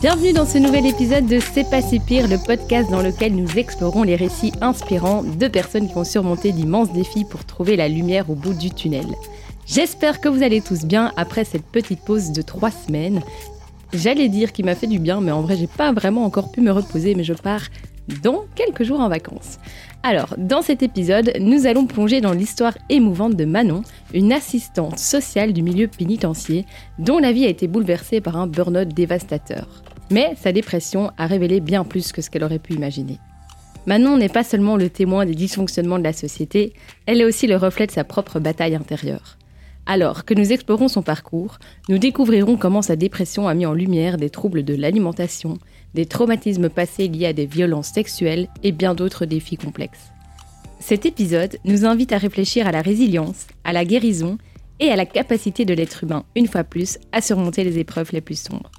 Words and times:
Bienvenue 0.00 0.32
dans 0.32 0.46
ce 0.46 0.58
nouvel 0.58 0.86
épisode 0.86 1.26
de 1.26 1.40
C'est 1.40 1.68
pas 1.68 1.82
si 1.82 1.98
pire, 1.98 2.28
le 2.28 2.38
podcast 2.38 2.88
dans 2.88 3.02
lequel 3.02 3.34
nous 3.34 3.58
explorons 3.58 4.04
les 4.04 4.14
récits 4.14 4.52
inspirants 4.60 5.24
de 5.24 5.48
personnes 5.48 5.88
qui 5.88 5.96
ont 5.96 6.04
surmonté 6.04 6.52
d'immenses 6.52 6.92
défis 6.92 7.24
pour 7.24 7.44
trouver 7.44 7.74
la 7.74 7.88
lumière 7.88 8.30
au 8.30 8.36
bout 8.36 8.54
du 8.54 8.70
tunnel. 8.70 9.08
J'espère 9.66 10.20
que 10.20 10.28
vous 10.28 10.44
allez 10.44 10.60
tous 10.60 10.84
bien 10.84 11.12
après 11.16 11.44
cette 11.44 11.64
petite 11.64 12.04
pause 12.04 12.30
de 12.30 12.42
trois 12.42 12.70
semaines. 12.70 13.22
J'allais 13.92 14.28
dire 14.28 14.52
qu'il 14.52 14.66
m'a 14.66 14.76
fait 14.76 14.86
du 14.86 15.00
bien, 15.00 15.20
mais 15.20 15.32
en 15.32 15.42
vrai, 15.42 15.56
j'ai 15.56 15.66
pas 15.66 15.90
vraiment 15.92 16.24
encore 16.24 16.52
pu 16.52 16.60
me 16.60 16.70
reposer, 16.70 17.16
mais 17.16 17.24
je 17.24 17.34
pars 17.34 17.66
dans 18.22 18.44
quelques 18.54 18.84
jours 18.84 19.00
en 19.00 19.08
vacances. 19.08 19.58
Alors, 20.04 20.34
dans 20.38 20.62
cet 20.62 20.84
épisode, 20.84 21.32
nous 21.40 21.66
allons 21.66 21.86
plonger 21.86 22.20
dans 22.20 22.32
l'histoire 22.32 22.78
émouvante 22.88 23.34
de 23.34 23.44
Manon, 23.44 23.82
une 24.14 24.32
assistante 24.32 25.00
sociale 25.00 25.52
du 25.52 25.62
milieu 25.62 25.88
pénitentiaire, 25.88 26.62
dont 27.00 27.18
la 27.18 27.32
vie 27.32 27.46
a 27.46 27.48
été 27.48 27.66
bouleversée 27.66 28.20
par 28.20 28.36
un 28.36 28.46
burn-out 28.46 28.88
dévastateur. 28.94 29.82
Mais 30.10 30.34
sa 30.40 30.52
dépression 30.52 31.10
a 31.18 31.26
révélé 31.26 31.60
bien 31.60 31.84
plus 31.84 32.12
que 32.12 32.22
ce 32.22 32.30
qu'elle 32.30 32.44
aurait 32.44 32.58
pu 32.58 32.74
imaginer. 32.74 33.18
Manon 33.86 34.16
n'est 34.16 34.28
pas 34.28 34.44
seulement 34.44 34.76
le 34.76 34.90
témoin 34.90 35.24
des 35.24 35.34
dysfonctionnements 35.34 35.98
de 35.98 36.04
la 36.04 36.12
société, 36.12 36.74
elle 37.06 37.20
est 37.20 37.24
aussi 37.24 37.46
le 37.46 37.56
reflet 37.56 37.86
de 37.86 37.92
sa 37.92 38.04
propre 38.04 38.38
bataille 38.38 38.74
intérieure. 38.74 39.38
Alors 39.86 40.26
que 40.26 40.34
nous 40.34 40.52
explorons 40.52 40.88
son 40.88 41.00
parcours, 41.00 41.58
nous 41.88 41.96
découvrirons 41.96 42.58
comment 42.58 42.82
sa 42.82 42.96
dépression 42.96 43.48
a 43.48 43.54
mis 43.54 43.64
en 43.64 43.72
lumière 43.72 44.18
des 44.18 44.28
troubles 44.28 44.62
de 44.62 44.74
l'alimentation, 44.74 45.56
des 45.94 46.04
traumatismes 46.04 46.68
passés 46.68 47.08
liés 47.08 47.26
à 47.26 47.32
des 47.32 47.46
violences 47.46 47.88
sexuelles 47.88 48.48
et 48.62 48.72
bien 48.72 48.94
d'autres 48.94 49.24
défis 49.24 49.56
complexes. 49.56 50.12
Cet 50.80 51.06
épisode 51.06 51.56
nous 51.64 51.86
invite 51.86 52.12
à 52.12 52.18
réfléchir 52.18 52.66
à 52.66 52.72
la 52.72 52.82
résilience, 52.82 53.46
à 53.64 53.72
la 53.72 53.86
guérison 53.86 54.36
et 54.80 54.90
à 54.90 54.96
la 54.96 55.06
capacité 55.06 55.64
de 55.64 55.72
l'être 55.72 56.04
humain, 56.04 56.24
une 56.36 56.46
fois 56.46 56.64
plus, 56.64 56.98
à 57.12 57.22
surmonter 57.22 57.64
les 57.64 57.78
épreuves 57.78 58.10
les 58.12 58.20
plus 58.20 58.38
sombres. 58.38 58.70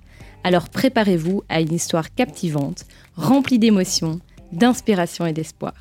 Alors 0.44 0.70
préparez-vous 0.70 1.44
à 1.50 1.59
une 1.59 1.73
histoire 1.73 2.14
captivante, 2.14 2.86
remplie 3.16 3.59
d'émotions, 3.59 4.20
d'inspiration 4.52 5.26
et 5.26 5.34
d'espoir. 5.34 5.73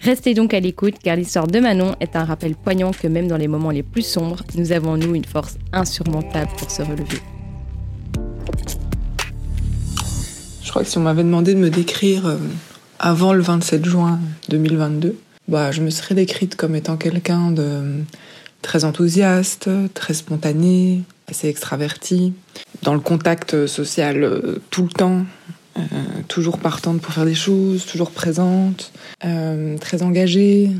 Restez 0.00 0.34
donc 0.34 0.52
à 0.52 0.60
l'écoute 0.60 0.96
car 1.02 1.14
l'histoire 1.14 1.46
de 1.46 1.60
Manon 1.60 1.94
est 2.00 2.16
un 2.16 2.24
rappel 2.24 2.56
poignant 2.56 2.90
que 2.90 3.06
même 3.06 3.28
dans 3.28 3.36
les 3.36 3.46
moments 3.46 3.70
les 3.70 3.84
plus 3.84 4.04
sombres, 4.04 4.42
nous 4.56 4.72
avons 4.72 4.92
en 4.92 4.96
nous 4.96 5.14
une 5.14 5.24
force 5.24 5.56
insurmontable 5.72 6.50
pour 6.58 6.70
se 6.70 6.82
relever. 6.82 7.20
Je 10.62 10.70
crois 10.70 10.82
que 10.82 10.88
si 10.88 10.98
on 10.98 11.02
m'avait 11.02 11.22
demandé 11.22 11.54
de 11.54 11.60
me 11.60 11.70
décrire 11.70 12.26
euh, 12.26 12.38
avant 12.98 13.32
le 13.32 13.42
27 13.42 13.84
juin 13.84 14.18
2022, 14.48 15.16
bah, 15.46 15.70
je 15.70 15.82
me 15.82 15.90
serais 15.90 16.14
décrite 16.14 16.56
comme 16.56 16.74
étant 16.74 16.96
quelqu'un 16.96 17.50
de 17.52 18.02
très 18.62 18.84
enthousiaste, 18.84 19.68
très 19.94 20.14
spontané, 20.14 21.02
assez 21.32 21.48
extraverti, 21.48 22.34
dans 22.82 22.92
le 22.92 23.00
contact 23.00 23.66
social 23.66 24.22
euh, 24.22 24.60
tout 24.68 24.82
le 24.82 24.90
temps, 24.90 25.24
euh, 25.78 25.82
toujours 26.28 26.58
partante 26.58 27.00
pour 27.00 27.14
faire 27.14 27.24
des 27.24 27.34
choses, 27.34 27.86
toujours 27.86 28.10
présente, 28.10 28.92
euh, 29.24 29.78
très 29.78 30.02
engagée, 30.02 30.70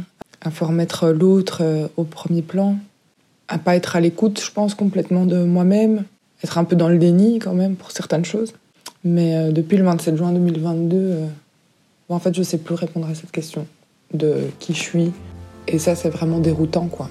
à 0.42 0.50
pouvoir 0.50 0.72
mettre 0.72 1.08
l'autre 1.08 1.62
au 1.96 2.04
premier 2.04 2.42
plan, 2.42 2.76
à 3.48 3.56
pas 3.56 3.76
être 3.76 3.96
à 3.96 4.00
l'écoute, 4.00 4.42
je 4.44 4.50
pense, 4.50 4.74
complètement 4.74 5.24
de 5.24 5.42
moi-même, 5.42 6.04
être 6.44 6.58
un 6.58 6.64
peu 6.64 6.76
dans 6.76 6.88
le 6.88 6.98
déni 6.98 7.38
quand 7.38 7.54
même 7.54 7.74
pour 7.76 7.90
certaines 7.90 8.26
choses. 8.26 8.52
Mais 9.04 9.50
depuis 9.52 9.78
le 9.78 9.84
27 9.84 10.16
juin 10.16 10.32
2022, 10.32 11.14
en 12.08 12.18
fait, 12.18 12.34
je 12.34 12.42
sais 12.42 12.58
plus 12.58 12.74
répondre 12.74 13.08
à 13.08 13.14
cette 13.14 13.30
question 13.30 13.66
de 14.12 14.34
qui 14.58 14.74
je 14.74 14.80
suis. 14.80 15.12
Et 15.68 15.78
ça, 15.78 15.94
c'est 15.94 16.10
vraiment 16.10 16.40
déroutant, 16.40 16.88
quoi. 16.88 17.08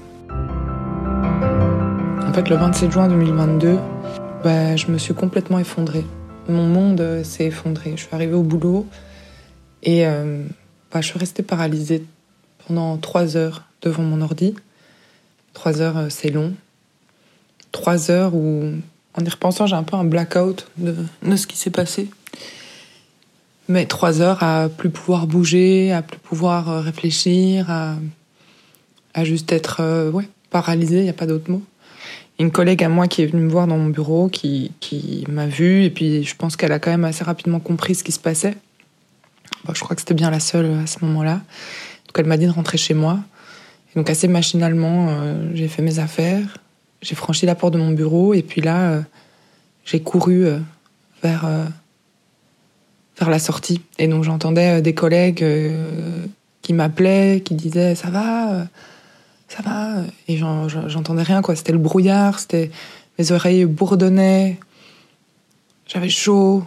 En 2.31 2.33
fait, 2.33 2.47
le 2.47 2.55
27 2.55 2.91
juin 2.93 3.09
2022, 3.09 3.77
bah, 4.41 4.77
je 4.77 4.87
me 4.87 4.97
suis 4.97 5.13
complètement 5.13 5.59
effondrée. 5.59 6.05
Mon 6.47 6.65
monde 6.65 7.01
euh, 7.01 7.25
s'est 7.25 7.47
effondré. 7.47 7.91
Je 7.97 8.03
suis 8.03 8.15
arrivée 8.15 8.35
au 8.35 8.41
boulot 8.41 8.87
et 9.83 10.07
euh, 10.07 10.41
bah, 10.93 11.01
je 11.01 11.07
suis 11.07 11.19
restée 11.19 11.43
paralysée 11.43 12.05
pendant 12.65 12.95
trois 12.95 13.35
heures 13.35 13.63
devant 13.81 14.03
mon 14.03 14.21
ordi. 14.21 14.55
Trois 15.51 15.81
heures, 15.81 15.97
euh, 15.97 16.07
c'est 16.07 16.29
long. 16.29 16.53
Trois 17.73 18.11
heures 18.11 18.33
où, 18.33 18.63
en 19.13 19.25
y 19.25 19.29
repensant, 19.29 19.67
j'ai 19.67 19.75
un 19.75 19.83
peu 19.83 19.97
un 19.97 20.05
blackout 20.05 20.69
de, 20.77 20.95
ce 21.35 21.45
qui 21.45 21.57
s'est 21.57 21.69
passé. 21.69 22.09
Mais 23.67 23.87
trois 23.87 24.21
heures 24.21 24.41
à 24.41 24.69
plus 24.69 24.89
pouvoir 24.89 25.27
bouger, 25.27 25.91
à 25.91 26.01
plus 26.01 26.19
pouvoir 26.19 26.81
réfléchir, 26.81 27.69
à, 27.69 27.95
à 29.15 29.25
juste 29.25 29.51
être 29.51 30.09
ouais, 30.11 30.29
paralysée, 30.49 30.99
il 30.99 31.03
n'y 31.03 31.09
a 31.09 31.13
pas 31.13 31.25
d'autre 31.25 31.51
mot 31.51 31.61
une 32.41 32.51
collègue 32.51 32.83
à 32.83 32.89
moi 32.89 33.07
qui 33.07 33.21
est 33.21 33.27
venue 33.27 33.43
me 33.43 33.49
voir 33.49 33.67
dans 33.67 33.77
mon 33.77 33.89
bureau, 33.89 34.27
qui, 34.27 34.71
qui 34.79 35.25
m'a 35.29 35.47
vue, 35.47 35.83
et 35.83 35.89
puis 35.89 36.23
je 36.23 36.35
pense 36.35 36.55
qu'elle 36.55 36.71
a 36.71 36.79
quand 36.79 36.91
même 36.91 37.05
assez 37.05 37.23
rapidement 37.23 37.59
compris 37.59 37.95
ce 37.95 38.03
qui 38.03 38.11
se 38.11 38.19
passait. 38.19 38.55
je 39.73 39.79
crois 39.79 39.95
que 39.95 40.01
c'était 40.01 40.13
bien 40.13 40.31
la 40.31 40.39
seule 40.39 40.79
à 40.83 40.87
ce 40.87 41.03
moment-là. 41.05 41.41
Donc 42.07 42.17
elle 42.17 42.25
m'a 42.25 42.37
dit 42.37 42.45
de 42.45 42.51
rentrer 42.51 42.77
chez 42.77 42.93
moi. 42.93 43.19
Donc 43.95 44.09
assez 44.09 44.27
machinalement, 44.27 45.07
euh, 45.09 45.51
j'ai 45.53 45.67
fait 45.67 45.81
mes 45.81 45.99
affaires, 45.99 46.57
j'ai 47.01 47.15
franchi 47.15 47.45
la 47.45 47.55
porte 47.55 47.73
de 47.73 47.79
mon 47.79 47.91
bureau, 47.91 48.33
et 48.33 48.41
puis 48.41 48.61
là, 48.61 48.91
euh, 48.91 49.01
j'ai 49.85 50.01
couru 50.01 50.45
euh, 50.45 50.59
vers, 51.21 51.47
vers 53.19 53.29
la 53.29 53.39
sortie. 53.39 53.81
Et 53.99 54.07
donc 54.07 54.23
j'entendais 54.23 54.81
des 54.81 54.93
collègues 54.93 55.45
qui 56.61 56.73
m'appelaient, 56.73 57.41
qui 57.43 57.55
disaient⁇ 57.55 57.93
ça 57.95 58.09
va?⁇ 58.09 58.63
ça 59.51 59.61
va. 59.63 60.03
Et 60.27 60.37
j'entendais 60.37 61.23
rien, 61.23 61.41
quoi. 61.41 61.55
C'était 61.55 61.73
le 61.73 61.77
brouillard, 61.77 62.39
c'était. 62.39 62.71
Mes 63.19 63.31
oreilles 63.31 63.65
bourdonnaient. 63.65 64.57
J'avais 65.85 66.09
chaud. 66.09 66.63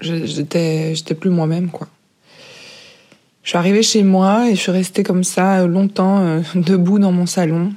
J'étais, 0.00 0.94
plus 1.18 1.30
moi-même, 1.30 1.70
quoi. 1.70 1.88
Je 3.42 3.50
suis 3.50 3.58
arrivée 3.58 3.82
chez 3.82 4.02
moi 4.02 4.48
et 4.48 4.56
je 4.56 4.60
suis 4.60 4.72
restée 4.72 5.02
comme 5.04 5.22
ça 5.22 5.60
euh, 5.60 5.68
longtemps, 5.68 6.18
euh, 6.18 6.40
debout 6.56 6.98
dans 6.98 7.12
mon 7.12 7.26
salon, 7.26 7.72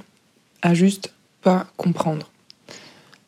à 0.63 0.73
juste 0.73 1.13
pas 1.43 1.67
comprendre. 1.77 2.31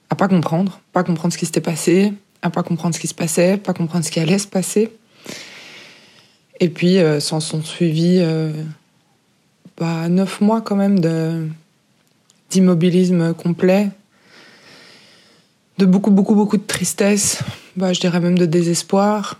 À 0.09 0.15
pas 0.15 0.27
comprendre, 0.27 0.81
pas 0.91 1.03
comprendre 1.03 1.33
ce 1.33 1.37
qui 1.37 1.45
s'était 1.45 1.61
passé, 1.61 2.13
à 2.41 2.49
pas 2.49 2.63
comprendre 2.63 2.95
ce 2.95 2.99
qui 2.99 3.07
se 3.07 3.13
passait, 3.13 3.57
pas 3.57 3.73
comprendre 3.73 4.03
ce 4.03 4.11
qui 4.11 4.19
allait 4.19 4.39
se 4.39 4.47
passer. 4.47 4.91
Et 6.59 6.69
puis, 6.69 6.97
euh, 6.97 7.19
s'en 7.19 7.39
sont 7.39 7.61
suivis 7.61 8.21
bah, 9.77 10.09
neuf 10.09 10.41
mois 10.41 10.61
quand 10.61 10.75
même 10.75 10.99
de 10.99 11.47
d'immobilisme 12.49 13.33
complet, 13.33 13.89
de 15.77 15.85
beaucoup, 15.85 16.11
beaucoup, 16.11 16.35
beaucoup 16.35 16.57
de 16.57 16.65
tristesse, 16.67 17.41
bah, 17.75 17.93
je 17.93 17.99
dirais 17.99 18.19
même 18.19 18.37
de 18.37 18.45
désespoir. 18.45 19.39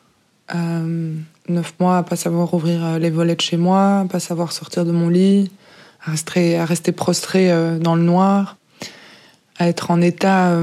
Euh, 0.55 1.13
neuf 1.49 1.73
mois 1.79 1.97
à 1.97 2.03
pas 2.03 2.15
savoir 2.15 2.53
ouvrir 2.53 2.83
euh, 2.83 2.99
les 2.99 3.09
volets 3.09 3.35
de 3.35 3.41
chez 3.41 3.57
moi, 3.57 3.99
à 3.99 4.05
pas 4.05 4.19
savoir 4.19 4.51
sortir 4.51 4.85
de 4.85 4.91
mon 4.91 5.09
lit, 5.09 5.51
à 6.03 6.11
rester, 6.11 6.57
à 6.57 6.65
rester 6.65 6.91
prostré 6.93 7.51
euh, 7.51 7.77
dans 7.77 7.95
le 7.95 8.03
noir, 8.03 8.57
à 9.59 9.67
être 9.67 9.91
en 9.91 10.01
état 10.01 10.57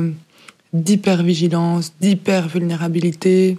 d'hypervigilance, 0.73 1.93
d'hypervulnérabilité, 2.01 3.59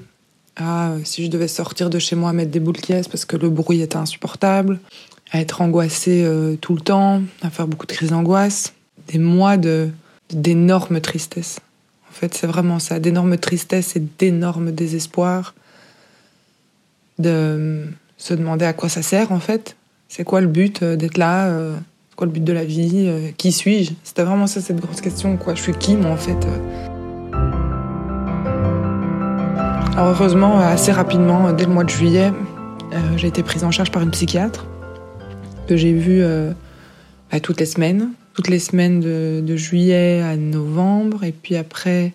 à, 0.58 0.94
si 1.04 1.24
je 1.24 1.30
devais 1.30 1.48
sortir 1.48 1.90
de 1.90 2.00
chez 2.00 2.16
moi, 2.16 2.34
mettre 2.34 2.52
des 2.52 2.60
boules 2.60 2.78
caisses 2.78 3.08
parce 3.08 3.26
que 3.26 3.38
le 3.38 3.50
bruit 3.50 3.82
était 3.82 3.96
insupportable, 3.96 4.80
à 5.32 5.40
être 5.40 5.62
angoissée 5.62 6.24
euh, 6.24 6.56
tout 6.56 6.76
le 6.76 6.82
temps, 6.82 7.22
à 7.42 7.50
faire 7.50 7.68
beaucoup 7.68 7.86
de 7.86 7.92
crises 7.92 8.10
d'angoisse, 8.10 8.74
des 9.08 9.20
mois 9.20 9.58
de 9.58 9.90
d'énormes 10.32 11.02
tristesse. 11.02 11.60
En 12.08 12.14
fait, 12.14 12.36
c'est 12.36 12.46
vraiment 12.46 12.78
ça, 12.78 13.00
d'énormes 13.00 13.38
tristesse 13.38 13.96
et 13.96 14.04
d'énormes 14.20 14.72
désespoir, 14.72 15.56
de 17.18 17.86
se 18.18 18.34
demander 18.36 18.66
à 18.66 18.74
quoi 18.74 18.90
ça 18.90 19.02
sert 19.02 19.32
en 19.32 19.40
fait. 19.40 19.76
C'est 20.08 20.24
quoi 20.24 20.42
le 20.42 20.48
but 20.48 20.84
d'être 20.84 21.18
là 21.18 21.52
C'est 22.10 22.16
quoi 22.16 22.28
le 22.28 22.34
but 22.34 22.44
de 22.44 22.54
la 22.54 22.64
vie 22.64 23.12
Qui 23.38 23.52
suis-je? 23.52 23.94
C'était 24.04 24.24
vraiment 24.24 24.46
ça 24.46 24.62
cette 24.62 24.80
grosse 24.80 25.02
question. 25.02 25.36
Quoi, 25.38 25.56
je 25.56 25.62
suis 25.62 25.74
qui 25.74 25.96
moi 25.96 26.12
en 26.12 26.18
fait 26.18 26.48
Alors 29.94 30.10
heureusement, 30.10 30.60
assez 30.60 30.92
rapidement, 30.92 31.52
dès 31.54 31.66
le 31.66 31.72
mois 31.72 31.84
de 31.84 31.90
juillet, 31.90 32.32
j'ai 33.18 33.28
été 33.28 33.42
prise 33.42 33.64
en 33.64 33.72
charge 33.72 33.92
par 33.92 34.04
une 34.04 34.12
psychiatre 34.12 34.69
que 35.70 35.78
j'ai 35.78 35.94
vue 35.94 36.24
bah, 37.32 37.40
toutes 37.40 37.60
les 37.60 37.66
semaines, 37.66 38.10
toutes 38.34 38.48
les 38.48 38.60
semaines 38.60 39.02
de, 39.02 39.56
juillet 39.56 40.22
à 40.22 40.36
novembre. 40.36 41.24
Et 41.24 41.32
puis 41.32 41.56
après, 41.56 42.14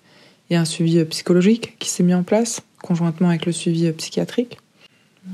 il 0.48 0.54
y 0.54 0.56
a 0.56 0.60
un 0.60 0.64
suivi 0.64 0.98
euh, 0.98 1.04
psychologique 1.04 1.76
qui 1.78 1.88
s'est 1.88 2.02
mis 2.02 2.14
en 2.14 2.22
place, 2.22 2.62
conjointement 2.82 3.28
avec 3.28 3.46
le 3.46 3.52
suivi 3.52 3.86
euh, 3.86 3.92
psychiatrique. 3.92 4.58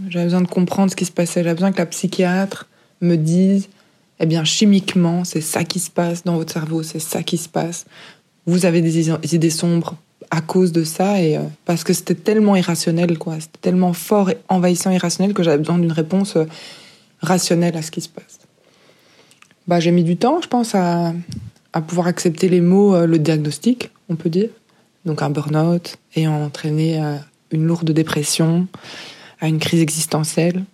J'avais 0.08 0.26
besoin 0.26 0.40
de 0.40 0.48
comprendre 0.48 0.90
ce 0.90 0.96
qui 0.96 1.04
se 1.04 1.12
passait. 1.12 1.42
J'avais 1.42 1.54
besoin 1.54 1.72
que 1.72 1.78
la 1.78 1.86
psychiatre 1.86 2.68
me 3.00 3.16
dise, 3.16 3.68
eh 4.20 4.26
bien, 4.26 4.44
chimiquement, 4.44 5.24
c'est 5.24 5.40
ça 5.40 5.64
qui 5.64 5.80
se 5.80 5.90
passe 5.90 6.24
dans 6.24 6.36
votre 6.36 6.52
cerveau, 6.52 6.82
c'est 6.82 7.00
ça 7.00 7.22
qui 7.22 7.38
se 7.38 7.48
passe. 7.48 7.86
Vous 8.46 8.66
avez 8.66 8.82
des 8.82 9.10
idées 9.34 9.50
sombres 9.50 9.96
à 10.30 10.40
cause 10.40 10.70
de 10.70 10.84
ça 10.84 11.20
et 11.20 11.36
euh, 11.36 11.42
parce 11.64 11.82
que 11.82 11.92
c'était 11.92 12.14
tellement 12.14 12.54
irrationnel, 12.54 13.18
quoi. 13.18 13.34
C'était 13.40 13.58
tellement 13.60 13.92
fort 13.92 14.30
et 14.30 14.38
envahissant 14.48 14.90
irrationnel 14.90 15.34
que 15.34 15.42
j'avais 15.42 15.58
besoin 15.58 15.78
d'une 15.78 15.92
réponse 15.92 16.36
rationnelle 17.20 17.76
à 17.76 17.82
ce 17.82 17.90
qui 17.90 18.00
se 18.00 18.08
passe. 18.08 18.40
Bah, 19.66 19.80
j'ai 19.80 19.92
mis 19.92 20.04
du 20.04 20.16
temps, 20.16 20.40
je 20.42 20.48
pense, 20.48 20.74
à, 20.74 21.12
à 21.72 21.80
pouvoir 21.80 22.06
accepter 22.06 22.48
les 22.48 22.60
mots, 22.60 22.94
euh, 22.94 23.06
le 23.06 23.18
diagnostic, 23.18 23.90
on 24.08 24.16
peut 24.16 24.30
dire. 24.30 24.48
Donc 25.04 25.22
un 25.22 25.30
burn-out 25.30 25.96
ayant 26.16 26.44
entraîné 26.44 26.98
à 26.98 27.20
une 27.52 27.64
lourde 27.64 27.90
dépression, 27.90 28.66
à 29.40 29.48
une 29.48 29.58
crise 29.58 29.80
existentielle. 29.80 30.64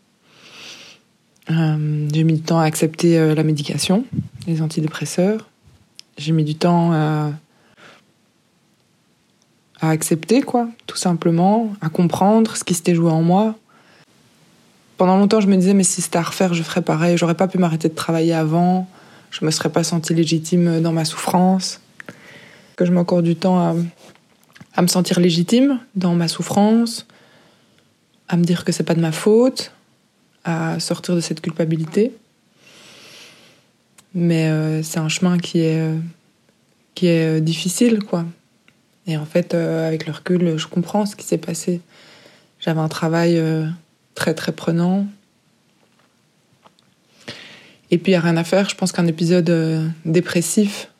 Euh, 1.51 2.09
j'ai 2.13 2.25
mis 2.25 2.35
du 2.35 2.43
temps 2.43 2.59
à 2.59 2.65
accepter 2.65 3.19
euh, 3.19 3.35
la 3.35 3.45
médication, 3.45 4.05
les 4.47 4.63
antidépresseurs. 4.63 5.49
J'ai 6.19 6.33
mis 6.33 6.45
du 6.45 6.55
temps 6.55 6.93
à, 6.93 7.33
à 9.81 9.91
accepter, 9.91 10.43
quoi, 10.43 10.69
tout 10.87 10.97
simplement, 10.97 11.73
à 11.81 11.89
comprendre 11.89 12.57
ce 12.57 12.65
qui 12.65 12.75
s'était 12.75 12.95
joué 12.95 13.11
en 13.11 13.23
moi, 13.23 13.55
pendant 14.97 15.17
longtemps, 15.17 15.41
je 15.41 15.47
me 15.47 15.57
disais, 15.57 15.75
mais 15.75 15.85
si 15.85 16.01
c'était 16.01 16.19
à 16.19 16.23
refaire, 16.23 16.55
je 16.55 16.63
ferais 16.63 16.83
pareil. 16.83 17.17
J'aurais 17.17 17.35
pas 17.35 17.49
pu 17.49 17.59
m'arrêter 17.59 17.89
de 17.89 17.95
travailler 17.95 18.33
avant. 18.33 18.89
Je 19.31 19.45
me 19.45 19.51
serais 19.51 19.69
pas 19.69 19.85
sentie 19.85 20.15
légitime 20.15 20.81
dans 20.81 20.93
ma 20.93 21.05
souffrance. 21.05 21.81
Que 22.77 22.85
je 22.85 22.93
m'accorde 22.93 23.25
du 23.25 23.37
temps 23.37 23.59
à, 23.59 23.75
à, 24.75 24.83
me 24.83 24.87
sentir 24.87 25.21
légitime 25.21 25.81
dans 25.95 26.15
ma 26.15 26.29
souffrance, 26.29 27.07
à 28.29 28.37
me 28.37 28.45
dire 28.45 28.65
que 28.65 28.73
c'est 28.73 28.85
pas 28.85 28.95
de 28.95 29.01
ma 29.01 29.13
faute, 29.13 29.73
à 30.45 30.79
sortir 30.81 31.15
de 31.15 31.21
cette 31.21 31.41
culpabilité. 31.41 32.13
Mais 34.15 34.49
euh, 34.49 34.83
c'est 34.83 34.99
un 34.99 35.11
chemin 35.11 35.39
qui 35.39 35.61
est, 35.61 35.81
euh, 35.81 35.99
qui 36.95 37.07
est 37.09 37.37
euh, 37.37 37.41
difficile, 37.41 38.03
quoi. 38.03 38.25
Et 39.07 39.17
en 39.17 39.27
fait, 39.27 39.55
avec 39.55 40.07
le 40.07 40.13
recul, 40.13 40.57
je 40.57 40.67
comprends 40.67 41.07
ce 41.07 41.15
qui 41.15 41.25
s'est 41.25 41.39
passé. 41.39 41.81
J'avais 42.59 42.81
un 42.81 42.89
travail 42.89 43.41
très 44.17 44.35
très 44.35 44.51
prenant. 44.51 45.07
Et 47.93 47.99
puis 47.99 48.11
il 48.11 48.15
n'y 48.15 48.19
a 48.19 48.21
rien 48.21 48.37
à 48.37 48.43
faire. 48.43 48.69
Je 48.69 48.75
pense 48.75 48.91
qu'un 48.91 49.07
épisode 49.07 49.49
euh, 49.49 49.87
dépressif 50.05 50.91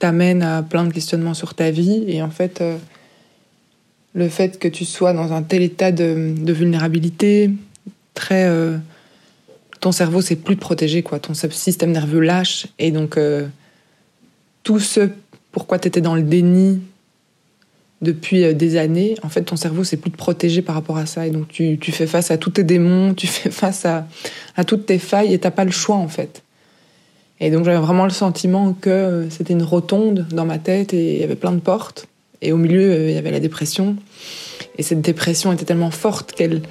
t'amène 0.00 0.42
à 0.42 0.62
plein 0.64 0.84
de 0.84 0.92
questionnements 0.92 1.34
sur 1.34 1.54
ta 1.54 1.70
vie. 1.70 2.04
Et 2.08 2.20
en 2.22 2.30
fait, 2.30 2.60
euh, 2.60 2.76
le 4.14 4.28
fait 4.28 4.58
que 4.58 4.66
tu 4.66 4.84
sois 4.84 5.12
dans 5.12 5.32
un 5.32 5.42
tel 5.42 5.62
état 5.62 5.92
de, 5.92 6.34
vulnérabilité, 6.52 7.50
très. 8.14 8.46
Euh, 8.46 8.76
ton 9.80 9.92
cerveau, 9.92 10.20
c'est 10.20 10.36
plus 10.36 10.56
de 10.56 10.60
protéger, 10.60 11.02
quoi. 11.02 11.20
Ton 11.20 11.32
système 11.32 11.92
nerveux 11.92 12.20
lâche. 12.20 12.66
Et 12.78 12.90
donc, 12.90 13.18
tout 14.62 14.78
ce 14.78 15.08
pourquoi 15.52 15.78
tu 15.78 15.88
étais 15.88 16.02
dans 16.02 16.14
le 16.14 16.22
déni 16.22 16.82
depuis 18.02 18.44
euh, 18.44 18.52
des 18.52 18.76
années, 18.76 19.14
en 19.22 19.28
fait, 19.28 19.42
ton 19.42 19.56
cerveau, 19.56 19.84
c'est 19.84 19.96
plus 19.96 20.10
de 20.10 20.16
protéger 20.16 20.62
par 20.62 20.74
rapport 20.74 20.96
à 20.96 21.06
ça. 21.06 21.26
Et 21.26 21.30
donc, 21.30 21.48
tu, 21.48 21.78
tu, 21.78 21.92
fais 21.92 22.06
face 22.06 22.30
à 22.30 22.38
tous 22.38 22.50
tes 22.50 22.64
démons, 22.64 23.14
tu 23.14 23.26
fais 23.26 23.50
face 23.50 23.84
à, 23.84 24.06
à 24.56 24.64
toutes 24.64 24.86
tes 24.86 24.98
failles 24.98 25.32
et 25.34 25.38
t'as 25.38 25.50
pas 25.50 25.64
le 25.64 25.70
choix, 25.70 25.96
en 25.96 26.08
fait. 26.08 26.42
Et 27.40 27.50
donc, 27.50 27.64
j'avais 27.64 27.78
vraiment 27.78 28.04
le 28.04 28.10
sentiment 28.10 28.74
que 28.74 28.90
euh, 28.90 29.30
c'était 29.30 29.54
une 29.54 29.62
rotonde 29.62 30.26
dans 30.30 30.44
ma 30.44 30.58
tête 30.58 30.92
et 30.92 31.14
il 31.14 31.20
y 31.20 31.24
avait 31.24 31.36
plein 31.36 31.52
de 31.52 31.60
portes. 31.60 32.06
Et 32.42 32.52
au 32.52 32.56
milieu, 32.56 32.90
euh, 32.90 33.10
il 33.10 33.14
y 33.14 33.18
avait 33.18 33.30
la 33.30 33.40
dépression. 33.40 33.96
Et 34.78 34.82
cette 34.82 35.00
dépression 35.00 35.52
était 35.52 35.64
tellement 35.64 35.90
forte 35.90 36.32
qu'elle 36.32 36.62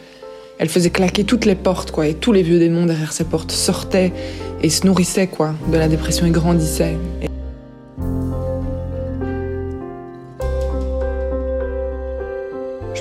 elle 0.59 0.67
faisait 0.67 0.89
claquer 0.89 1.23
toutes 1.23 1.45
les 1.45 1.55
portes, 1.55 1.91
quoi. 1.91 2.05
Et 2.05 2.13
tous 2.13 2.33
les 2.33 2.43
vieux 2.43 2.59
démons 2.59 2.85
derrière 2.85 3.13
ces 3.13 3.23
portes 3.23 3.51
sortaient 3.51 4.11
et 4.61 4.69
se 4.69 4.85
nourrissaient, 4.85 5.27
quoi, 5.27 5.55
de 5.71 5.77
la 5.77 5.87
dépression 5.87 6.25
et 6.25 6.31
grandissaient. 6.31 6.97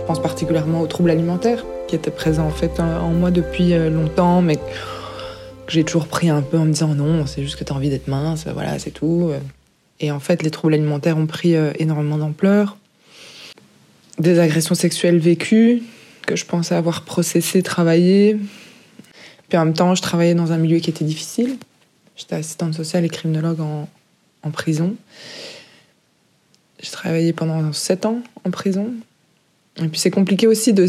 Pense 0.09 0.23
particulièrement 0.23 0.81
aux 0.81 0.87
troubles 0.87 1.11
alimentaires 1.11 1.67
qui 1.87 1.95
étaient 1.95 2.11
présents 2.11 2.47
en 2.47 2.51
fait 2.51 2.81
en 2.81 3.11
moi 3.11 3.31
depuis 3.31 3.75
euh, 3.75 3.91
longtemps, 3.91 4.41
mais 4.41 4.57
que 4.57 4.63
j'ai 5.69 5.85
toujours 5.85 6.07
pris 6.07 6.31
un 6.31 6.41
peu 6.41 6.57
en 6.57 6.65
me 6.65 6.73
disant 6.73 6.95
non, 6.95 7.27
c'est 7.27 7.43
juste 7.43 7.57
que 7.57 7.65
tu 7.65 7.75
as 7.75 7.77
envie 7.77 7.91
d'être 7.91 8.09
mince, 8.09 8.47
voilà, 8.47 8.79
c'est 8.79 8.91
tout. 8.91 9.31
Et 10.01 10.11
en 10.11 10.19
fait, 10.19 10.43
les 10.43 10.51
troubles 10.51 10.73
alimentaires 10.73 11.19
ont 11.19 11.27
pris 11.27 11.57
euh, 11.57 11.73
énormément 11.79 12.17
d'ampleur. 12.17 12.79
Des 14.19 14.39
agressions 14.39 14.75
sexuelles 14.75 15.19
vécues 15.19 15.83
que 16.27 16.37
je 16.37 16.47
pensais 16.47 16.75
avoir 16.75 17.03
processées, 17.03 17.63
travaillées. 17.63 18.39
Puis 19.51 19.59
en 19.59 19.67
même 19.67 19.75
temps, 19.75 19.95
je 19.95 20.01
travaillais 20.01 20.35
dans 20.35 20.53
un 20.53 20.57
milieu 20.57 20.79
qui 20.79 20.89
était 20.89 21.05
difficile. 21.05 21.59
J'étais 22.17 22.37
assistante 22.37 22.73
sociale 22.73 23.05
et 23.05 23.11
criminologue 23.11 23.61
en, 23.61 23.87
en 24.43 24.51
prison. 24.51 24.97
J'ai 26.81 26.91
travaillé 26.93 27.35
pendant 27.35 27.75
sept 27.75 28.07
ans 28.07 28.23
en 28.47 28.51
prison. 28.51 28.95
Et 29.83 29.89
puis 29.89 30.01
c'est 30.01 30.11
compliqué 30.11 30.47
aussi 30.47 30.73
de, 30.73 30.89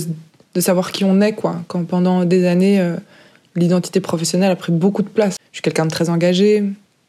de, 0.55 0.61
savoir 0.61 0.91
qui 0.91 1.03
on 1.03 1.21
est, 1.21 1.33
quoi. 1.33 1.61
Quand 1.67 1.83
pendant 1.85 2.25
des 2.25 2.45
années, 2.45 2.79
euh, 2.79 2.95
l'identité 3.55 3.99
professionnelle 3.99 4.51
a 4.51 4.55
pris 4.55 4.71
beaucoup 4.71 5.03
de 5.03 5.09
place. 5.09 5.37
Je 5.51 5.57
suis 5.57 5.61
quelqu'un 5.61 5.85
de 5.85 5.91
très 5.91 6.09
engagé. 6.09 6.63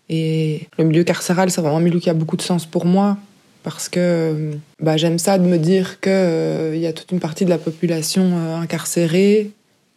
Et 0.08 0.66
le 0.78 0.84
milieu 0.84 1.04
carcéral, 1.04 1.50
c'est 1.50 1.60
vraiment 1.60 1.78
un 1.78 1.82
milieu 1.82 2.00
qui 2.00 2.10
a 2.10 2.14
beaucoup 2.14 2.36
de 2.36 2.42
sens 2.42 2.66
pour 2.66 2.84
moi. 2.84 3.16
Parce 3.62 3.88
que 3.88 4.00
euh, 4.00 4.52
bah, 4.80 4.96
j'aime 4.96 5.18
ça 5.18 5.38
de 5.38 5.44
me 5.44 5.58
dire 5.58 6.00
qu'il 6.00 6.12
euh, 6.12 6.76
y 6.76 6.86
a 6.86 6.92
toute 6.92 7.12
une 7.12 7.20
partie 7.20 7.44
de 7.44 7.50
la 7.50 7.58
population 7.58 8.56
incarcérée 8.56 9.50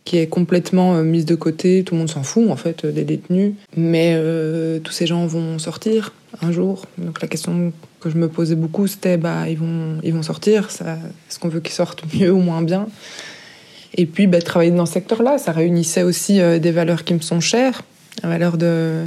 qui 0.05 0.17
est 0.17 0.27
complètement 0.27 0.95
mise 1.03 1.25
de 1.25 1.35
côté. 1.35 1.83
Tout 1.83 1.95
le 1.95 1.99
monde 1.99 2.09
s'en 2.09 2.23
fout, 2.23 2.49
en 2.49 2.55
fait, 2.55 2.85
des 2.85 3.03
détenus. 3.03 3.53
Mais 3.77 4.19
tous 4.83 4.91
ces 4.91 5.05
gens 5.05 5.25
vont 5.25 5.59
sortir 5.59 6.13
un 6.41 6.51
jour. 6.51 6.85
Donc 6.97 7.21
la 7.21 7.27
question 7.27 7.71
que 7.99 8.09
je 8.09 8.17
me 8.17 8.27
posais 8.27 8.55
beaucoup, 8.55 8.87
c'était 8.87 9.17
bah, 9.17 9.47
ils, 9.47 9.57
vont, 9.57 9.99
ils 10.03 10.13
vont 10.13 10.23
sortir, 10.23 10.67
est-ce 10.67 11.39
qu'on 11.39 11.47
veut 11.47 11.61
qu'ils 11.61 11.73
sortent 11.73 12.03
mieux 12.13 12.31
ou 12.31 12.39
moins 12.39 12.61
bien? 12.61 12.87
Et 13.95 14.05
puis 14.05 14.27
bah, 14.27 14.41
travailler 14.41 14.71
dans 14.71 14.85
ce 14.85 14.93
secteur-là, 14.93 15.37
ça 15.37 15.51
réunissait 15.51 16.03
aussi 16.03 16.41
euh, 16.41 16.59
des 16.59 16.71
valeurs 16.71 17.03
qui 17.03 17.13
me 17.13 17.19
sont 17.19 17.39
chères, 17.39 17.83
la 18.23 18.29
valeur 18.29 18.57
de 18.57 19.03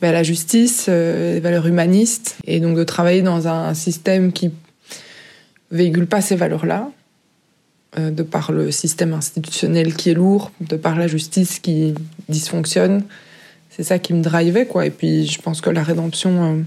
bah, 0.00 0.12
la 0.12 0.22
justice, 0.22 0.86
euh, 0.88 1.34
les 1.34 1.40
valeurs 1.40 1.66
humanistes, 1.66 2.36
et 2.46 2.60
donc 2.60 2.76
de 2.76 2.84
travailler 2.84 3.22
dans 3.22 3.48
un 3.48 3.74
système 3.74 4.32
qui 4.32 4.50
véhicule 5.70 6.06
pas 6.06 6.20
ces 6.20 6.36
valeurs-là, 6.36 6.88
euh, 6.88 6.99
de 7.96 8.22
par 8.22 8.52
le 8.52 8.70
système 8.70 9.14
institutionnel 9.14 9.94
qui 9.94 10.10
est 10.10 10.14
lourd, 10.14 10.52
de 10.60 10.76
par 10.76 10.96
la 10.96 11.08
justice 11.08 11.58
qui 11.58 11.94
dysfonctionne. 12.28 13.02
C'est 13.70 13.82
ça 13.82 13.98
qui 13.98 14.14
me 14.14 14.22
drivait, 14.22 14.66
quoi. 14.66 14.86
Et 14.86 14.90
puis, 14.90 15.26
je 15.26 15.40
pense 15.40 15.60
que 15.60 15.70
la 15.70 15.82
rédemption 15.82 16.64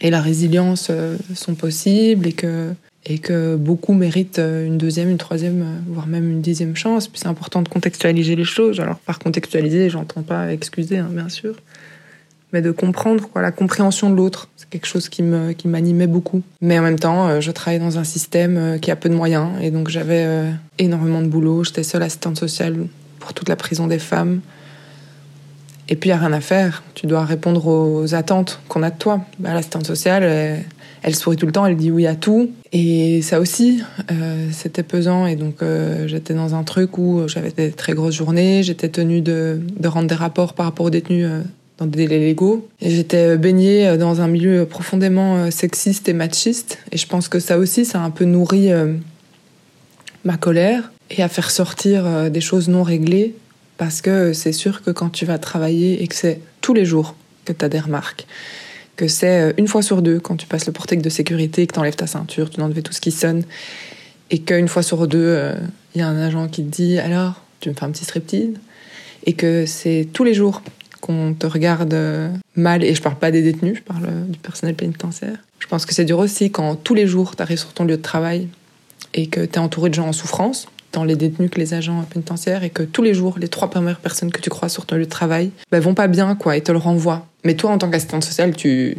et 0.00 0.10
la 0.10 0.20
résilience 0.20 0.88
euh, 0.90 1.16
sont 1.34 1.54
possibles 1.54 2.26
et 2.26 2.32
que, 2.32 2.72
et 3.04 3.18
que 3.18 3.56
beaucoup 3.56 3.92
méritent 3.92 4.38
euh, 4.38 4.66
une 4.66 4.78
deuxième, 4.78 5.10
une 5.10 5.18
troisième, 5.18 5.62
euh, 5.62 5.78
voire 5.88 6.06
même 6.06 6.30
une 6.30 6.40
dixième 6.40 6.76
chance. 6.76 7.08
Puis 7.08 7.20
c'est 7.20 7.28
important 7.28 7.62
de 7.62 7.68
contextualiser 7.68 8.36
les 8.36 8.44
choses. 8.44 8.80
Alors 8.80 8.98
par 8.98 9.18
contextualiser, 9.18 9.90
j'entends 9.90 10.22
pas 10.22 10.52
excuser, 10.52 10.98
hein, 10.98 11.08
bien 11.10 11.28
sûr, 11.28 11.56
mais 12.52 12.62
de 12.62 12.70
comprendre 12.70 13.28
quoi, 13.28 13.42
la 13.42 13.52
compréhension 13.52 14.10
de 14.10 14.16
l'autre. 14.16 14.48
C'est 14.56 14.68
quelque 14.68 14.86
chose 14.86 15.08
qui 15.08 15.22
me 15.22 15.52
qui 15.52 15.68
m'animait 15.68 16.06
beaucoup. 16.06 16.42
Mais 16.60 16.78
en 16.78 16.82
même 16.82 16.98
temps, 16.98 17.40
je 17.40 17.50
travaillais 17.50 17.80
dans 17.80 17.98
un 17.98 18.04
système 18.04 18.78
qui 18.80 18.90
a 18.90 18.96
peu 18.96 19.08
de 19.08 19.14
moyens 19.14 19.48
et 19.60 19.70
donc 19.70 19.88
j'avais 19.88 20.46
énormément 20.78 21.22
de 21.22 21.28
boulot. 21.28 21.64
J'étais 21.64 21.82
seule 21.82 22.02
assistante 22.02 22.38
sociale 22.38 22.86
pour 23.18 23.34
toute 23.34 23.48
la 23.48 23.56
prison 23.56 23.86
des 23.86 23.98
femmes. 23.98 24.40
Et 25.90 25.96
puis, 25.96 26.08
il 26.08 26.12
n'y 26.12 26.18
a 26.18 26.20
rien 26.20 26.32
à 26.32 26.40
faire. 26.40 26.84
Tu 26.94 27.08
dois 27.08 27.24
répondre 27.24 27.66
aux 27.66 28.14
attentes 28.14 28.60
qu'on 28.68 28.84
a 28.84 28.90
de 28.90 28.96
toi. 28.96 29.24
Bah, 29.40 29.52
L'assistante 29.54 29.86
sociale, 29.86 30.22
elle, 31.02 31.16
sourit 31.16 31.36
tout 31.36 31.46
le 31.46 31.52
temps, 31.52 31.66
elle 31.66 31.76
dit 31.76 31.90
oui 31.90 32.06
à 32.06 32.14
tout. 32.14 32.50
Et 32.72 33.22
ça 33.22 33.40
aussi, 33.40 33.82
euh, 34.12 34.48
c'était 34.52 34.84
pesant. 34.84 35.26
Et 35.26 35.34
donc, 35.34 35.62
euh, 35.62 36.06
j'étais 36.06 36.32
dans 36.32 36.54
un 36.54 36.62
truc 36.62 36.96
où 36.96 37.26
j'avais 37.26 37.50
des 37.50 37.72
très 37.72 37.94
grosses 37.94 38.14
journées. 38.14 38.62
J'étais 38.62 38.88
tenue 38.88 39.20
de, 39.20 39.60
de, 39.78 39.88
rendre 39.88 40.06
des 40.06 40.14
rapports 40.14 40.54
par 40.54 40.66
rapport 40.66 40.86
aux 40.86 40.90
détenus 40.90 41.26
euh, 41.28 41.42
dans 41.80 41.86
des 41.86 42.06
délais 42.06 42.20
légaux. 42.20 42.68
J'étais 42.80 43.36
baignée 43.36 43.96
dans 43.96 44.20
un 44.20 44.28
milieu 44.28 44.66
profondément 44.66 45.50
sexiste 45.50 46.08
et 46.08 46.12
machiste. 46.12 46.78
Et 46.92 46.98
je 46.98 47.06
pense 47.06 47.28
que 47.28 47.40
ça 47.40 47.58
aussi, 47.58 47.84
ça 47.84 48.00
a 48.00 48.04
un 48.04 48.10
peu 48.10 48.24
nourri 48.24 48.70
ma 50.24 50.36
colère. 50.36 50.92
et 51.10 51.22
à 51.22 51.28
faire 51.28 51.50
sortir 51.50 52.06
euh, 52.06 52.30
des 52.30 52.40
choses 52.40 52.68
non 52.68 52.82
réglées 52.82 53.34
parce 53.78 54.00
que 54.00 54.32
c'est 54.32 54.52
sûr 54.52 54.82
que 54.82 54.90
quand 54.90 55.10
tu 55.10 55.24
vas 55.24 55.38
travailler 55.38 56.02
et 56.02 56.06
que 56.06 56.14
c'est 56.14 56.40
tous 56.60 56.74
les 56.74 56.84
jours 56.84 57.16
que 57.44 57.52
tu 57.52 57.64
as 57.64 57.68
des 57.68 57.80
remarques, 57.80 58.26
que 58.96 59.08
c'est 59.08 59.40
euh, 59.40 59.52
une 59.56 59.66
fois 59.66 59.82
sur 59.82 60.02
deux 60.02 60.20
quand 60.20 60.36
tu 60.36 60.46
passes 60.46 60.66
le 60.66 60.72
portail 60.72 60.98
de 60.98 61.08
sécurité, 61.08 61.66
que 61.66 61.72
tu 61.72 61.80
enlèves 61.80 61.96
ta 61.96 62.06
ceinture, 62.06 62.50
tu 62.50 62.60
enlèves 62.60 62.82
tout 62.82 62.92
ce 62.92 63.00
qui 63.00 63.10
sonne, 63.10 63.42
et 64.30 64.38
qu'une 64.40 64.68
fois 64.68 64.82
sur 64.82 65.08
deux, 65.08 65.18
euh, 65.18 65.54
il 65.94 66.00
y 66.00 66.02
a 66.02 66.08
un 66.08 66.20
agent 66.20 66.48
qui 66.48 66.62
te 66.62 66.70
dit 66.70 66.98
alors, 66.98 67.42
tu 67.60 67.70
me 67.70 67.74
fais 67.74 67.84
un 67.84 67.90
petit 67.90 68.04
striptease, 68.04 68.54
et 69.24 69.32
que 69.32 69.64
c'est 69.66 70.06
tous 70.12 70.24
les 70.24 70.34
jours 70.34 70.62
qu'on 71.00 71.34
te 71.34 71.46
regarde 71.46 71.96
mal, 72.56 72.84
et 72.84 72.94
je 72.94 73.02
parle 73.02 73.16
pas 73.16 73.30
des 73.30 73.42
détenus, 73.42 73.76
je 73.78 73.82
parle 73.82 74.08
du 74.28 74.38
personnel 74.38 74.74
pénitentiaire. 74.74 75.38
Je 75.58 75.66
pense 75.66 75.86
que 75.86 75.94
c'est 75.94 76.04
dur 76.04 76.18
aussi 76.18 76.50
quand 76.50 76.76
tous 76.76 76.94
les 76.94 77.06
jours 77.06 77.36
tu 77.36 77.42
arrives 77.42 77.58
sur 77.58 77.72
ton 77.72 77.84
lieu 77.84 77.96
de 77.96 78.02
travail 78.02 78.48
et 79.14 79.26
que 79.26 79.40
tu 79.40 79.54
es 79.54 79.58
entouré 79.58 79.90
de 79.90 79.94
gens 79.94 80.08
en 80.08 80.12
souffrance, 80.12 80.68
tant 80.92 81.04
les 81.04 81.16
détenus 81.16 81.50
que 81.50 81.58
les 81.58 81.74
agents 81.74 82.02
pénitentiaires, 82.02 82.64
et 82.64 82.70
que 82.70 82.82
tous 82.82 83.02
les 83.02 83.14
jours, 83.14 83.38
les 83.38 83.48
trois 83.48 83.70
premières 83.70 84.00
personnes 84.00 84.32
que 84.32 84.40
tu 84.40 84.50
crois 84.50 84.68
sur 84.68 84.86
ton 84.86 84.96
lieu 84.96 85.04
de 85.04 85.10
travail 85.10 85.50
ben, 85.70 85.80
vont 85.80 85.94
pas 85.94 86.08
bien, 86.08 86.34
quoi, 86.34 86.56
et 86.56 86.60
te 86.62 86.72
le 86.72 86.78
renvoient. 86.78 87.26
Mais 87.44 87.54
toi, 87.54 87.70
en 87.70 87.78
tant 87.78 87.90
qu'assistante 87.90 88.24
sociale, 88.24 88.54
tu, 88.54 88.96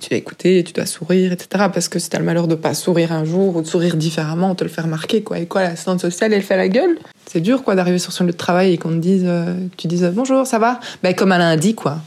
tu 0.00 0.10
dois 0.10 0.18
écouter, 0.18 0.64
tu 0.64 0.72
dois 0.72 0.86
sourire, 0.86 1.32
etc. 1.32 1.66
Parce 1.72 1.88
que 1.88 1.98
si 1.98 2.10
t'as 2.10 2.18
le 2.18 2.24
malheur 2.24 2.48
de 2.48 2.54
pas 2.54 2.74
sourire 2.74 3.12
un 3.12 3.24
jour 3.24 3.56
ou 3.56 3.62
de 3.62 3.66
sourire 3.66 3.96
différemment, 3.96 4.50
on 4.50 4.54
te 4.54 4.64
le 4.64 4.70
fait 4.70 4.82
remarquer, 4.82 5.22
quoi. 5.22 5.38
Et 5.38 5.46
quoi, 5.46 5.62
l'assistante 5.62 6.00
sociale, 6.00 6.32
elle 6.32 6.42
fait 6.42 6.56
la 6.56 6.68
gueule? 6.68 6.98
C'est 7.30 7.40
dur, 7.40 7.64
quoi, 7.64 7.74
d'arriver 7.74 7.98
sur 7.98 8.12
son 8.12 8.24
lieu 8.24 8.32
de 8.32 8.36
travail 8.36 8.72
et 8.72 8.78
qu'on 8.78 8.90
te 8.90 8.96
dise, 8.96 9.24
euh, 9.26 9.54
tu 9.76 9.86
dises 9.86 10.10
bonjour, 10.14 10.46
ça 10.46 10.58
va? 10.58 10.80
Ben, 11.02 11.14
comme 11.14 11.32
un 11.32 11.38
lundi, 11.38 11.74
quoi. 11.74 11.98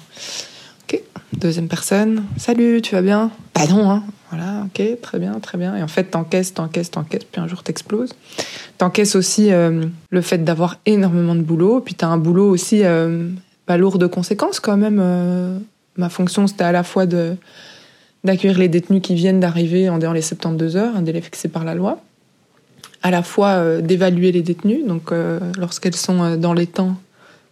Ok, 0.84 1.02
deuxième 1.34 1.68
personne, 1.68 2.24
salut, 2.38 2.82
tu 2.82 2.96
vas 2.96 3.02
bien? 3.02 3.32
Bah 3.54 3.68
non, 3.68 3.90
hein. 3.90 4.04
Voilà, 4.32 4.66
ok, 4.66 5.02
très 5.02 5.18
bien, 5.18 5.40
très 5.40 5.58
bien. 5.58 5.76
Et 5.76 5.82
en 5.82 5.88
fait, 5.88 6.06
t'encaisses, 6.06 6.54
t'encaisses, 6.54 6.92
t'encaisses, 6.92 7.24
puis 7.24 7.42
un 7.42 7.48
jour 7.48 7.64
t'exploses. 7.64 8.14
T'encaisses 8.78 9.16
aussi 9.16 9.52
euh, 9.52 9.86
le 10.12 10.22
fait 10.22 10.40
d'avoir 10.40 10.78
énormément 10.86 11.36
de 11.36 11.42
boulot, 11.42 11.82
puis 11.82 11.96
t'as 11.96 12.08
un 12.08 12.18
boulot 12.18 12.48
aussi 12.50 12.84
euh, 12.84 13.30
pas 13.66 13.78
lourd 13.78 13.98
de 13.98 14.06
conséquences 14.06 14.60
quand 14.60 14.78
même. 14.78 15.00
Euh. 15.02 15.58
ma 15.98 16.10
fonction, 16.10 16.46
c'était 16.46 16.64
à 16.64 16.72
la 16.72 16.84
fois 16.84 17.08
de 17.08 17.36
d'accueillir 18.24 18.58
les 18.58 18.68
détenus 18.68 19.02
qui 19.02 19.16
viennent 19.16 19.40
d'arriver 19.40 19.90
en 19.90 19.98
dehors 19.98 20.14
les 20.14 20.22
72 20.22 20.78
heures, 20.78 20.96
un 20.96 21.02
délai 21.02 21.22
fixé 21.22 21.48
par 21.48 21.64
la 21.64 21.76
loi, 21.76 22.00
à 23.02 23.12
la 23.12 23.24
fois 23.24 23.80
d'évaluer 23.82 24.32
les 24.32 24.42
détenus, 24.42 24.86
donc 24.86 25.12
lorsqu'elles 25.58 25.96
sont 25.96 26.36
dans 26.36 26.54
les 26.54 26.68
temps, 26.68 26.98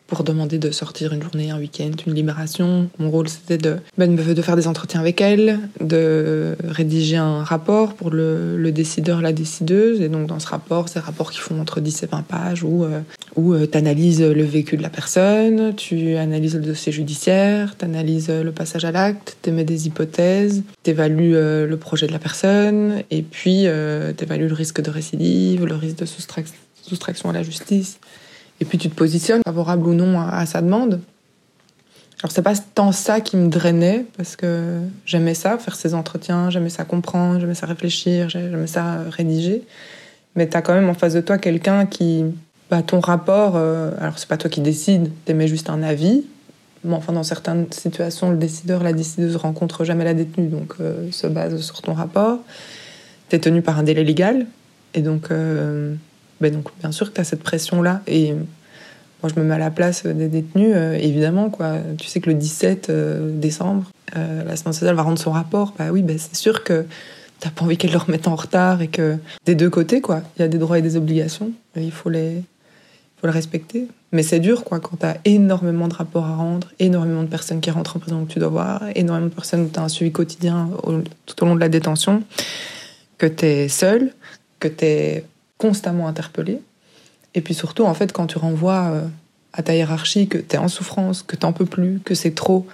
pour 0.07 0.23
demander 0.23 0.57
de 0.57 0.71
sortir 0.71 1.13
une 1.13 1.21
journée, 1.21 1.51
un 1.51 1.59
week-end, 1.59 1.91
une 2.05 2.13
libération. 2.13 2.89
Mon 2.97 3.11
rôle, 3.11 3.27
c'était 3.27 3.57
de, 3.57 3.77
ben, 3.97 4.15
de 4.15 4.41
faire 4.41 4.55
des 4.55 4.67
entretiens 4.67 5.01
avec 5.01 5.21
elle, 5.21 5.59
de 5.81 6.55
rédiger 6.63 7.17
un 7.17 7.43
rapport 7.43 7.93
pour 7.93 8.09
le, 8.09 8.57
le 8.57 8.71
décideur, 8.71 9.21
la 9.21 9.33
décideuse. 9.33 10.01
Et 10.01 10.09
donc, 10.09 10.27
dans 10.27 10.39
ce 10.39 10.47
rapport, 10.47 10.87
c'est 10.89 10.99
rapports 10.99 11.31
qui 11.31 11.39
font 11.39 11.59
entre 11.59 11.81
10 11.81 12.03
et 12.03 12.05
20 12.07 12.21
pages 12.23 12.63
où, 12.63 12.85
euh, 12.85 13.01
où 13.35 13.53
euh, 13.53 13.67
tu 13.69 13.77
analyses 13.77 14.21
le 14.21 14.43
vécu 14.43 14.77
de 14.77 14.81
la 14.81 14.89
personne, 14.89 15.75
tu 15.75 16.15
analyses 16.15 16.55
le 16.55 16.61
dossier 16.61 16.91
judiciaire, 16.91 17.75
tu 17.77 17.85
analyses 17.85 18.29
le 18.29 18.51
passage 18.51 18.85
à 18.85 18.91
l'acte, 18.91 19.37
tu 19.41 19.49
émets 19.49 19.65
des 19.65 19.87
hypothèses, 19.87 20.63
tu 20.83 20.91
évalues 20.91 21.35
euh, 21.35 21.67
le 21.67 21.77
projet 21.77 22.07
de 22.07 22.13
la 22.13 22.19
personne, 22.19 23.03
et 23.11 23.21
puis 23.21 23.65
tu 24.17 24.23
évalues 24.23 24.47
le 24.47 24.53
risque 24.53 24.81
de 24.81 24.89
récidive, 24.89 25.65
le 25.65 25.75
risque 25.75 25.97
de 25.97 26.05
soustraction 26.05 27.29
à 27.29 27.33
la 27.33 27.43
justice 27.43 27.99
et 28.59 28.65
puis 28.65 28.77
tu 28.77 28.89
te 28.89 28.95
positionnes, 28.95 29.41
favorable 29.45 29.87
ou 29.87 29.93
non 29.93 30.19
à, 30.19 30.45
sa 30.45 30.61
demande. 30.61 31.01
Alors 32.23 32.31
c'est 32.31 32.41
pas 32.41 32.55
tant 32.55 32.91
ça 32.91 33.21
qui 33.21 33.37
me 33.37 33.47
drainait, 33.47 34.05
parce 34.17 34.35
que 34.35 34.79
j'aimais 35.05 35.35
ça, 35.35 35.57
faire 35.57 35.75
ces 35.75 35.93
entretiens, 35.93 36.49
j'aimais 36.49 36.69
ça 36.69 36.83
comprendre, 36.83 37.39
j'aimais 37.39 37.53
ça 37.53 37.67
réfléchir, 37.67 38.29
j'aimais 38.29 38.67
ça 38.67 39.03
rédiger. 39.11 39.63
Mais 40.35 40.49
tu 40.49 40.57
as 40.57 40.61
quand 40.61 40.73
même 40.73 40.89
en 40.89 40.95
face 40.95 41.13
de 41.13 41.21
toi 41.21 41.37
quelqu'un 41.37 41.85
qui, 41.85 42.25
bah, 42.71 42.81
ton 42.81 42.99
rapport, 42.99 43.53
euh, 43.55 43.91
alors 43.99 44.17
c'est 44.17 44.27
pas 44.27 44.37
toi 44.37 44.49
qui 44.49 44.61
décides, 44.61 45.11
t'émets 45.25 45.47
juste 45.47 45.69
un 45.69 45.83
avis. 45.83 46.25
Mais 46.83 46.95
enfin, 46.95 47.13
dans 47.13 47.23
certaines 47.23 47.71
situations, 47.71 48.31
le 48.31 48.37
décideur, 48.37 48.83
la 48.83 48.93
décideuse 48.93 49.35
rencontre 49.35 49.83
jamais 49.83 50.03
la 50.03 50.13
détenue, 50.13 50.47
donc 50.47 50.73
euh, 50.79 51.11
se 51.11 51.27
base 51.27 51.61
sur 51.61 51.81
ton 51.81 51.93
rapport. 51.93 52.39
T'es 53.29 53.39
tenu 53.39 53.61
par 53.61 53.77
un 53.77 53.83
délai 53.83 54.03
légal, 54.03 54.47
et 54.93 55.01
donc 55.01 55.31
euh, 55.31 55.95
ben 56.41 56.53
donc, 56.53 56.67
bien 56.79 56.91
sûr 56.91 57.09
que 57.09 57.15
tu 57.15 57.21
as 57.21 57.23
cette 57.23 57.43
pression-là. 57.43 58.01
Et 58.07 58.33
moi, 59.23 59.31
je 59.33 59.39
me 59.39 59.45
mets 59.45 59.55
à 59.55 59.59
la 59.59 59.71
place 59.71 60.05
des 60.05 60.27
détenus, 60.27 60.73
euh, 60.75 60.93
évidemment. 60.93 61.49
Quoi. 61.49 61.77
Tu 61.97 62.07
sais 62.07 62.19
que 62.19 62.29
le 62.29 62.35
17 62.35 62.89
euh, 62.89 63.31
décembre, 63.31 63.85
euh, 64.15 64.43
la 64.43 64.55
sociale 64.55 64.95
va 64.95 65.01
rendre 65.01 65.17
son 65.17 65.31
rapport. 65.31 65.73
Bah 65.77 65.85
oui, 65.91 66.03
ben 66.03 66.17
c'est 66.19 66.35
sûr 66.35 66.63
que 66.63 66.85
t'as 67.39 67.49
pas 67.49 67.63
envie 67.63 67.77
qu'elle 67.77 67.91
le 67.91 67.97
remette 67.97 68.27
en 68.27 68.35
retard 68.35 68.81
et 68.81 68.87
que 68.87 69.17
des 69.45 69.55
deux 69.55 69.69
côtés, 69.69 70.01
quoi. 70.01 70.21
Il 70.37 70.41
y 70.41 70.45
a 70.45 70.47
des 70.47 70.59
droits 70.59 70.77
et 70.77 70.81
des 70.83 70.97
obligations. 70.97 71.51
il 71.75 71.91
faut 71.91 72.09
les, 72.09 72.43
faut 73.19 73.27
les 73.27 73.33
respecter. 73.33 73.87
Mais 74.11 74.21
c'est 74.21 74.39
dur, 74.39 74.63
quoi, 74.63 74.79
quand 74.79 74.97
t'as 74.97 75.15
énormément 75.25 75.87
de 75.87 75.95
rapports 75.95 76.25
à 76.25 76.35
rendre, 76.35 76.67
énormément 76.79 77.23
de 77.23 77.27
personnes 77.27 77.59
qui 77.59 77.71
rentrent 77.71 77.97
en 77.97 77.99
prison 77.99 78.23
que 78.25 78.31
tu 78.31 78.39
dois 78.39 78.49
voir, 78.49 78.83
énormément 78.95 79.29
de 79.29 79.33
personnes 79.33 79.61
où 79.61 79.67
t'as 79.67 79.81
un 79.81 79.89
suivi 79.89 80.11
quotidien 80.11 80.69
tout 81.25 81.43
au 81.43 81.47
long 81.47 81.55
de 81.55 81.59
la 81.59 81.69
détention, 81.69 82.23
que 83.17 83.25
t'es 83.25 83.67
seul, 83.67 84.13
que 84.59 84.67
t'es 84.67 85.25
constamment 85.57 86.07
interpellé. 86.07 86.61
Et 87.35 87.41
puis 87.41 87.53
surtout, 87.53 87.83
en 87.83 87.93
fait, 87.93 88.11
quand 88.11 88.27
tu 88.27 88.37
renvoies 88.37 88.89
euh, 88.91 89.07
à 89.53 89.63
ta 89.63 89.75
hiérarchie 89.75 90.27
que 90.27 90.37
tu 90.37 90.55
es 90.55 90.57
en 90.57 90.67
souffrance, 90.67 91.23
que 91.23 91.35
t'en 91.35 91.53
peux 91.53 91.65
plus, 91.65 91.99
que 92.03 92.15
c'est 92.15 92.33
trop, 92.33 92.65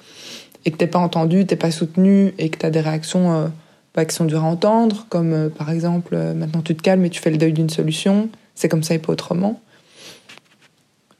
et 0.65 0.71
que 0.71 0.77
t'es 0.77 0.87
pas 0.87 0.99
entendu, 0.99 1.45
t'es 1.45 1.55
pas 1.55 1.71
soutenu, 1.71 2.33
et 2.37 2.49
que 2.49 2.57
tu 2.57 2.65
as 2.65 2.69
des 2.69 2.81
réactions 2.81 3.33
euh, 3.33 3.47
bah, 3.95 4.05
qui 4.05 4.15
sont 4.15 4.25
dures 4.25 4.43
à 4.43 4.47
entendre, 4.47 5.05
comme 5.09 5.33
euh, 5.33 5.49
par 5.49 5.69
exemple, 5.69 6.17
maintenant 6.33 6.61
tu 6.61 6.75
te 6.75 6.81
calmes 6.81 7.03
et 7.05 7.09
tu 7.09 7.21
fais 7.21 7.31
le 7.31 7.37
deuil 7.37 7.53
d'une 7.53 7.69
solution, 7.69 8.29
c'est 8.55 8.69
comme 8.69 8.83
ça 8.83 8.93
et 8.93 8.99
pas 8.99 9.11
autrement. 9.11 9.61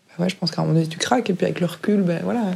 Bah 0.10 0.24
ouais, 0.24 0.30
je 0.30 0.36
pense 0.36 0.52
qu'à 0.52 0.62
un 0.62 0.66
moment 0.66 0.76
donné, 0.76 0.88
tu 0.88 1.00
craques, 1.00 1.30
et 1.30 1.34
puis 1.34 1.46
avec 1.46 1.60
le 1.60 1.66
recul, 1.66 2.02
ben 2.02 2.22
voilà, 2.24 2.52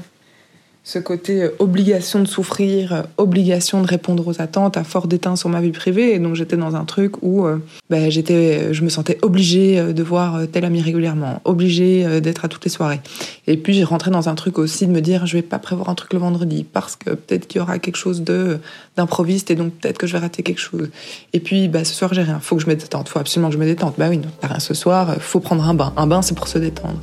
ce 0.87 0.99
côté 0.99 1.43
euh, 1.43 1.49
obligation 1.59 2.21
de 2.21 2.27
souffrir, 2.29 2.93
euh, 2.93 3.01
obligation 3.17 3.81
de 3.81 3.87
répondre 3.87 4.25
aux 4.25 4.41
attentes 4.41 4.77
a 4.77 4.85
fort 4.85 5.09
déteint 5.09 5.35
sur 5.35 5.49
ma 5.49 5.59
vie 5.59 5.73
privée. 5.73 6.13
Et 6.13 6.19
donc 6.19 6.35
j'étais 6.35 6.55
dans 6.55 6.77
un 6.77 6.85
truc 6.85 7.21
où 7.21 7.45
euh, 7.45 7.57
ben, 7.89 8.09
j'étais, 8.09 8.73
je 8.73 8.83
me 8.85 8.89
sentais 8.89 9.17
obligée 9.21 9.93
de 9.93 10.03
voir 10.03 10.47
tel 10.49 10.63
ami 10.63 10.81
régulièrement, 10.81 11.41
obligée 11.43 12.21
d'être 12.21 12.45
à 12.45 12.47
toutes 12.47 12.63
les 12.63 12.71
soirées. 12.71 13.01
Et 13.47 13.57
puis 13.57 13.73
j'ai 13.73 13.83
rentré 13.83 14.11
dans 14.11 14.29
un 14.29 14.35
truc 14.35 14.57
aussi 14.57 14.87
de 14.87 14.93
me 14.93 15.01
dire 15.01 15.25
je 15.25 15.33
vais 15.33 15.41
pas 15.41 15.59
prévoir 15.59 15.89
un 15.89 15.95
truc 15.95 16.13
le 16.13 16.19
vendredi 16.19 16.63
parce 16.63 16.95
que 16.95 17.09
peut-être 17.09 17.47
qu'il 17.47 17.59
y 17.59 17.61
aura 17.61 17.79
quelque 17.79 17.97
chose 17.97 18.21
de 18.21 18.59
d'improviste 18.95 19.51
et 19.51 19.55
donc 19.55 19.73
peut-être 19.73 19.97
que 19.97 20.07
je 20.07 20.13
vais 20.13 20.19
rater 20.19 20.41
quelque 20.41 20.61
chose. 20.61 20.89
Et 21.33 21.41
puis 21.41 21.67
bah, 21.67 21.83
ce 21.83 21.93
soir 21.93 22.13
j'ai 22.13 22.23
rien, 22.23 22.39
faut 22.39 22.55
que 22.55 22.61
je 22.61 22.69
me 22.69 22.75
détende, 22.75 23.09
faut 23.09 23.19
absolument 23.19 23.49
que 23.49 23.55
je 23.55 23.59
me 23.59 23.65
détende. 23.65 23.93
Bah 23.97 24.07
oui, 24.09 24.19
non, 24.19 24.29
rien 24.41 24.59
ce 24.59 24.73
soir, 24.73 25.17
faut 25.19 25.41
prendre 25.41 25.67
un 25.67 25.73
bain. 25.73 25.91
Un 25.97 26.07
bain 26.07 26.21
c'est 26.21 26.35
pour 26.35 26.47
se 26.47 26.59
détendre. 26.59 27.01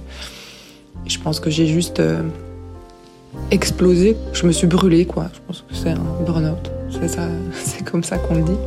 Et 1.04 1.10
je 1.10 1.20
pense 1.20 1.38
que 1.38 1.50
j'ai 1.50 1.66
juste 1.66 2.00
explosé. 3.50 4.16
Je 4.32 4.46
me 4.46 4.52
suis 4.52 4.66
brûlée, 4.66 5.06
quoi. 5.06 5.28
Je 5.34 5.40
pense 5.46 5.62
que 5.62 5.74
c'est 5.74 5.90
un 5.90 6.24
burn-out. 6.26 6.70
C'est 6.90 7.08
ça, 7.08 7.28
c'est 7.52 7.84
comme 7.84 8.04
ça 8.04 8.18
qu'on 8.18 8.36
le 8.36 8.42
dit. 8.42 8.58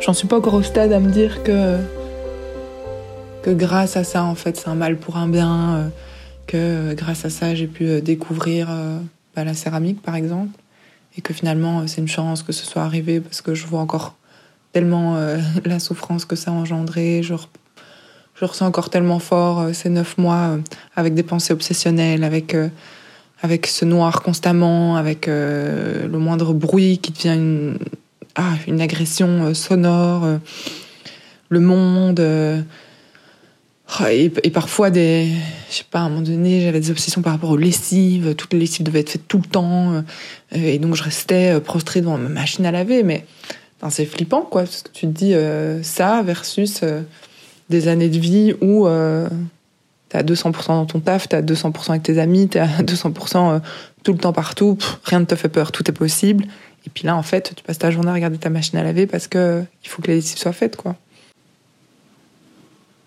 J'en 0.00 0.12
suis 0.12 0.28
pas 0.28 0.36
encore 0.36 0.54
au 0.54 0.62
stade 0.62 0.92
à 0.92 1.00
me 1.00 1.10
dire 1.10 1.42
que 1.42 1.78
que 3.44 3.50
grâce 3.50 3.98
à 3.98 4.04
ça, 4.04 4.24
en 4.24 4.34
fait, 4.34 4.56
c'est 4.56 4.68
un 4.68 4.74
mal 4.74 4.96
pour 4.96 5.16
un 5.16 5.28
bien. 5.28 5.74
Euh, 5.76 5.88
que 6.46 6.92
grâce 6.94 7.24
à 7.24 7.30
ça, 7.30 7.54
j'ai 7.54 7.66
pu 7.66 7.86
euh, 7.86 8.00
découvrir 8.00 8.68
euh, 8.70 8.98
bah, 9.34 9.44
la 9.44 9.54
céramique, 9.54 10.02
par 10.02 10.14
exemple, 10.14 10.58
et 11.16 11.22
que 11.22 11.32
finalement, 11.32 11.86
c'est 11.86 12.00
une 12.00 12.08
chance 12.08 12.42
que 12.42 12.52
ce 12.52 12.66
soit 12.66 12.82
arrivé 12.82 13.20
parce 13.20 13.40
que 13.40 13.54
je 13.54 13.66
vois 13.66 13.80
encore 13.80 14.14
tellement 14.72 15.16
la 15.64 15.78
souffrance 15.78 16.24
que 16.24 16.36
ça 16.36 16.50
a 16.50 16.54
engendré. 16.54 17.22
Je 17.22 17.34
je 18.34 18.44
ressens 18.44 18.66
encore 18.66 18.90
tellement 18.90 19.18
fort 19.18 19.60
euh, 19.60 19.72
ces 19.72 19.88
neuf 19.88 20.18
mois 20.18 20.34
euh, 20.34 20.58
avec 20.96 21.14
des 21.14 21.22
pensées 21.22 21.52
obsessionnelles, 21.52 22.24
avec 22.24 22.54
euh, 22.54 22.68
avec 23.42 23.66
ce 23.66 23.84
noir 23.84 24.22
constamment, 24.22 24.96
avec 24.96 25.26
le 25.26 26.08
moindre 26.12 26.54
bruit 26.54 26.96
qui 26.96 27.12
devient 27.12 27.34
une 27.36 27.78
ah, 28.36 28.54
agression 28.80 29.52
sonore, 29.52 30.38
le 31.50 31.60
monde. 31.60 32.64
Oh, 34.00 34.06
et, 34.06 34.30
parfois 34.50 34.88
des 34.88 35.28
je 35.68 35.74
sais 35.74 35.84
pas 35.90 35.98
à 35.98 36.02
un 36.04 36.08
moment 36.08 36.22
donné 36.22 36.62
j'avais 36.62 36.80
des 36.80 36.90
obsessions 36.90 37.20
par 37.20 37.34
rapport 37.34 37.50
aux 37.50 37.58
lessives 37.58 38.34
toutes 38.34 38.54
les 38.54 38.60
lessives 38.60 38.86
devaient 38.86 39.00
être 39.00 39.10
faites 39.10 39.28
tout 39.28 39.42
le 39.44 39.46
temps 39.46 40.02
et 40.52 40.78
donc 40.78 40.94
je 40.94 41.02
restais 41.02 41.60
prostrée 41.60 42.00
devant 42.00 42.16
ma 42.16 42.30
machine 42.30 42.64
à 42.64 42.70
laver 42.72 43.02
mais 43.02 43.26
c'est 43.90 44.06
flippant 44.06 44.40
quoi 44.40 44.62
parce 44.62 44.84
que 44.84 44.88
tu 44.90 45.06
te 45.06 45.12
dis 45.12 45.34
ça 45.82 46.22
versus 46.22 46.82
des 47.70 47.88
années 47.88 48.08
de 48.08 48.18
vie 48.18 48.54
où 48.60 48.86
euh, 48.86 49.28
tu 50.10 50.16
as 50.16 50.22
200% 50.22 50.66
dans 50.68 50.86
ton 50.86 51.00
taf, 51.00 51.28
tu 51.28 51.36
as 51.36 51.42
200% 51.42 51.90
avec 51.90 52.02
tes 52.02 52.18
amis, 52.18 52.48
tu 52.48 52.58
as 52.58 52.82
200% 52.82 53.60
tout 54.02 54.12
le 54.12 54.18
temps 54.18 54.32
partout, 54.32 54.78
rien 55.04 55.20
ne 55.20 55.24
te 55.24 55.34
fait 55.34 55.48
peur, 55.48 55.72
tout 55.72 55.88
est 55.90 55.94
possible. 55.94 56.44
Et 56.86 56.90
puis 56.90 57.04
là, 57.04 57.16
en 57.16 57.22
fait, 57.22 57.54
tu 57.56 57.62
passes 57.64 57.78
ta 57.78 57.90
journée 57.90 58.10
à 58.10 58.14
regarder 58.14 58.38
ta 58.38 58.50
machine 58.50 58.78
à 58.78 58.84
laver 58.84 59.06
parce 59.06 59.26
que 59.26 59.64
il 59.82 59.88
faut 59.88 60.02
que 60.02 60.08
les 60.08 60.16
lessives 60.16 60.38
soient 60.38 60.52
faites, 60.52 60.76
quoi. 60.76 60.96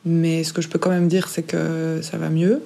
Mais 0.06 0.44
ce 0.44 0.54
que 0.54 0.62
je 0.62 0.70
peux 0.70 0.80
quand 0.80 0.90
même 0.90 1.08
dire, 1.08 1.28
c'est 1.28 1.44
que 1.44 2.00
ça 2.02 2.18
va 2.18 2.30
mieux. 2.30 2.64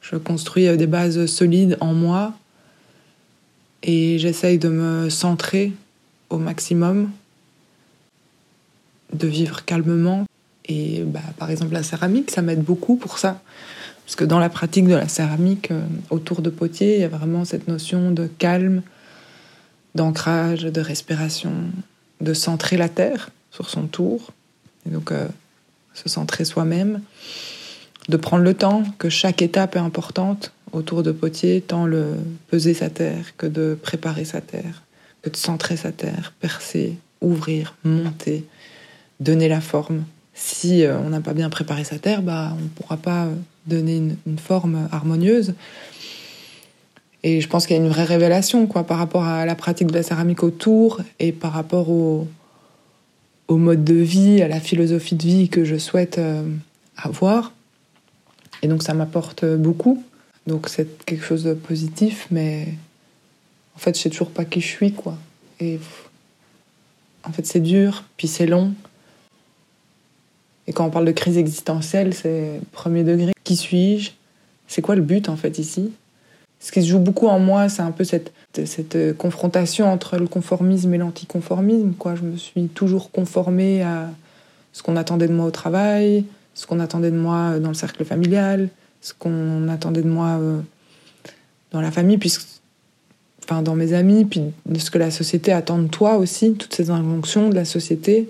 Je 0.00 0.16
construis 0.16 0.66
euh, 0.66 0.76
des 0.76 0.86
bases 0.86 1.26
solides 1.26 1.76
en 1.80 1.92
moi 1.92 2.32
et 3.82 4.18
j'essaye 4.18 4.58
de 4.58 4.68
me 4.68 5.10
centrer 5.10 5.72
au 6.30 6.38
maximum 6.38 7.10
de 9.12 9.26
vivre 9.26 9.64
calmement. 9.64 10.24
Et 10.70 11.02
bah, 11.04 11.20
par 11.36 11.50
exemple, 11.50 11.72
la 11.72 11.82
céramique, 11.82 12.30
ça 12.30 12.42
m'aide 12.42 12.62
beaucoup 12.62 12.94
pour 12.94 13.18
ça. 13.18 13.42
Parce 14.04 14.14
que 14.14 14.24
dans 14.24 14.38
la 14.38 14.48
pratique 14.48 14.86
de 14.86 14.94
la 14.94 15.08
céramique, 15.08 15.70
euh, 15.72 15.84
autour 16.10 16.42
de 16.42 16.50
potier, 16.50 16.96
il 16.96 17.00
y 17.00 17.04
a 17.04 17.08
vraiment 17.08 17.44
cette 17.44 17.66
notion 17.66 18.12
de 18.12 18.26
calme, 18.26 18.82
d'ancrage, 19.96 20.62
de 20.62 20.80
respiration, 20.80 21.52
de 22.20 22.34
centrer 22.34 22.76
la 22.76 22.88
terre 22.88 23.30
sur 23.50 23.68
son 23.68 23.86
tour. 23.86 24.32
Et 24.86 24.90
donc, 24.90 25.10
euh, 25.10 25.26
se 25.94 26.08
centrer 26.08 26.44
soi-même, 26.44 27.00
de 28.08 28.16
prendre 28.16 28.44
le 28.44 28.54
temps, 28.54 28.84
que 28.98 29.08
chaque 29.08 29.42
étape 29.42 29.74
est 29.74 29.80
importante 29.80 30.52
autour 30.72 31.02
de 31.02 31.10
potier, 31.10 31.60
tant 31.60 31.84
le 31.84 32.14
peser 32.48 32.74
sa 32.74 32.90
terre 32.90 33.36
que 33.36 33.46
de 33.46 33.76
préparer 33.80 34.24
sa 34.24 34.40
terre, 34.40 34.82
que 35.22 35.30
de 35.30 35.36
centrer 35.36 35.76
sa 35.76 35.90
terre, 35.90 36.32
percer, 36.38 36.96
ouvrir, 37.20 37.74
monter, 37.82 38.44
donner 39.18 39.48
la 39.48 39.60
forme. 39.60 40.04
Si 40.34 40.84
euh, 40.84 40.98
on 40.98 41.10
n'a 41.10 41.20
pas 41.20 41.34
bien 41.34 41.50
préparé 41.50 41.84
sa 41.84 41.98
terre, 41.98 42.22
bah, 42.22 42.54
on 42.58 42.62
ne 42.62 42.68
pourra 42.68 42.96
pas 42.96 43.28
donner 43.66 43.96
une, 44.26 44.38
forme 44.38 44.88
harmonieuse. 44.92 45.54
Et 47.22 47.40
je 47.40 47.48
pense 47.48 47.66
qu'il 47.66 47.76
y 47.76 47.78
a 47.78 47.82
une 47.82 47.88
vraie 47.90 48.04
révélation 48.04 48.66
quoi, 48.66 48.84
par 48.84 48.98
rapport 48.98 49.24
à 49.24 49.44
la 49.44 49.54
pratique 49.54 49.88
de 49.88 49.92
la 49.92 50.02
céramique 50.02 50.42
autour 50.42 51.00
et 51.18 51.32
par 51.32 51.52
rapport 51.52 51.90
au, 51.90 52.26
mode 53.48 53.84
de 53.84 53.94
vie, 53.94 54.42
à 54.42 54.48
la 54.48 54.60
philosophie 54.60 55.16
de 55.16 55.22
vie 55.22 55.48
que 55.48 55.64
je 55.64 55.76
souhaite 55.76 56.18
euh, 56.18 56.44
avoir. 56.96 57.52
Et 58.62 58.68
donc 58.68 58.82
ça 58.82 58.94
m'apporte 58.94 59.44
beaucoup. 59.44 60.02
Donc 60.46 60.68
c'est 60.68 61.04
quelque 61.04 61.24
chose 61.24 61.44
de 61.44 61.54
positif, 61.54 62.26
mais 62.30 62.68
en 63.76 63.78
fait 63.78 63.96
je 63.96 64.02
sais 64.02 64.10
toujours 64.10 64.30
pas 64.30 64.44
qui 64.44 64.60
je 64.60 64.66
suis 64.66 64.92
quoi. 64.92 65.18
Et 65.58 65.78
en 67.24 67.32
fait 67.32 67.46
c'est 67.46 67.60
dur, 67.60 68.04
puis 68.16 68.28
c'est 68.28 68.46
long. 68.46 68.72
Et 70.70 70.72
quand 70.72 70.86
on 70.86 70.90
parle 70.90 71.04
de 71.04 71.10
crise 71.10 71.36
existentielle, 71.36 72.14
c'est 72.14 72.60
premier 72.70 73.02
degré. 73.02 73.32
Qui 73.42 73.56
suis-je? 73.56 74.12
C'est 74.68 74.82
quoi 74.82 74.94
le 74.94 75.02
but 75.02 75.28
en 75.28 75.34
fait 75.34 75.58
ici? 75.58 75.90
Ce 76.60 76.70
qui 76.70 76.80
se 76.80 76.86
joue 76.86 77.00
beaucoup 77.00 77.26
en 77.26 77.40
moi, 77.40 77.68
c'est 77.68 77.82
un 77.82 77.90
peu 77.90 78.04
cette, 78.04 78.32
confrontation 79.18 79.92
entre 79.92 80.16
le 80.16 80.28
conformisme 80.28 80.94
et 80.94 80.98
l'anticonformisme. 80.98 81.92
Je 82.14 82.22
me 82.22 82.36
suis 82.36 82.68
toujours 82.68 83.10
conformée 83.10 83.82
à 83.82 84.10
ce 84.72 84.84
qu'on 84.84 84.94
attendait 84.94 85.26
de 85.26 85.32
moi 85.32 85.46
au 85.46 85.50
travail, 85.50 86.24
ce 86.54 86.68
qu'on 86.68 86.78
attendait 86.78 87.10
de 87.10 87.18
moi 87.18 87.58
dans 87.58 87.70
le 87.70 87.74
cercle 87.74 88.04
familial, 88.04 88.68
ce 89.00 89.12
qu'on 89.12 89.66
attendait 89.66 90.02
de 90.02 90.08
moi 90.08 90.38
euh, 90.38 90.60
dans 91.72 91.80
la 91.80 91.90
famille, 91.90 92.18
puisque, 92.18 92.46
enfin 93.42 93.60
dans 93.62 93.74
mes 93.74 93.92
amis, 93.92 94.24
puis 94.24 94.42
de 94.66 94.78
ce 94.78 94.92
que 94.92 94.98
la 94.98 95.10
société 95.10 95.50
attend 95.50 95.80
de 95.80 95.88
toi 95.88 96.16
aussi, 96.16 96.52
toutes 96.52 96.76
ces 96.76 96.90
injonctions 96.90 97.48
de 97.48 97.56
la 97.56 97.64
société. 97.64 98.28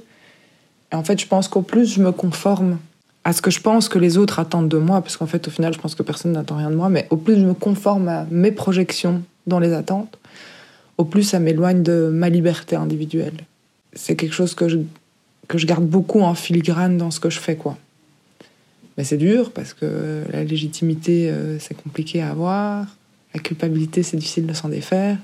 Et 0.93 0.95
en 0.97 1.05
fait, 1.05 1.21
je 1.21 1.27
pense 1.27 1.49
qu'au 1.49 1.63
plus 1.63 1.95
je 1.95 2.03
me 2.03 2.13
conforme 2.13 2.79
à 3.25 3.33
ce 3.33 3.43
que 3.43 3.51
je 3.51 3.61
pense 3.61 3.89
que 3.89 3.99
les 3.99 4.17
autres 4.17 4.39
attendent 4.39 4.69
de 4.69 4.79
moi, 4.79 5.03
parce 5.03 5.17
qu'en 5.17 5.27
fait, 5.27 5.47
au 5.47 5.51
final, 5.51 5.75
je 5.75 5.79
pense 5.79 5.95
que 5.95 6.03
personne 6.03 6.33
n'attend 6.33 6.57
rien 6.57 6.71
de 6.71 6.77
moi, 6.77 6.89
mais 6.89 7.07
au 7.11 7.17
plus 7.17 7.37
je 7.37 7.45
me 7.45 7.55
conforme 7.55 8.09
à 8.09 8.27
mes 8.31 8.51
projections 8.51 9.23
dans 9.47 9.59
les 9.59 9.73
attentes, 9.73 10.19
au 10.97 11.05
plus 11.05 11.23
ça 11.23 11.39
m'éloigne 11.39 11.83
de 11.83 12.11
ma 12.13 12.29
liberté 12.29 12.77
individuelle. 12.77 13.45
C'est 13.93 14.17
quelque 14.17 14.33
chose 14.35 14.55
que 14.55 14.69
je, 14.69 14.79
que 15.49 15.59
je 15.59 15.67
garde 15.67 15.85
beaucoup 15.85 16.21
en 16.21 16.35
filigrane 16.35 16.97
dans 16.97 17.11
ce 17.11 17.21
que 17.21 17.31
je 17.31 17.39
fais, 17.39 17.57
quoi. 17.57 17.77
Mais 18.97 19.05
c'est 19.05 19.17
dur 19.17 19.51
parce 19.53 19.73
que 19.73 20.25
la 20.31 20.45
légitimité, 20.45 21.31
euh, 21.31 21.59
c'est 21.59 21.75
compliqué 21.75 22.23
à 22.23 22.31
avoir. 22.31 22.87
La 23.35 23.41
culpabilité, 23.41 24.03
c'est 24.03 24.17
difficile 24.17 24.47
de 24.47 24.53
s'en 24.53 24.69
défaire. 24.69 25.17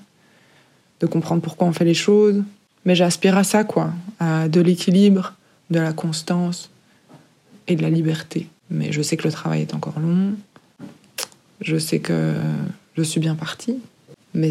De 1.00 1.06
comprendre 1.06 1.42
pourquoi 1.42 1.66
on 1.66 1.72
fait 1.72 1.84
les 1.84 1.94
choses. 1.94 2.42
Mais 2.84 2.94
j'aspire 2.94 3.36
à 3.36 3.44
ça, 3.44 3.64
quoi. 3.64 3.90
À 4.18 4.48
de 4.48 4.60
l'équilibre, 4.60 5.34
de 5.70 5.80
la 5.80 5.92
constance 5.92 6.70
et 7.66 7.76
de 7.76 7.82
la 7.82 7.90
liberté. 7.90 8.48
Mais 8.70 8.92
je 8.92 9.02
sais 9.02 9.16
que 9.16 9.26
le 9.26 9.32
travail 9.32 9.62
est 9.62 9.74
encore 9.74 9.98
long. 10.00 10.34
Je 11.60 11.76
sais 11.78 12.00
que 12.00 12.34
je 12.96 13.02
suis 13.02 13.20
bien 13.20 13.34
partie. 13.34 13.78
Mais 14.34 14.50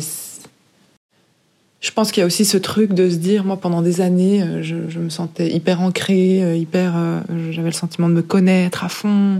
je 1.85 1.91
pense 1.91 2.11
qu'il 2.11 2.21
y 2.21 2.23
a 2.23 2.25
aussi 2.25 2.45
ce 2.45 2.57
truc 2.57 2.93
de 2.93 3.09
se 3.09 3.17
dire, 3.17 3.43
moi 3.43 3.57
pendant 3.57 3.83
des 3.83 4.01
années, 4.01 4.41
euh, 4.41 4.63
je, 4.63 4.99
me 4.99 5.09
sentais 5.09 5.51
hyper 5.51 5.81
ancrée, 5.81 6.43
euh, 6.43 6.55
hyper, 6.55 6.97
euh, 6.97 7.21
j'avais 7.51 7.69
le 7.69 7.75
sentiment 7.75 8.09
de 8.09 8.15
me 8.15 8.23
connaître 8.23 8.83
à 8.83 8.89
fond. 8.89 9.39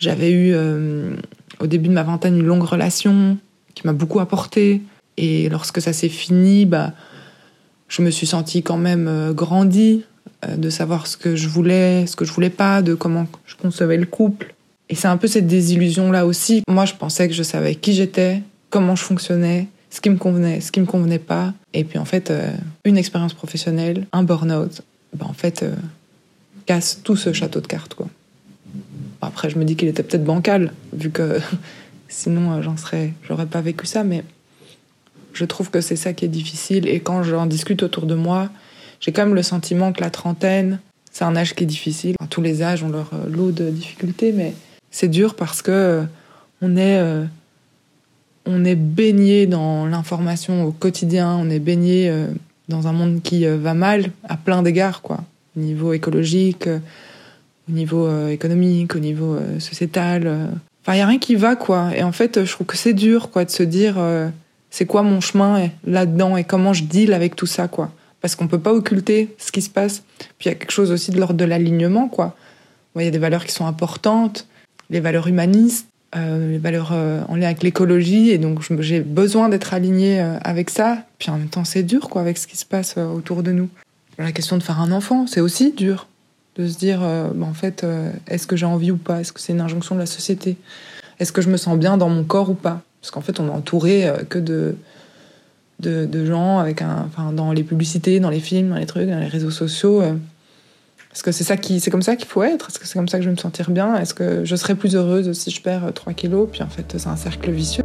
J'avais 0.00 0.32
eu 0.32 0.52
au 1.60 1.68
début 1.68 1.88
de 1.88 1.94
ma 1.94 2.02
vingtaine 2.02 2.36
une 2.36 2.44
longue 2.44 2.64
relation 2.64 3.38
qui 3.76 3.86
m'a 3.86 3.92
beaucoup 3.92 4.18
apporté. 4.18 4.82
Et 5.16 5.48
lorsque 5.48 5.80
ça 5.80 5.92
s'est 5.92 6.08
fini, 6.08 6.66
bah, 6.66 6.92
je 7.86 8.02
me 8.02 8.10
suis 8.10 8.26
sentie 8.26 8.64
quand 8.64 8.78
même 8.78 9.32
grandie 9.32 10.02
de 10.46 10.70
savoir 10.70 11.06
ce 11.06 11.16
que 11.16 11.36
je 11.36 11.48
voulais, 11.48 12.06
ce 12.06 12.16
que 12.16 12.24
je 12.24 12.32
voulais 12.32 12.50
pas, 12.50 12.82
de 12.82 12.94
comment 12.94 13.26
je 13.46 13.54
concevais 13.54 13.96
le 13.96 14.06
couple. 14.06 14.54
Et 14.88 14.94
c'est 14.94 15.08
un 15.08 15.16
peu 15.16 15.28
cette 15.28 15.46
désillusion 15.46 16.10
là 16.10 16.26
aussi. 16.26 16.62
Moi, 16.68 16.84
je 16.84 16.94
pensais 16.94 17.28
que 17.28 17.34
je 17.34 17.42
savais 17.42 17.76
qui 17.76 17.94
j'étais, 17.94 18.42
comment 18.70 18.96
je 18.96 19.04
fonctionnais, 19.04 19.68
ce 19.92 20.00
qui 20.00 20.10
me 20.10 20.16
convenait, 20.16 20.60
ce 20.60 20.72
qui 20.72 20.80
me 20.80 20.86
convenait 20.86 21.18
pas. 21.18 21.52
Et 21.74 21.84
puis 21.84 21.98
en 21.98 22.04
fait, 22.04 22.30
euh, 22.30 22.50
une 22.84 22.96
expérience 22.96 23.34
professionnelle, 23.34 24.06
un 24.12 24.22
burn-out, 24.22 24.82
ben, 25.14 25.26
en 25.26 25.34
fait, 25.34 25.62
euh, 25.62 25.74
casse 26.66 27.00
tout 27.04 27.16
ce 27.16 27.32
château 27.32 27.60
de 27.60 27.66
cartes. 27.66 27.94
Après, 29.20 29.50
je 29.50 29.58
me 29.58 29.64
dis 29.64 29.76
qu'il 29.76 29.88
était 29.88 30.02
peut-être 30.02 30.24
bancal, 30.24 30.72
vu 30.92 31.10
que 31.10 31.38
sinon 32.08 32.52
euh, 32.52 32.62
j'en 32.62 32.76
serais, 32.76 33.12
j'aurais 33.28 33.46
pas 33.46 33.60
vécu 33.60 33.86
ça, 33.86 34.02
mais 34.02 34.24
je 35.34 35.44
trouve 35.44 35.70
que 35.70 35.80
c'est 35.80 35.96
ça 35.96 36.14
qui 36.14 36.24
est 36.24 36.28
difficile. 36.28 36.88
Et 36.88 37.00
quand 37.00 37.22
j'en 37.22 37.46
discute 37.46 37.82
autour 37.82 38.06
de 38.06 38.14
moi, 38.14 38.50
j'ai 39.02 39.12
quand 39.12 39.26
même 39.26 39.34
le 39.34 39.42
sentiment 39.42 39.92
que 39.92 40.00
la 40.00 40.08
trentaine, 40.08 40.80
c'est 41.10 41.24
un 41.24 41.36
âge 41.36 41.54
qui 41.54 41.64
est 41.64 41.66
difficile. 41.66 42.16
tous 42.30 42.40
les 42.40 42.62
âges 42.62 42.82
ont 42.82 42.88
leur 42.88 43.10
lot 43.28 43.52
de 43.52 43.68
difficultés, 43.68 44.32
mais 44.32 44.54
c'est 44.90 45.08
dur 45.08 45.34
parce 45.34 45.60
que 45.60 46.02
on 46.62 46.78
est 46.78 47.26
on 48.46 48.64
est 48.64 48.74
baigné 48.74 49.46
dans 49.46 49.86
l'information 49.86 50.64
au 50.64 50.72
quotidien, 50.72 51.36
on 51.40 51.48
est 51.50 51.58
baigné 51.58 52.08
euh, 52.08 52.26
dans 52.68 52.88
un 52.88 52.92
monde 52.92 53.22
qui 53.22 53.46
euh, 53.46 53.56
va 53.56 53.74
mal 53.74 54.10
à 54.28 54.36
plein 54.36 54.62
d'égards, 54.62 55.02
quoi. 55.02 55.18
Au 55.56 55.60
niveau 55.60 55.92
écologique, 55.92 56.66
euh, 56.66 56.78
au 57.68 57.72
niveau 57.72 58.28
économique, 58.28 58.96
au 58.96 58.98
niveau 58.98 59.38
sociétal. 59.60 60.26
Enfin, 60.82 60.94
il 60.94 60.96
n'y 60.96 61.02
a 61.02 61.06
rien 61.06 61.20
qui 61.20 61.36
va, 61.36 61.54
quoi. 61.54 61.96
Et 61.96 62.02
en 62.02 62.10
fait, 62.10 62.44
je 62.44 62.50
trouve 62.50 62.66
que 62.66 62.76
c'est 62.76 62.92
dur, 62.92 63.30
quoi, 63.30 63.44
de 63.44 63.50
se 63.50 63.62
dire 63.62 63.94
c'est 64.68 64.84
quoi 64.84 65.04
mon 65.04 65.20
chemin 65.20 65.68
là-dedans 65.86 66.36
et 66.36 66.42
comment 66.42 66.72
je 66.72 66.82
deal 66.82 67.12
avec 67.12 67.36
tout 67.36 67.46
ça, 67.46 67.68
quoi. 67.68 67.92
Parce 68.22 68.34
qu'on 68.34 68.48
peut 68.48 68.60
pas 68.60 68.72
occulter 68.72 69.34
ce 69.36 69.52
qui 69.52 69.60
se 69.60 69.70
passe. 69.70 70.02
Puis 70.38 70.46
il 70.46 70.48
y 70.48 70.52
a 70.52 70.54
quelque 70.54 70.70
chose 70.70 70.90
aussi 70.90 71.10
de 71.10 71.18
l'ordre 71.18 71.34
de 71.34 71.44
l'alignement, 71.44 72.08
quoi. 72.08 72.36
Il 72.96 73.04
y 73.04 73.08
a 73.08 73.10
des 73.10 73.18
valeurs 73.18 73.44
qui 73.44 73.52
sont 73.52 73.66
importantes, 73.66 74.46
les 74.90 75.00
valeurs 75.00 75.26
humanistes 75.26 75.86
euh, 76.14 76.50
les 76.50 76.58
valeurs 76.58 76.90
euh, 76.92 77.22
en 77.28 77.36
lien 77.36 77.46
avec 77.46 77.62
l'écologie 77.62 78.28
et 78.32 78.36
donc 78.36 78.60
j'ai 78.82 79.00
besoin 79.00 79.48
d'être 79.48 79.72
alignée 79.72 80.20
euh, 80.20 80.36
avec 80.42 80.68
ça. 80.68 81.06
Puis 81.18 81.30
en 81.30 81.38
même 81.38 81.48
temps, 81.48 81.64
c'est 81.64 81.82
dur 81.82 82.10
quoi 82.10 82.20
avec 82.20 82.36
ce 82.36 82.46
qui 82.46 82.58
se 82.58 82.66
passe 82.66 82.98
autour 82.98 83.42
de 83.42 83.50
nous. 83.50 83.70
La 84.18 84.32
question 84.32 84.58
de 84.58 84.62
faire 84.62 84.78
un 84.78 84.92
enfant, 84.92 85.26
c'est 85.26 85.40
aussi 85.40 85.72
dur 85.72 86.06
de 86.56 86.68
se 86.68 86.76
dire 86.76 87.00
bah, 87.00 87.46
en 87.46 87.54
fait, 87.54 87.86
est-ce 88.28 88.46
que 88.46 88.56
j'ai 88.56 88.66
envie 88.66 88.90
ou 88.90 88.98
pas? 88.98 89.20
Est-ce 89.20 89.32
que 89.32 89.40
c'est 89.40 89.54
une 89.54 89.62
injonction 89.62 89.94
de 89.94 90.00
la 90.00 90.06
société? 90.06 90.58
Est-ce 91.18 91.32
que 91.32 91.40
je 91.40 91.48
me 91.48 91.56
sens 91.56 91.78
bien 91.78 91.96
dans 91.96 92.10
mon 92.10 92.24
corps 92.24 92.50
ou 92.50 92.54
pas? 92.54 92.82
Parce 93.00 93.10
qu'en 93.10 93.22
fait, 93.22 93.40
on 93.40 93.46
est 93.46 93.50
entouré 93.50 94.12
que 94.28 94.38
de, 94.38 94.76
de, 95.82 96.24
gens 96.24 96.58
avec 96.58 96.82
un, 96.82 97.06
enfin, 97.06 97.32
dans 97.32 97.52
les 97.52 97.64
publicités, 97.64 98.20
dans 98.20 98.30
les 98.30 98.40
films, 98.40 98.70
dans 98.70 98.76
les 98.76 98.86
trucs, 98.86 99.08
dans 99.08 99.18
les 99.18 99.26
réseaux 99.26 99.50
sociaux 99.50 100.02
est-ce 101.12 101.22
que 101.22 101.30
c'est 101.30 101.44
ça 101.44 101.58
qui, 101.58 101.78
c'est 101.78 101.90
comme 101.90 102.00
ça 102.00 102.16
qu'il 102.16 102.26
faut 102.26 102.42
être 102.42 102.70
Est-ce 102.70 102.78
que 102.78 102.86
c'est 102.86 102.98
comme 102.98 103.08
ça 103.08 103.18
que 103.18 103.24
je 103.24 103.28
vais 103.28 103.34
me 103.34 103.40
sentir 103.40 103.70
bien 103.70 103.96
Est-ce 103.96 104.14
que 104.14 104.46
je 104.46 104.56
serai 104.56 104.74
plus 104.74 104.96
heureuse 104.96 105.30
si 105.32 105.50
je 105.50 105.60
perds 105.60 105.92
3 105.94 106.14
kilos 106.14 106.48
Puis 106.50 106.62
en 106.62 106.68
fait, 106.68 106.94
c'est 106.96 107.06
un 107.06 107.16
cercle 107.16 107.50
vicieux. 107.50 107.84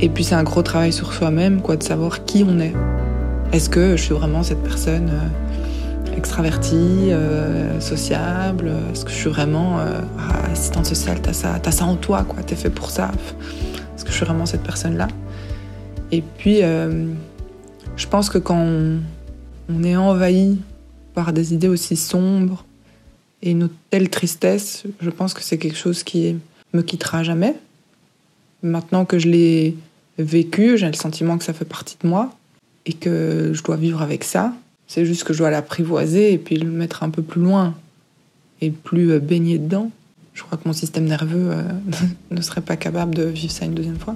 Et 0.00 0.10
puis 0.10 0.24
c'est 0.24 0.34
un 0.34 0.42
gros 0.42 0.62
travail 0.62 0.92
sur 0.92 1.14
soi-même, 1.14 1.62
quoi, 1.62 1.76
de 1.76 1.82
savoir 1.82 2.26
qui 2.26 2.44
on 2.46 2.60
est. 2.60 2.74
Est-ce 3.52 3.70
que 3.70 3.96
je 3.96 4.02
suis 4.02 4.12
vraiment 4.12 4.42
cette 4.42 4.62
personne 4.62 5.08
euh, 5.10 6.16
extravertie, 6.16 7.10
euh, 7.10 7.80
sociable 7.80 8.70
Est-ce 8.92 9.06
que 9.06 9.10
je 9.10 9.16
suis 9.16 9.30
vraiment 9.30 9.80
euh, 9.80 10.02
ah, 10.18 10.52
assistante 10.52 10.84
sociale 10.84 11.20
T'as 11.22 11.32
ça, 11.32 11.58
as 11.64 11.72
ça 11.72 11.86
en 11.86 11.96
toi, 11.96 12.24
quoi. 12.28 12.42
T'es 12.42 12.54
fait 12.54 12.70
pour 12.70 12.90
ça. 12.90 13.10
Est-ce 13.98 14.04
que 14.04 14.12
je 14.12 14.16
suis 14.16 14.24
vraiment 14.24 14.46
cette 14.46 14.62
personne-là 14.62 15.08
Et 16.12 16.22
puis, 16.22 16.60
je 16.60 18.06
pense 18.08 18.30
que 18.30 18.38
quand 18.38 18.56
on, 18.56 19.00
on 19.68 19.82
est 19.82 19.96
envahi 19.96 20.60
par 21.14 21.32
des 21.32 21.52
idées 21.52 21.66
aussi 21.66 21.96
sombres 21.96 22.64
et 23.42 23.50
une 23.50 23.68
telle 23.90 24.08
tristesse, 24.08 24.84
je 25.00 25.10
pense 25.10 25.34
que 25.34 25.42
c'est 25.42 25.58
quelque 25.58 25.76
chose 25.76 26.04
qui 26.04 26.36
me 26.72 26.82
quittera 26.82 27.24
jamais. 27.24 27.56
Maintenant 28.62 29.04
que 29.04 29.18
je 29.18 29.28
l'ai 29.28 29.76
vécu, 30.16 30.78
j'ai 30.78 30.86
le 30.86 30.92
sentiment 30.92 31.36
que 31.36 31.42
ça 31.42 31.52
fait 31.52 31.64
partie 31.64 31.96
de 32.00 32.06
moi 32.06 32.32
et 32.86 32.92
que 32.92 33.50
je 33.52 33.62
dois 33.64 33.76
vivre 33.76 34.00
avec 34.00 34.22
ça. 34.22 34.52
C'est 34.86 35.04
juste 35.04 35.24
que 35.24 35.32
je 35.32 35.38
dois 35.38 35.50
l'apprivoiser 35.50 36.32
et 36.32 36.38
puis 36.38 36.56
le 36.56 36.70
mettre 36.70 37.02
un 37.02 37.10
peu 37.10 37.22
plus 37.22 37.42
loin 37.42 37.74
et 38.60 38.70
plus 38.70 39.10
euh, 39.10 39.18
baigner 39.18 39.58
dedans. 39.58 39.90
Je 40.38 40.44
crois 40.44 40.56
que 40.56 40.68
mon 40.68 40.72
système 40.72 41.04
nerveux 41.04 41.50
euh, 41.50 41.62
ne 42.30 42.40
serait 42.40 42.60
pas 42.60 42.76
capable 42.76 43.12
de 43.12 43.24
vivre 43.24 43.52
ça 43.52 43.64
une 43.64 43.74
deuxième 43.74 43.98
fois. 43.98 44.14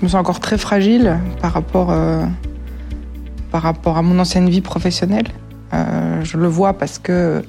me 0.00 0.08
sens 0.08 0.18
encore 0.18 0.40
très 0.40 0.58
fragile 0.58 1.20
par 1.40 1.52
rapport, 1.52 1.92
euh, 1.92 2.24
par 3.52 3.62
rapport 3.62 3.98
à 3.98 4.02
mon 4.02 4.18
ancienne 4.18 4.48
vie 4.48 4.62
professionnelle. 4.62 5.28
Euh, 5.72 6.24
je 6.24 6.38
le 6.38 6.48
vois 6.48 6.72
parce 6.72 6.98
que 6.98 7.44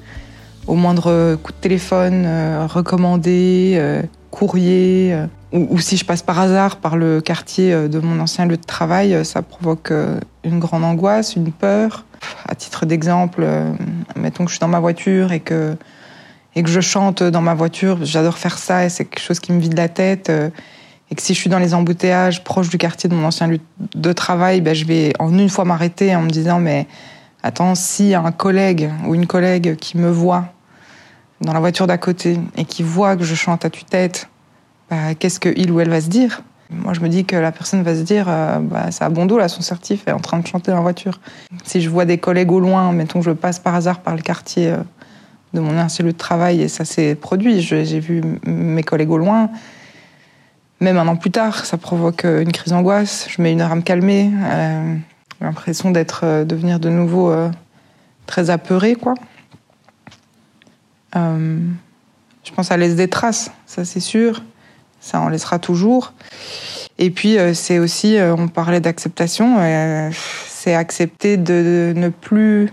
au 0.68 0.74
moindre 0.74 1.34
coup 1.42 1.50
de 1.50 1.56
téléphone, 1.56 2.28
recommandé, 2.66 4.02
courrier, 4.30 5.18
ou, 5.52 5.66
ou, 5.68 5.78
si 5.80 5.96
je 5.96 6.04
passe 6.04 6.22
par 6.22 6.38
hasard 6.38 6.76
par 6.76 6.96
le 6.96 7.20
quartier 7.20 7.88
de 7.88 7.98
mon 7.98 8.20
ancien 8.20 8.46
lieu 8.46 8.56
de 8.56 8.64
travail, 8.64 9.24
ça 9.24 9.42
provoque 9.42 9.92
une 10.44 10.60
grande 10.60 10.84
angoisse, 10.84 11.34
une 11.34 11.50
peur. 11.50 12.04
À 12.48 12.54
titre 12.54 12.86
d'exemple, 12.86 13.44
mettons 14.24 14.44
que 14.44 14.50
je 14.50 14.56
suis 14.56 14.60
dans 14.60 14.68
ma 14.68 14.80
voiture 14.80 15.30
et 15.32 15.40
que, 15.40 15.76
je 16.56 16.80
chante 16.80 17.22
dans 17.22 17.42
ma 17.42 17.54
voiture, 17.54 18.04
j'adore 18.04 18.38
faire 18.38 18.58
ça 18.58 18.84
et 18.84 18.88
c'est 18.88 19.04
quelque 19.04 19.22
chose 19.22 19.38
qui 19.38 19.52
me 19.52 19.60
vide 19.60 19.76
la 19.76 19.88
tête 19.88 20.30
et 21.10 21.14
que 21.14 21.22
si 21.22 21.34
je 21.34 21.38
suis 21.38 21.50
dans 21.50 21.58
les 21.58 21.74
embouteillages 21.74 22.42
proches 22.42 22.68
du 22.68 22.78
quartier 22.78 23.08
de 23.08 23.14
mon 23.14 23.26
ancien 23.26 23.46
lieu 23.46 23.60
de 23.94 24.12
travail, 24.12 24.60
ben 24.60 24.74
je 24.74 24.84
vais 24.84 25.12
en 25.18 25.36
une 25.38 25.48
fois 25.48 25.64
m'arrêter 25.64 26.16
en 26.16 26.22
me 26.22 26.30
disant 26.30 26.60
mais 26.60 26.86
attends, 27.42 27.74
si 27.74 28.14
un 28.14 28.32
collègue 28.32 28.90
ou 29.06 29.14
une 29.14 29.26
collègue 29.26 29.76
qui 29.76 29.98
me 29.98 30.10
voit 30.10 30.46
dans 31.40 31.52
la 31.52 31.60
voiture 31.60 31.86
d'à 31.86 31.98
côté 31.98 32.38
et 32.56 32.64
qui 32.64 32.82
voit 32.82 33.16
que 33.16 33.24
je 33.24 33.34
chante 33.34 33.64
à 33.64 33.70
tue-tête, 33.70 34.28
bah, 34.90 35.14
qu'est-ce 35.18 35.38
qu'il 35.38 35.70
ou 35.70 35.80
elle 35.80 35.90
va 35.90 36.00
se 36.00 36.08
dire? 36.08 36.42
Moi, 36.70 36.94
je 36.94 37.00
me 37.00 37.08
dis 37.08 37.24
que 37.24 37.36
la 37.36 37.52
personne 37.52 37.82
va 37.82 37.94
se 37.94 38.00
dire 38.00 38.26
euh, 38.28 38.58
bah, 38.58 38.90
c'est 38.90 39.04
à 39.04 39.08
bon 39.08 39.26
dos, 39.26 39.38
là, 39.38 39.48
son 39.48 39.60
certif 39.60 40.06
est 40.06 40.12
en 40.12 40.20
train 40.20 40.38
de 40.38 40.46
chanter 40.46 40.70
dans 40.70 40.78
la 40.78 40.82
voiture. 40.82 41.20
Si 41.64 41.80
je 41.80 41.90
vois 41.90 42.04
des 42.04 42.18
collègues 42.18 42.52
au 42.52 42.60
loin, 42.60 42.92
mettons 42.92 43.22
je 43.22 43.30
passe 43.30 43.58
par 43.58 43.74
hasard 43.74 44.00
par 44.00 44.16
le 44.16 44.22
quartier 44.22 44.70
euh, 44.70 44.78
de 45.52 45.60
mon 45.60 45.78
ancien 45.78 46.04
de 46.04 46.10
travail 46.10 46.62
et 46.62 46.68
ça 46.68 46.84
s'est 46.84 47.14
produit, 47.14 47.60
j'ai 47.60 48.00
vu 48.00 48.22
mes 48.44 48.82
collègues 48.82 49.10
au 49.10 49.18
loin, 49.18 49.50
même 50.80 50.98
un 50.98 51.08
an 51.08 51.16
plus 51.16 51.30
tard, 51.30 51.64
ça 51.64 51.78
provoque 51.78 52.24
euh, 52.24 52.42
une 52.42 52.52
crise 52.52 52.72
d'angoisse. 52.72 53.26
Je 53.30 53.40
mets 53.40 53.52
une 53.52 53.60
heure 53.60 53.72
à 53.72 53.76
me 53.76 53.82
calmer. 53.82 54.30
Euh, 54.34 54.96
l'impression 55.40 55.90
d'être, 55.90 56.20
euh, 56.24 56.44
de 56.44 56.54
venir 56.54 56.80
de 56.80 56.90
nouveau 56.90 57.34
très 58.26 58.50
apeurée, 58.50 58.94
quoi. 58.94 59.14
Je 61.14 62.52
pense 62.54 62.66
ça 62.66 62.76
laisse 62.76 62.96
des 62.96 63.08
traces, 63.08 63.50
ça 63.66 63.84
c'est 63.84 64.00
sûr. 64.00 64.42
Ça 65.04 65.20
en 65.20 65.28
laissera 65.28 65.58
toujours. 65.58 66.14
Et 66.98 67.10
puis 67.10 67.36
euh, 67.36 67.52
c'est 67.52 67.78
aussi, 67.78 68.16
euh, 68.16 68.34
on 68.34 68.48
parlait 68.48 68.80
d'acceptation, 68.80 69.58
c'est 70.48 70.74
accepter 70.74 71.36
de, 71.36 71.92
ne 71.94 72.08
plus 72.08 72.72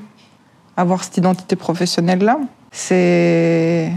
avoir 0.78 1.04
cette 1.04 1.18
identité 1.18 1.58
professionnelle-là. 1.58 2.40
C'est 2.72 3.92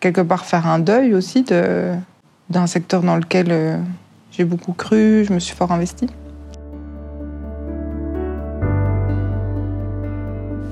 quelque 0.00 0.20
part 0.20 0.46
faire 0.46 0.66
un 0.66 0.80
deuil 0.80 1.14
aussi 1.14 1.44
d'un 1.44 2.66
secteur 2.66 3.02
dans 3.02 3.14
lequel 3.14 3.46
euh, 3.50 3.78
j'ai 4.32 4.44
beaucoup 4.44 4.72
cru, 4.72 5.24
je 5.24 5.32
me 5.32 5.38
suis 5.38 5.54
fort 5.54 5.70
investie. 5.70 6.08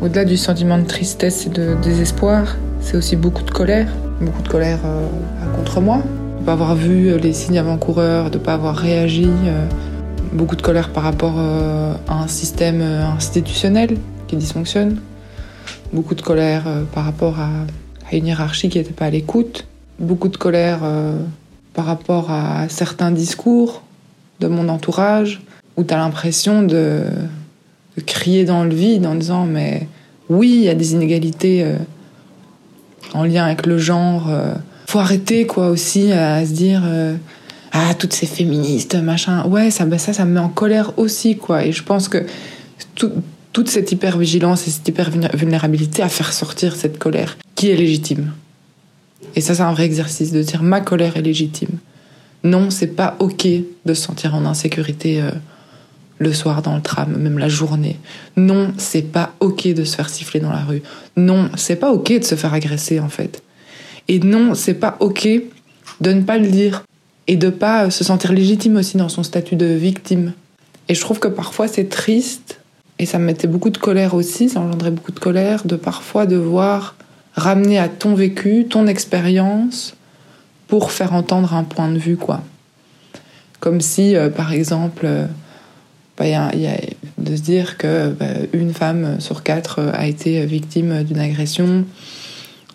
Au-delà 0.02 0.24
du 0.24 0.36
sentiment 0.36 0.78
de 0.78 0.84
tristesse 0.84 1.46
et 1.46 1.50
de 1.50 1.76
désespoir, 1.80 2.56
c'est 2.80 2.96
aussi 2.96 3.14
beaucoup 3.14 3.44
de 3.44 3.50
colère. 3.52 3.88
Beaucoup 4.20 4.42
de 4.42 4.48
colère 4.48 4.80
euh, 4.84 5.06
contre 5.56 5.80
moi, 5.80 6.02
ne 6.44 6.46
pas 6.46 6.52
avoir 6.52 6.74
vu 6.74 7.18
les 7.18 7.32
signes 7.32 7.58
avant-coureurs, 7.58 8.30
de 8.30 8.36
ne 8.36 8.44
pas 8.44 8.52
avoir 8.52 8.76
réagi. 8.76 9.30
Euh, 9.46 9.66
beaucoup 10.34 10.56
de 10.56 10.62
colère 10.62 10.90
par 10.90 11.04
rapport 11.04 11.36
euh, 11.38 11.94
à 12.06 12.22
un 12.22 12.28
système 12.28 12.82
euh, 12.82 13.06
institutionnel 13.06 13.96
qui 14.26 14.36
dysfonctionne. 14.36 15.00
Beaucoup 15.94 16.14
de 16.14 16.20
colère 16.20 16.64
euh, 16.66 16.82
par 16.92 17.06
rapport 17.06 17.40
à, 17.40 17.48
une 18.12 18.26
hiérarchie 18.26 18.68
qui 18.68 18.76
n'était 18.76 18.92
pas 18.92 19.06
à 19.06 19.10
l'écoute. 19.10 19.66
Beaucoup 19.98 20.28
de 20.28 20.36
colère 20.36 20.80
euh, 20.82 21.18
par 21.72 21.86
rapport 21.86 22.30
à 22.30 22.68
certains 22.68 23.10
discours 23.10 23.82
de 24.40 24.46
mon 24.46 24.68
entourage 24.68 25.40
où 25.78 25.82
tu 25.82 25.94
as 25.94 25.96
l'impression 25.96 26.62
de, 26.62 27.04
crier 28.04 28.44
dans 28.44 28.64
le 28.64 28.74
vide 28.74 29.06
en 29.06 29.14
disant 29.14 29.46
mais 29.46 29.88
oui, 30.28 30.50
il 30.56 30.64
y 30.64 30.68
a 30.68 30.74
des 30.74 30.92
inégalités 30.92 31.64
euh, 31.64 31.76
en 33.14 33.24
lien 33.24 33.46
avec 33.46 33.64
le 33.64 33.78
genre. 33.78 34.28
Faut 34.94 35.00
arrêter 35.00 35.44
quoi 35.44 35.70
aussi 35.70 36.12
à 36.12 36.46
se 36.46 36.52
dire 36.52 36.82
euh, 36.84 37.16
ah 37.72 37.94
toutes 37.94 38.12
ces 38.12 38.26
féministes 38.26 38.94
machin. 38.94 39.44
Ouais, 39.46 39.72
ça 39.72 39.86
bah, 39.86 39.98
ça 39.98 40.12
ça 40.12 40.24
me 40.24 40.34
met 40.34 40.40
en 40.40 40.48
colère 40.48 40.96
aussi 40.98 41.36
quoi 41.36 41.64
et 41.64 41.72
je 41.72 41.82
pense 41.82 42.06
que 42.08 42.24
tout, 42.94 43.10
toute 43.52 43.68
cette 43.68 43.90
hypervigilance 43.90 44.68
et 44.68 44.70
cette 44.70 44.86
hypervulnérabilité 44.86 46.00
à 46.00 46.08
faire 46.08 46.32
sortir 46.32 46.76
cette 46.76 47.00
colère 47.00 47.36
qui 47.56 47.70
est 47.70 47.76
légitime 47.76 48.30
et 49.36 49.40
ça, 49.40 49.54
c'est 49.54 49.62
un 49.62 49.72
vrai 49.72 49.84
exercice 49.84 50.32
de 50.32 50.42
dire 50.42 50.62
ma 50.62 50.80
colère 50.80 51.16
est 51.16 51.22
légitime. 51.22 51.78
Non, 52.44 52.70
c'est 52.70 52.86
pas 52.86 53.16
ok 53.18 53.46
de 53.84 53.94
se 53.94 54.02
sentir 54.02 54.34
en 54.34 54.44
insécurité 54.44 55.20
euh, 55.20 55.30
le 56.18 56.32
soir 56.32 56.62
dans 56.62 56.76
le 56.76 56.82
tram, 56.82 57.16
même 57.16 57.38
la 57.38 57.48
journée. 57.48 57.98
Non, 58.36 58.72
c'est 58.78 59.02
pas 59.02 59.34
ok 59.40 59.74
de 59.74 59.84
se 59.84 59.96
faire 59.96 60.08
siffler 60.08 60.40
dans 60.40 60.52
la 60.52 60.62
rue. 60.62 60.82
Non, 61.16 61.50
c'est 61.56 61.76
pas 61.76 61.90
ok 61.90 62.20
de 62.20 62.24
se 62.24 62.34
faire 62.34 62.54
agresser 62.54 63.00
en 63.00 63.08
fait. 63.08 63.42
Et 64.08 64.18
non, 64.18 64.54
c'est 64.54 64.74
pas 64.74 64.96
ok 65.00 65.28
de 66.00 66.12
ne 66.12 66.22
pas 66.22 66.38
le 66.38 66.48
dire 66.48 66.84
et 67.26 67.36
de 67.36 67.50
pas 67.50 67.90
se 67.90 68.04
sentir 68.04 68.32
légitime 68.32 68.76
aussi 68.76 68.96
dans 68.96 69.08
son 69.08 69.22
statut 69.22 69.56
de 69.56 69.66
victime. 69.66 70.32
Et 70.88 70.94
je 70.94 71.00
trouve 71.00 71.18
que 71.18 71.28
parfois 71.28 71.68
c'est 71.68 71.88
triste 71.88 72.60
et 72.98 73.06
ça 73.06 73.18
me 73.18 73.24
mettait 73.24 73.46
beaucoup 73.46 73.70
de 73.70 73.78
colère 73.78 74.14
aussi, 74.14 74.48
ça 74.48 74.60
engendrait 74.60 74.90
beaucoup 74.90 75.12
de 75.12 75.18
colère 75.18 75.64
de 75.64 75.76
parfois 75.76 76.26
devoir 76.26 76.94
ramener 77.34 77.78
à 77.78 77.88
ton 77.88 78.14
vécu, 78.14 78.66
ton 78.68 78.86
expérience, 78.86 79.96
pour 80.68 80.92
faire 80.92 81.12
entendre 81.12 81.54
un 81.54 81.64
point 81.64 81.90
de 81.90 81.98
vue, 81.98 82.16
quoi. 82.16 82.42
Comme 83.60 83.80
si, 83.80 84.16
euh, 84.16 84.30
par 84.30 84.52
exemple, 84.52 85.04
euh, 85.04 85.26
bah, 86.16 86.50
de 87.18 87.36
se 87.36 87.40
dire 87.40 87.76
que 87.76 88.10
bah, 88.10 88.26
une 88.52 88.72
femme 88.72 89.20
sur 89.20 89.42
quatre 89.42 89.80
euh, 89.80 89.90
a 89.94 90.06
été 90.06 90.44
victime 90.46 91.02
d'une 91.02 91.18
agression, 91.18 91.84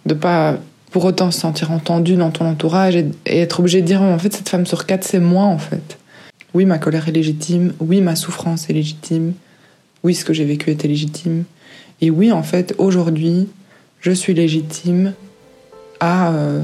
de 0.05 0.13
pas 0.13 0.57
pour 0.91 1.05
autant 1.05 1.31
se 1.31 1.39
sentir 1.39 1.71
entendue 1.71 2.15
dans 2.15 2.31
ton 2.31 2.45
entourage 2.45 2.95
et, 2.95 3.11
être 3.25 3.59
obligé 3.59 3.81
de 3.81 3.87
dire 3.87 4.01
en 4.01 4.17
fait 4.17 4.33
cette 4.33 4.49
femme 4.49 4.65
sur 4.65 4.85
quatre 4.85 5.03
c'est 5.03 5.19
moi 5.19 5.43
en 5.43 5.57
fait. 5.57 5.97
Oui 6.53 6.65
ma 6.65 6.79
colère 6.79 7.07
est 7.07 7.11
légitime, 7.11 7.73
oui 7.79 8.01
ma 8.01 8.15
souffrance 8.15 8.69
est 8.69 8.73
légitime, 8.73 9.33
oui 10.03 10.15
ce 10.15 10.25
que 10.25 10.33
j'ai 10.33 10.45
vécu 10.45 10.71
était 10.71 10.87
légitime 10.87 11.43
et 12.01 12.09
oui 12.09 12.31
en 12.31 12.43
fait 12.43 12.73
aujourd'hui 12.77 13.47
je 14.01 14.11
suis 14.11 14.33
légitime 14.33 15.13
à, 15.99 16.31
euh, 16.31 16.61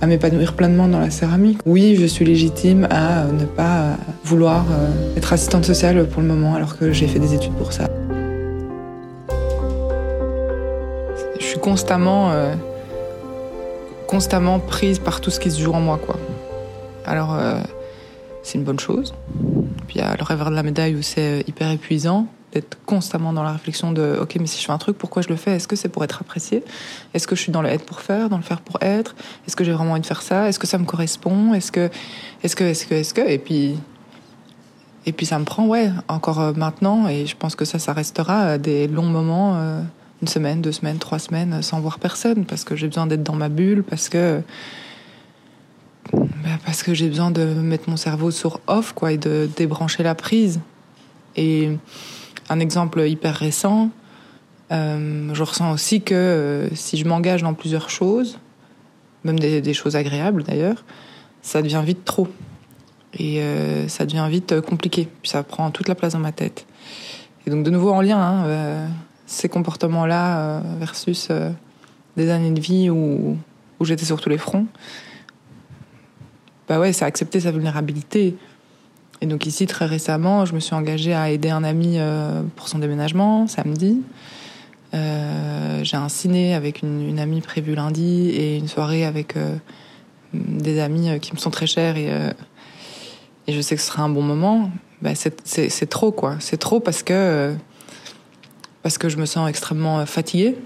à 0.00 0.06
m'épanouir 0.06 0.54
pleinement 0.54 0.88
dans 0.88 1.00
la 1.00 1.10
céramique. 1.10 1.58
Oui, 1.66 1.96
je 1.96 2.06
suis 2.06 2.24
légitime 2.24 2.86
à 2.90 3.22
euh, 3.22 3.32
ne 3.32 3.44
pas 3.44 3.96
vouloir 4.24 4.64
euh, 4.70 5.16
être 5.16 5.32
assistante 5.32 5.64
sociale 5.64 6.06
pour 6.08 6.22
le 6.22 6.28
moment 6.28 6.54
alors 6.54 6.78
que 6.78 6.92
j'ai 6.92 7.06
fait 7.06 7.18
des 7.18 7.34
études 7.34 7.52
pour 7.54 7.72
ça. 7.72 7.88
Je 11.38 11.44
suis 11.44 11.58
constamment, 11.58 12.32
constamment 14.06 14.58
prise 14.58 14.98
par 14.98 15.20
tout 15.20 15.30
ce 15.30 15.40
qui 15.40 15.50
se 15.50 15.60
joue 15.60 15.72
en 15.72 15.80
moi. 15.80 15.98
Quoi. 16.04 16.16
Alors, 17.04 17.34
euh, 17.34 17.60
c'est 18.42 18.58
une 18.58 18.64
bonne 18.64 18.80
chose. 18.80 19.14
Puis 19.88 19.96
il 19.96 19.98
y 19.98 20.04
a 20.04 20.16
le 20.16 20.22
revers 20.22 20.50
de 20.50 20.54
la 20.54 20.62
médaille 20.62 20.94
où 20.94 21.02
c'est 21.02 21.44
hyper 21.46 21.70
épuisant 21.70 22.26
d'être 22.52 22.78
constamment 22.86 23.32
dans 23.32 23.42
la 23.42 23.52
réflexion 23.52 23.92
de 23.92 24.18
ok 24.20 24.36
mais 24.40 24.46
si 24.46 24.60
je 24.60 24.66
fais 24.66 24.72
un 24.72 24.78
truc 24.78 24.96
pourquoi 24.96 25.20
je 25.22 25.28
le 25.28 25.36
fais? 25.36 25.56
Est-ce 25.56 25.68
que 25.68 25.76
c'est 25.76 25.88
pour 25.88 26.04
être 26.04 26.20
apprécié? 26.20 26.62
Est-ce 27.12 27.26
que 27.26 27.34
je 27.34 27.42
suis 27.42 27.52
dans 27.52 27.60
le 27.60 27.68
être 27.68 27.84
pour 27.84 28.00
faire 28.00 28.28
dans 28.28 28.36
le 28.36 28.42
faire 28.42 28.60
pour 28.60 28.80
être? 28.82 29.14
Est-ce 29.46 29.56
que 29.56 29.64
j'ai 29.64 29.72
vraiment 29.72 29.92
envie 29.92 30.00
de 30.00 30.06
faire 30.06 30.22
ça? 30.22 30.48
Est-ce 30.48 30.58
que 30.58 30.66
ça 30.66 30.78
me 30.78 30.84
correspond? 30.84 31.54
Est-ce 31.54 31.72
que 31.72 31.90
est-ce 32.42 32.54
que 32.56 32.64
est-ce 32.64 32.86
que 32.86 32.94
est-ce 32.94 33.14
que? 33.14 33.28
Et 33.28 33.38
puis 33.38 33.76
et 35.06 35.12
puis 35.12 35.26
ça 35.26 35.38
me 35.38 35.44
prend 35.44 35.66
ouais 35.66 35.90
encore 36.08 36.40
euh, 36.40 36.52
maintenant 36.54 37.08
et 37.08 37.26
je 37.26 37.36
pense 37.36 37.56
que 37.56 37.64
ça 37.64 37.78
ça 37.78 37.92
restera 37.92 38.58
des 38.58 38.86
longs 38.86 39.02
moments 39.02 39.56
euh, 39.56 39.82
une 40.22 40.28
semaine 40.28 40.62
deux 40.62 40.72
semaines 40.72 40.98
trois 40.98 41.18
semaines 41.18 41.62
sans 41.62 41.80
voir 41.80 41.98
personne 41.98 42.44
parce 42.44 42.64
que 42.64 42.76
j'ai 42.76 42.86
besoin 42.86 43.06
d'être 43.06 43.22
dans 43.22 43.34
ma 43.34 43.48
bulle 43.48 43.82
parce 43.82 44.08
que 44.08 44.40
bah 46.12 46.58
parce 46.64 46.82
que 46.82 46.94
j'ai 46.94 47.08
besoin 47.08 47.30
de 47.30 47.44
mettre 47.44 47.90
mon 47.90 47.96
cerveau 47.96 48.30
sur 48.30 48.60
off 48.66 48.92
quoi 48.92 49.12
et 49.12 49.18
de 49.18 49.48
débrancher 49.56 50.02
la 50.02 50.14
prise 50.14 50.60
et 51.36 51.70
un 52.48 52.60
exemple 52.60 53.06
hyper 53.06 53.34
récent, 53.34 53.90
euh, 54.72 55.30
je 55.32 55.42
ressens 55.42 55.72
aussi 55.72 56.00
que 56.00 56.14
euh, 56.14 56.74
si 56.74 56.96
je 56.96 57.06
m'engage 57.06 57.42
dans 57.42 57.54
plusieurs 57.54 57.90
choses, 57.90 58.38
même 59.24 59.38
des, 59.38 59.74
choses 59.74 59.96
agréables 59.96 60.42
d'ailleurs, 60.42 60.84
ça 61.42 61.62
devient 61.62 61.82
vite 61.84 62.04
trop. 62.04 62.28
Et 63.18 63.40
euh, 63.40 63.88
ça 63.88 64.04
devient 64.04 64.26
vite 64.30 64.60
compliqué. 64.60 65.08
Puis 65.22 65.30
ça 65.30 65.42
prend 65.42 65.70
toute 65.70 65.88
la 65.88 65.94
place 65.94 66.12
dans 66.12 66.18
ma 66.18 66.32
tête. 66.32 66.66
Et 67.46 67.50
donc 67.50 67.64
de 67.64 67.70
nouveau 67.70 67.90
en 67.90 68.00
lien, 68.00 68.18
hein, 68.18 68.44
euh, 68.46 68.88
ces 69.26 69.48
comportements-là 69.48 70.38
euh, 70.38 70.60
versus 70.78 71.28
euh, 71.30 71.50
des 72.16 72.30
années 72.30 72.52
de 72.52 72.60
vie 72.60 72.88
où, 72.88 73.36
où 73.78 73.84
j'étais 73.84 74.04
sur 74.04 74.20
tous 74.20 74.28
les 74.28 74.38
fronts, 74.38 74.66
bah 76.68 76.80
ouais, 76.80 76.92
c'est 76.92 77.04
accepter 77.04 77.40
sa 77.40 77.50
vulnérabilité. 77.50 78.36
Et 79.20 79.26
donc 79.26 79.46
ici, 79.46 79.66
très 79.66 79.86
récemment, 79.86 80.44
je 80.44 80.54
me 80.54 80.60
suis 80.60 80.74
engagée 80.74 81.14
à 81.14 81.30
aider 81.30 81.50
un 81.50 81.64
ami 81.64 81.96
euh, 81.98 82.42
pour 82.54 82.68
son 82.68 82.78
déménagement, 82.78 83.46
samedi. 83.46 84.02
J'ai 84.92 85.98
un 85.98 86.08
ciné 86.08 86.54
avec 86.54 86.80
une, 86.80 87.18
amie 87.18 87.42
prévue 87.42 87.74
lundi 87.74 88.30
et 88.30 88.56
une 88.56 88.66
soirée 88.66 89.04
avec 89.04 89.34
des 90.32 90.80
amis 90.80 91.20
qui 91.20 91.34
me 91.34 91.38
sont 91.38 91.50
très 91.50 91.66
chers 91.66 91.98
et, 91.98 92.08
et 93.46 93.52
je 93.52 93.60
sais 93.60 93.76
que 93.76 93.82
ce 93.82 93.88
sera 93.88 94.02
un 94.04 94.08
bon 94.08 94.22
moment, 94.22 94.70
bah 95.02 95.10
c'est 95.14 95.90
trop 95.90 96.12
quoi. 96.12 96.36
C'est 96.40 96.56
trop 96.56 96.80
parce 96.80 97.02
que 97.02 97.54
parce 98.86 98.98
que 98.98 99.08
je 99.08 99.16
me 99.16 99.26
sens 99.26 99.48
extrêmement 99.48 100.06
fatiguée 100.06 100.56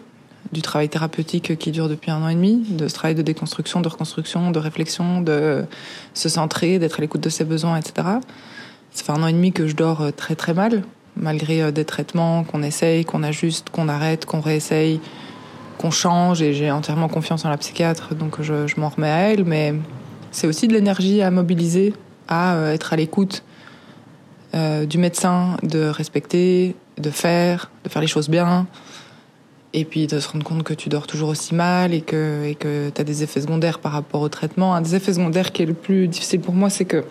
du 0.52 0.60
travail 0.60 0.90
thérapeutique 0.90 1.56
qui 1.56 1.70
dure 1.70 1.88
depuis 1.88 2.10
un 2.10 2.20
an 2.20 2.28
et 2.28 2.34
demi, 2.34 2.62
de 2.68 2.86
ce 2.86 2.92
travail 2.92 3.14
de 3.14 3.22
déconstruction, 3.22 3.80
de 3.80 3.88
reconstruction, 3.88 4.50
de 4.50 4.58
réflexion, 4.58 5.22
de 5.22 5.64
se 6.12 6.28
centrer, 6.28 6.78
d'être 6.78 6.98
à 6.98 7.00
l'écoute 7.00 7.22
de 7.22 7.30
ses 7.30 7.44
besoins, 7.44 7.78
etc. 7.78 8.08
Ça 8.90 9.04
fait 9.04 9.12
un 9.12 9.22
an 9.22 9.26
et 9.26 9.32
demi 9.32 9.52
que 9.52 9.66
je 9.66 9.74
dors 9.74 10.12
très 10.12 10.34
très 10.34 10.52
mal, 10.52 10.82
malgré 11.16 11.72
des 11.72 11.86
traitements 11.86 12.44
qu'on 12.44 12.62
essaye, 12.62 13.06
qu'on 13.06 13.22
ajuste, 13.22 13.70
qu'on 13.70 13.88
arrête, 13.88 14.26
qu'on 14.26 14.42
réessaye, 14.42 15.00
qu'on 15.78 15.90
change, 15.90 16.42
et 16.42 16.52
j'ai 16.52 16.70
entièrement 16.70 17.08
confiance 17.08 17.46
en 17.46 17.48
la 17.48 17.56
psychiatre, 17.56 18.14
donc 18.14 18.42
je, 18.42 18.66
je 18.66 18.78
m'en 18.78 18.90
remets 18.90 19.08
à 19.08 19.30
elle, 19.30 19.46
mais 19.46 19.72
c'est 20.30 20.46
aussi 20.46 20.68
de 20.68 20.74
l'énergie 20.74 21.22
à 21.22 21.30
mobiliser, 21.30 21.94
à 22.28 22.70
être 22.74 22.92
à 22.92 22.96
l'écoute 22.96 23.44
euh, 24.54 24.86
du 24.86 24.98
médecin, 24.98 25.56
de 25.62 25.84
respecter, 25.84 26.74
de 26.98 27.10
faire, 27.10 27.70
de 27.84 27.88
faire 27.88 28.02
les 28.02 28.08
choses 28.08 28.28
bien, 28.28 28.66
et 29.72 29.84
puis 29.84 30.06
de 30.06 30.18
se 30.18 30.28
rendre 30.28 30.44
compte 30.44 30.62
que 30.62 30.74
tu 30.74 30.88
dors 30.88 31.06
toujours 31.06 31.28
aussi 31.28 31.54
mal 31.54 31.94
et 31.94 32.00
que 32.00 32.44
et 32.44 32.54
que 32.56 32.90
tu 32.90 33.00
as 33.00 33.04
des 33.04 33.22
effets 33.22 33.40
secondaires 33.40 33.78
par 33.78 33.92
rapport 33.92 34.20
au 34.20 34.28
traitement. 34.28 34.74
Un 34.74 34.80
des 34.80 34.94
effets 34.96 35.14
secondaires 35.14 35.52
qui 35.52 35.62
est 35.62 35.66
le 35.66 35.74
plus 35.74 36.08
difficile 36.08 36.40
pour 36.40 36.54
moi, 36.54 36.70
c'est 36.70 36.84
que 36.84 37.04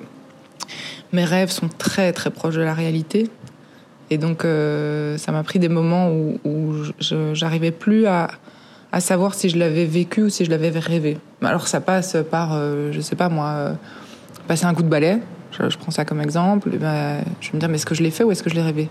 mes 1.14 1.24
rêves 1.24 1.50
sont 1.50 1.70
très 1.70 2.12
très 2.12 2.32
proches 2.32 2.56
de 2.56 2.62
la 2.62 2.74
réalité. 2.74 3.30
Et 4.10 4.18
donc 4.18 4.44
euh, 4.44 5.18
ça 5.18 5.32
m'a 5.32 5.44
pris 5.44 5.60
des 5.60 5.70
moments 5.70 6.10
où, 6.12 6.74
j'arrivais 7.34 7.72
plus 7.72 8.08
à, 8.08 8.30
à 8.92 9.00
savoir 9.00 9.36
si 9.36 9.50
je 9.50 9.58
l'avais 9.58 9.86
vécu 9.86 10.24
ou 10.24 10.30
si 10.30 10.46
je 10.46 10.50
l'avais 10.50 10.70
rêvé. 10.70 11.18
Alors 11.42 11.68
ça 11.68 11.80
passe 11.80 12.18
par, 12.30 12.54
euh, 12.54 12.92
je 12.92 13.02
sais 13.02 13.16
pas 13.16 13.30
moi, 13.30 13.50
euh, 13.50 13.74
passer 14.48 14.66
un 14.66 14.74
coup 14.74 14.84
de 14.84 14.90
balai 14.90 15.20
je, 15.52 15.78
prends 15.78 15.92
ça 15.92 16.06
comme 16.06 16.22
exemple, 16.22 16.70
ben, 16.78 17.24
je 17.42 17.48
vais 17.52 17.56
me 17.56 17.60
dire, 17.60 17.70
mais 17.70 17.76
est-ce 17.76 17.86
que 17.86 17.96
je 17.96 18.04
l'ai 18.04 18.12
fait 18.12 18.24
ou 18.24 18.32
est-ce 18.32 18.44
que 18.44 18.50
je 18.50 18.56
l'ai 18.56 18.62
rêvé? 18.62 18.90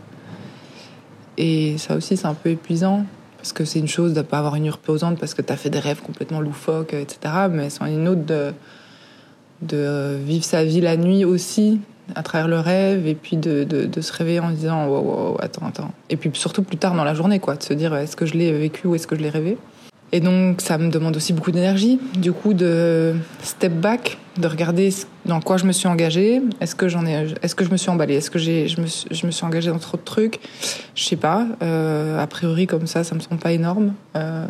Et 1.36 1.78
ça 1.78 1.94
aussi, 1.94 2.16
c'est 2.16 2.26
un 2.26 2.34
peu 2.34 2.50
épuisant, 2.50 3.04
parce 3.36 3.52
que 3.52 3.64
c'est 3.64 3.78
une 3.78 3.88
chose 3.88 4.12
de 4.12 4.18
ne 4.18 4.22
pas 4.22 4.38
avoir 4.38 4.56
une 4.56 4.64
nuit 4.64 4.70
reposante 4.70 5.18
parce 5.18 5.34
que 5.34 5.42
tu 5.42 5.52
as 5.52 5.56
fait 5.56 5.70
des 5.70 5.78
rêves 5.78 6.02
complètement 6.02 6.40
loufoques, 6.40 6.94
etc. 6.94 7.34
Mais 7.50 7.70
c'est 7.70 7.84
une 7.84 8.08
autre 8.08 8.22
de, 9.62 10.16
vivre 10.16 10.44
sa 10.44 10.64
vie 10.64 10.80
la 10.80 10.96
nuit 10.96 11.24
aussi, 11.24 11.80
à 12.14 12.22
travers 12.22 12.48
le 12.48 12.58
rêve, 12.58 13.06
et 13.06 13.14
puis 13.14 13.36
de, 13.36 13.64
de, 13.64 14.00
se 14.00 14.12
réveiller 14.12 14.40
en 14.40 14.50
disant, 14.50 14.88
wow, 14.88 15.00
wow, 15.00 15.36
attends, 15.40 15.66
attends. 15.66 15.92
Et 16.10 16.16
puis 16.16 16.30
surtout 16.34 16.62
plus 16.62 16.76
tard 16.76 16.94
dans 16.94 17.04
la 17.04 17.14
journée, 17.14 17.38
quoi, 17.38 17.54
de 17.54 17.62
se 17.62 17.74
dire, 17.74 17.94
est-ce 17.94 18.16
que 18.16 18.26
je 18.26 18.34
l'ai 18.34 18.52
vécu 18.52 18.88
ou 18.88 18.94
est-ce 18.96 19.06
que 19.06 19.14
je 19.14 19.20
l'ai 19.20 19.30
rêvé? 19.30 19.56
Et 20.10 20.20
donc, 20.20 20.62
ça 20.62 20.78
me 20.78 20.90
demande 20.90 21.16
aussi 21.16 21.34
beaucoup 21.34 21.50
d'énergie. 21.50 22.00
Du 22.16 22.32
coup, 22.32 22.54
de 22.54 23.14
step 23.42 23.74
back, 23.74 24.16
de 24.38 24.46
regarder 24.46 24.88
dans 25.26 25.40
quoi 25.40 25.58
je 25.58 25.66
me 25.66 25.72
suis 25.72 25.86
engagée. 25.86 26.40
Est-ce 26.62 26.74
que 26.74 26.88
j'en 26.88 27.04
ai, 27.04 27.26
est-ce 27.42 27.54
que 27.54 27.64
je 27.64 27.70
me 27.70 27.76
suis 27.76 27.90
emballée? 27.90 28.14
Est-ce 28.14 28.30
que 28.30 28.38
j'ai, 28.38 28.68
je 28.68 28.80
me, 28.80 28.86
suis, 28.86 29.06
je 29.10 29.26
me 29.26 29.30
suis 29.30 29.44
engagée 29.44 29.68
dans 29.70 29.78
trop 29.78 29.98
de 29.98 30.02
trucs? 30.02 30.40
Je 30.94 31.04
sais 31.04 31.16
pas. 31.16 31.46
Euh, 31.62 32.18
a 32.18 32.26
priori, 32.26 32.66
comme 32.66 32.86
ça, 32.86 33.04
ça 33.04 33.14
me 33.14 33.20
semble 33.20 33.38
pas 33.38 33.52
énorme. 33.52 33.92
Euh, 34.16 34.46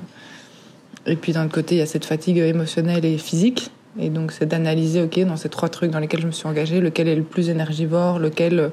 et 1.07 1.17
puis 1.17 1.33
d'un 1.33 1.47
autre 1.47 1.55
côté, 1.55 1.75
il 1.75 1.79
y 1.79 1.83
a 1.83 1.87
cette 1.87 2.05
fatigue 2.05 2.39
émotionnelle 2.39 3.05
et 3.05 3.19
physique. 3.19 3.73
Et 3.99 4.11
donc, 4.11 4.31
c'est 4.31 4.47
d'analyser, 4.47 5.03
ok, 5.03 5.19
dans 5.27 5.37
ces 5.37 5.49
trois 5.49 5.69
trucs 5.69 5.91
dans 5.91 5.99
lesquels 5.99 6.21
je 6.21 6.27
me 6.27 6.33
suis 6.33 6.47
engagée, 6.47 6.81
lequel 6.81 7.09
est 7.09 7.17
le 7.17 7.25
plus 7.25 7.49
énergivore, 7.49 8.21
lequel, 8.21 8.71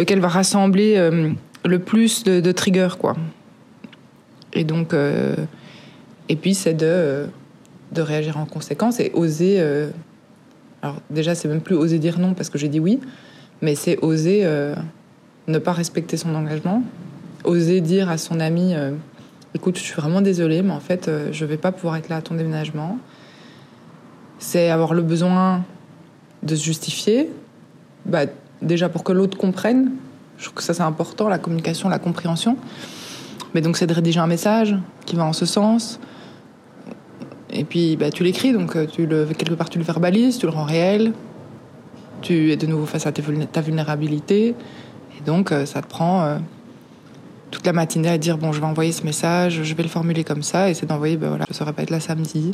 lequel 0.00 0.18
va 0.18 0.28
rassembler 0.28 0.94
euh, 0.96 1.30
le 1.64 1.78
plus 1.78 2.24
de, 2.24 2.40
de 2.40 2.50
triggers, 2.50 2.96
quoi. 2.98 3.14
Et 4.54 4.64
donc. 4.64 4.92
Et 6.30 6.36
puis, 6.36 6.54
c'est 6.54 6.74
de, 6.74 6.86
euh, 6.86 7.26
de 7.90 8.02
réagir 8.02 8.38
en 8.38 8.46
conséquence 8.46 9.00
et 9.00 9.10
oser. 9.14 9.56
Euh, 9.58 9.90
alors, 10.80 11.02
déjà, 11.10 11.34
c'est 11.34 11.48
même 11.48 11.60
plus 11.60 11.74
oser 11.74 11.98
dire 11.98 12.20
non 12.20 12.34
parce 12.34 12.48
que 12.48 12.56
j'ai 12.56 12.68
dit 12.68 12.78
oui, 12.78 13.00
mais 13.60 13.74
c'est 13.74 13.98
oser 13.98 14.42
euh, 14.44 14.76
ne 15.48 15.58
pas 15.58 15.72
respecter 15.72 16.16
son 16.16 16.32
engagement, 16.36 16.84
oser 17.42 17.80
dire 17.80 18.08
à 18.08 18.16
son 18.16 18.40
ami 18.40 18.74
Écoute, 19.52 19.76
je 19.76 19.82
suis 19.82 19.94
vraiment 19.94 20.20
désolée, 20.20 20.62
mais 20.62 20.70
en 20.70 20.78
fait, 20.78 21.10
je 21.32 21.44
vais 21.44 21.56
pas 21.56 21.72
pouvoir 21.72 21.96
être 21.96 22.08
là 22.08 22.16
à 22.18 22.22
ton 22.22 22.36
déménagement. 22.36 22.98
C'est 24.38 24.70
avoir 24.70 24.94
le 24.94 25.02
besoin 25.02 25.64
de 26.44 26.54
se 26.54 26.62
justifier, 26.62 27.28
bah, 28.06 28.26
déjà 28.62 28.88
pour 28.88 29.02
que 29.02 29.10
l'autre 29.10 29.36
comprenne. 29.36 29.90
Je 30.38 30.44
trouve 30.44 30.54
que 30.54 30.62
ça, 30.62 30.72
c'est 30.72 30.84
important, 30.84 31.28
la 31.28 31.38
communication, 31.38 31.88
la 31.88 31.98
compréhension. 31.98 32.56
Mais 33.52 33.60
donc, 33.60 33.76
c'est 33.76 33.88
de 33.88 33.92
rédiger 33.92 34.20
un 34.20 34.28
message 34.28 34.76
qui 35.04 35.16
va 35.16 35.24
en 35.24 35.32
ce 35.32 35.46
sens, 35.46 35.98
et 37.52 37.64
puis 37.64 37.96
bah, 37.96 38.10
tu 38.10 38.22
l'écris, 38.22 38.52
donc 38.52 38.76
euh, 38.76 38.86
quelque 38.86 39.54
part 39.54 39.68
tu 39.68 39.78
le 39.78 39.84
verbalises, 39.84 40.38
tu 40.38 40.46
le 40.46 40.52
rends 40.52 40.64
réel, 40.64 41.12
tu 42.22 42.52
es 42.52 42.56
de 42.56 42.66
nouveau 42.66 42.86
face 42.86 43.06
à 43.06 43.12
ta 43.12 43.60
vulnérabilité, 43.60 44.48
et 44.48 45.22
donc 45.24 45.52
euh, 45.52 45.66
ça 45.66 45.82
te 45.82 45.88
prend 45.88 46.22
euh, 46.22 46.38
toute 47.50 47.66
la 47.66 47.72
matinée 47.72 48.08
à 48.08 48.18
dire 48.18 48.38
bon 48.38 48.52
je 48.52 48.60
vais 48.60 48.66
envoyer 48.66 48.92
ce 48.92 49.04
message, 49.04 49.62
je 49.62 49.74
vais 49.74 49.82
le 49.82 49.88
formuler 49.88 50.24
comme 50.24 50.42
ça, 50.42 50.70
et 50.70 50.74
c'est 50.74 50.86
d'envoyer 50.86 51.16
ben 51.16 51.28
voilà, 51.28 51.46
je 51.50 51.64
ne 51.64 51.70
pas 51.70 51.82
être 51.82 51.90
là 51.90 52.00
samedi, 52.00 52.52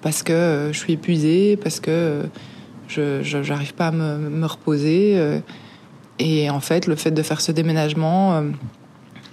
parce 0.00 0.22
que 0.22 0.70
je 0.72 0.78
suis 0.78 0.94
épuisée, 0.94 1.56
parce 1.56 1.80
que 1.80 2.24
je 2.88 3.48
n'arrive 3.48 3.74
pas 3.74 3.88
à 3.88 3.92
me 3.92 4.46
reposer, 4.46 5.40
et 6.18 6.50
en 6.50 6.60
fait 6.60 6.86
le 6.86 6.96
fait 6.96 7.10
de 7.10 7.22
faire 7.22 7.40
ce 7.40 7.52
déménagement, 7.52 8.42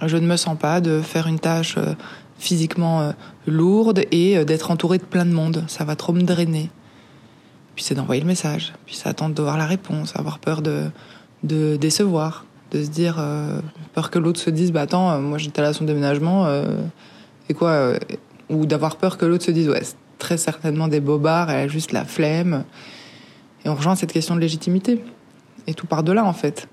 je 0.06 0.16
ne 0.16 0.26
me 0.26 0.36
sens 0.36 0.56
pas 0.56 0.80
de 0.80 1.00
faire 1.00 1.26
une 1.26 1.38
tâche 1.38 1.76
physiquement 2.40 3.02
euh, 3.02 3.12
lourde 3.46 4.02
et 4.10 4.38
euh, 4.38 4.44
d'être 4.44 4.70
entouré 4.70 4.98
de 4.98 5.04
plein 5.04 5.26
de 5.26 5.30
monde. 5.30 5.62
Ça 5.68 5.84
va 5.84 5.94
trop 5.94 6.12
me 6.12 6.22
drainer. 6.22 6.70
Puis 7.76 7.84
c'est 7.84 7.94
d'envoyer 7.94 8.20
le 8.20 8.26
message. 8.26 8.72
Puis 8.86 8.96
c'est 8.96 9.08
attendre 9.08 9.34
de 9.34 9.42
voir 9.42 9.58
la 9.58 9.66
réponse, 9.66 10.16
avoir 10.16 10.38
peur 10.38 10.62
de, 10.62 10.86
de 11.44 11.76
décevoir, 11.76 12.46
de 12.72 12.82
se 12.82 12.88
dire, 12.88 13.16
euh, 13.18 13.60
peur 13.92 14.10
que 14.10 14.18
l'autre 14.18 14.40
se 14.40 14.50
dise, 14.50 14.72
bah 14.72 14.80
attends, 14.82 15.20
moi 15.20 15.38
j'étais 15.38 15.60
là 15.60 15.68
à 15.68 15.72
son 15.72 15.84
déménagement, 15.84 16.48
et 17.48 17.54
quoi 17.54 17.92
Ou 18.48 18.66
d'avoir 18.66 18.96
peur 18.96 19.18
que 19.18 19.26
l'autre 19.26 19.44
se 19.44 19.50
dise, 19.50 19.68
ouais, 19.68 19.82
c'est 19.82 19.96
très 20.18 20.36
certainement 20.36 20.88
des 20.88 21.00
bobards, 21.00 21.50
elle 21.50 21.64
a 21.64 21.68
juste 21.68 21.92
la 21.92 22.04
flemme. 22.04 22.64
Et 23.64 23.68
on 23.68 23.74
rejoint 23.74 23.96
cette 23.96 24.12
question 24.12 24.34
de 24.34 24.40
légitimité. 24.40 25.02
Et 25.66 25.74
tout 25.74 25.86
par 25.86 26.02
de 26.02 26.12
là, 26.12 26.24
en 26.24 26.32
fait. 26.32 26.68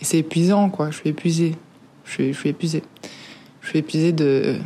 Et 0.00 0.04
c'est 0.04 0.18
épuisant, 0.18 0.68
quoi. 0.68 0.90
Je 0.90 0.96
suis 0.96 1.10
épuisée. 1.10 1.54
Je 2.04 2.10
suis, 2.10 2.32
je 2.32 2.38
suis 2.38 2.48
épuisée 2.48 2.82
je 3.62 3.68
suis 3.68 3.78
épuisée 3.78 4.12
de 4.12 4.56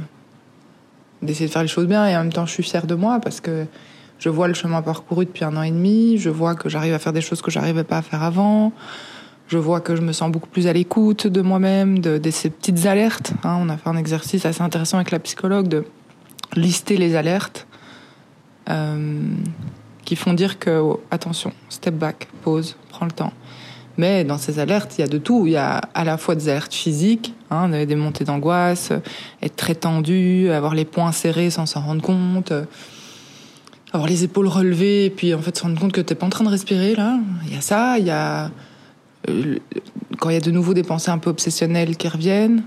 d'essayer 1.23 1.47
de 1.47 1.53
faire 1.53 1.63
les 1.63 1.69
choses 1.69 1.87
bien 1.87 2.07
et 2.07 2.17
en 2.17 2.21
même 2.21 2.33
temps 2.33 2.47
je 2.47 2.53
suis 2.53 2.63
fière 2.63 2.87
de 2.87 2.95
moi 2.95 3.21
parce 3.21 3.41
que 3.41 3.67
je 4.19 4.29
vois 4.29 4.49
le 4.49 4.55
chemin 4.55 4.83
parcouru 4.83 5.27
depuis 5.27 5.45
un 5.45 5.57
an 5.57 5.63
et 5.63 5.71
demi, 5.71 6.19
je 6.19 6.31
vois 6.31 6.55
que 6.55 6.69
j'arrive 6.69 6.95
à 6.95 6.99
faire 6.99 7.13
des 7.13 7.21
choses 7.21 7.43
que 7.43 7.51
j'arrivais 7.51 7.85
pas 7.85 7.99
à 7.99 8.03
faire 8.03 8.23
avant, 8.23 8.73
je 9.49 9.59
vois 9.59 9.81
que 9.81 9.95
je 9.95 10.03
me 10.03 10.13
sens 10.13 10.31
beaucoup 10.31 10.49
plus 10.49 10.67
à 10.67 10.73
l'écoute 10.73 11.27
de 11.27 11.41
moi-même, 11.43 11.99
de, 11.99 12.21
ces 12.31 12.51
petites 12.51 12.87
alertes. 12.87 13.33
Hein. 13.45 13.59
On 13.61 13.69
a 13.69 13.77
fait 13.77 13.89
un 13.89 13.97
exercice 13.97 14.47
assez 14.47 14.63
intéressant 14.63 14.97
avec 14.97 15.11
la 15.11 15.19
psychologue 15.19 15.69
de 15.69 15.85
lister 16.55 16.97
les 16.97 17.15
alertes 17.15 17.67
euh, 18.71 19.21
qui 20.05 20.17
font 20.17 20.33
dire 20.33 20.59
que 20.59 20.79
oh, 20.79 21.03
attention, 21.11 21.53
step 21.69 21.95
back, 21.95 22.29
pause, 22.43 22.77
prends 22.89 23.07
le 23.07 23.13
temps. 23.13 23.33
Mais 23.99 24.25
dans 24.25 24.39
ces 24.39 24.59
alertes, 24.59 24.95
il 24.99 25.01
y 25.01 25.05
a 25.05 25.09
de 25.09 25.19
tout. 25.19 25.47
Il 25.47 25.53
y 25.53 25.57
a 25.57 25.81
à 25.95 26.05
la 26.05 26.19
fois 26.19 26.35
des 26.35 26.49
alertes 26.49 26.75
physiques, 26.75 27.35
hein, 27.51 27.69
des 27.69 27.97
montées 27.97 28.25
d'angoisse, 28.25 28.93
être 29.43 29.57
très 29.57 29.75
tendu, 29.75 30.51
avoir 30.51 30.75
les 30.75 30.85
poings 30.85 31.13
serrés 31.13 31.51
sans 31.51 31.67
s'en 31.67 31.81
rendre 31.81 32.03
compte, 32.03 32.53
avoir 33.93 34.09
les 34.09 34.25
épaules 34.25 34.49
relevées, 34.49 35.07
et 35.07 35.11
puis 35.11 35.35
en 35.35 35.41
fait 35.41 35.57
se 35.57 35.63
rendre 35.63 35.81
compte 35.81 35.93
que 35.93 36.01
t'es 36.01 36.15
pas 36.15 36.27
en 36.27 36.31
train 36.31 36.45
de 36.45 36.51
respirer 36.51 36.95
là. 36.95 37.19
Il 37.47 37.55
y 37.55 37.57
a 37.57 37.61
ça, 37.61 37.99
il 37.99 38.07
y 38.07 38.11
a 38.11 38.51
euh, 39.29 39.57
quand 40.19 40.31
il 40.31 40.35
y 40.35 40.39
a 40.39 40.41
de 40.41 40.51
nouveau 40.51 40.75
des 40.75 40.83
pensées 40.83 41.11
un 41.11 41.19
peu 41.19 41.31
obsessionnelles 41.31 41.97
qui 41.97 42.09
reviennent. 42.09 42.63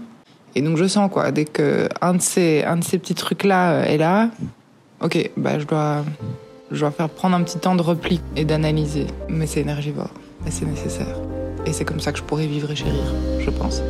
Et 0.55 0.61
donc 0.61 0.77
je 0.77 0.87
sens 0.87 1.11
quoi, 1.11 1.31
dès 1.31 1.45
que 1.45 1.87
un 2.01 2.15
de 2.15 2.21
ces 2.21 2.63
un 2.63 2.77
de 2.77 2.83
ces 2.83 2.97
petits 2.97 3.13
trucs 3.13 3.43
là 3.43 3.83
est 3.83 3.97
là, 3.97 4.29
ok, 5.01 5.31
bah 5.37 5.59
je 5.59 5.65
dois 5.65 6.03
je 6.71 6.79
dois 6.79 6.91
faire 6.91 7.09
prendre 7.09 7.35
un 7.35 7.43
petit 7.43 7.59
temps 7.59 7.75
de 7.75 7.81
repli 7.83 8.19
et 8.35 8.45
d'analyser. 8.45 9.07
Mais 9.27 9.45
c'est 9.45 9.61
énergivore 9.61 10.09
mais 10.43 10.51
c'est 10.51 10.65
nécessaire. 10.65 11.17
Et 11.65 11.73
c'est 11.73 11.85
comme 11.85 11.99
ça 11.99 12.11
que 12.11 12.17
je 12.17 12.23
pourrais 12.23 12.47
vivre 12.47 12.71
et 12.71 12.75
chérir, 12.75 13.13
je 13.39 13.49
pense. 13.49 13.81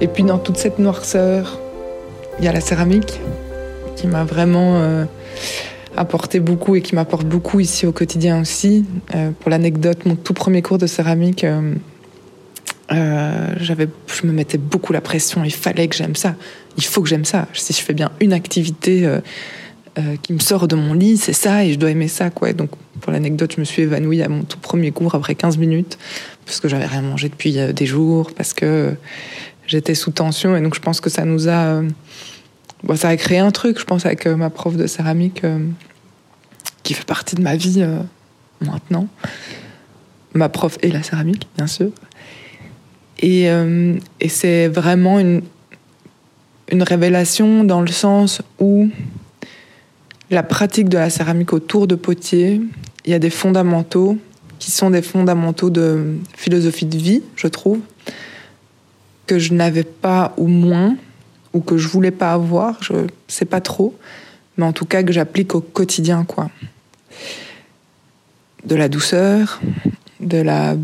Et 0.00 0.06
puis 0.06 0.22
dans 0.22 0.38
toute 0.38 0.56
cette 0.56 0.78
noirceur, 0.78 1.58
il 2.38 2.44
y 2.44 2.48
a 2.48 2.52
la 2.52 2.60
céramique 2.60 3.20
qui 3.96 4.06
m'a 4.06 4.24
vraiment 4.24 4.76
euh, 4.76 5.04
apporté 5.96 6.40
beaucoup 6.40 6.74
et 6.74 6.80
qui 6.80 6.94
m'apporte 6.94 7.26
beaucoup 7.26 7.60
ici 7.60 7.86
au 7.86 7.92
quotidien 7.92 8.40
aussi. 8.40 8.86
Euh, 9.14 9.30
pour 9.38 9.50
l'anecdote, 9.50 10.06
mon 10.06 10.16
tout 10.16 10.32
premier 10.32 10.62
cours 10.62 10.78
de 10.78 10.86
céramique, 10.86 11.44
euh, 11.44 11.74
j'avais, 13.58 13.88
je 14.06 14.26
me 14.26 14.32
mettais 14.32 14.56
beaucoup 14.56 14.94
la 14.94 15.02
pression. 15.02 15.44
Il 15.44 15.52
fallait 15.52 15.88
que 15.88 15.96
j'aime 15.96 16.16
ça. 16.16 16.34
Il 16.78 16.84
faut 16.84 17.02
que 17.02 17.08
j'aime 17.08 17.26
ça. 17.26 17.46
Si 17.52 17.74
je 17.74 17.82
fais 17.82 17.92
bien 17.92 18.10
une 18.20 18.32
activité 18.32 19.06
euh, 19.98 20.16
qui 20.22 20.32
me 20.32 20.38
sort 20.38 20.68
de 20.68 20.76
mon 20.76 20.94
lit, 20.94 21.16
c'est 21.16 21.32
ça, 21.32 21.64
et 21.64 21.72
je 21.72 21.78
dois 21.78 21.90
aimer 21.90 22.08
ça, 22.08 22.30
quoi. 22.30 22.52
donc, 22.52 22.70
pour 23.00 23.12
l'anecdote, 23.12 23.54
je 23.56 23.60
me 23.60 23.64
suis 23.64 23.82
évanouie 23.82 24.22
à 24.22 24.28
mon 24.28 24.42
tout 24.42 24.58
premier 24.58 24.92
cours 24.92 25.14
après 25.14 25.34
15 25.34 25.58
minutes, 25.58 25.98
parce 26.44 26.60
que 26.60 26.68
j'avais 26.68 26.86
rien 26.86 27.02
mangé 27.02 27.28
depuis 27.28 27.58
euh, 27.58 27.72
des 27.72 27.86
jours, 27.86 28.32
parce 28.36 28.54
que 28.54 28.94
j'étais 29.66 29.94
sous 29.94 30.10
tension, 30.10 30.56
et 30.56 30.60
donc 30.60 30.74
je 30.74 30.80
pense 30.80 31.00
que 31.00 31.10
ça 31.10 31.24
nous 31.24 31.48
a, 31.48 31.82
bon, 32.84 32.96
ça 32.96 33.08
a 33.08 33.16
créé 33.16 33.38
un 33.38 33.50
truc, 33.50 33.78
je 33.78 33.84
pense, 33.84 34.06
avec 34.06 34.26
ma 34.26 34.50
prof 34.50 34.76
de 34.76 34.86
céramique 34.86 35.42
qui 36.82 36.94
fait 36.94 37.04
partie 37.04 37.36
de 37.36 37.42
ma 37.42 37.56
vie 37.56 37.86
maintenant. 38.60 39.06
Ma 40.34 40.48
prof 40.48 40.78
et 40.82 40.90
la 40.90 41.02
céramique, 41.02 41.48
bien 41.56 41.66
sûr. 41.66 41.90
Et, 43.20 43.44
et 43.44 44.28
c'est 44.28 44.66
vraiment 44.66 45.20
une, 45.20 45.42
une 46.70 46.82
révélation 46.82 47.64
dans 47.64 47.80
le 47.80 47.88
sens 47.88 48.42
où 48.58 48.88
la 50.30 50.42
pratique 50.42 50.88
de 50.88 50.96
la 50.96 51.10
céramique 51.10 51.52
autour 51.52 51.86
de 51.86 51.94
Potier, 51.94 52.60
il 53.04 53.10
y 53.10 53.14
a 53.14 53.18
des 53.18 53.30
fondamentaux 53.30 54.18
qui 54.58 54.70
sont 54.70 54.90
des 54.90 55.02
fondamentaux 55.02 55.70
de 55.70 56.16
philosophie 56.36 56.86
de 56.86 56.96
vie, 56.96 57.22
je 57.34 57.48
trouve, 57.48 57.80
que 59.26 59.38
je 59.38 59.54
n'avais 59.54 59.84
pas 59.84 60.34
ou 60.36 60.46
moins, 60.46 60.96
ou 61.52 61.60
que 61.60 61.76
je 61.76 61.88
voulais 61.88 62.10
pas 62.10 62.32
avoir, 62.32 62.82
je 62.82 62.94
sais 63.26 63.44
pas 63.44 63.60
trop, 63.60 63.96
mais 64.56 64.64
en 64.64 64.72
tout 64.72 64.84
cas 64.84 65.02
que 65.02 65.12
j'applique 65.12 65.54
au 65.54 65.60
quotidien, 65.60 66.24
quoi. 66.24 66.50
De 68.64 68.76
la 68.76 68.88
douceur, 68.88 69.60
de 70.20 70.38
la 70.38 70.76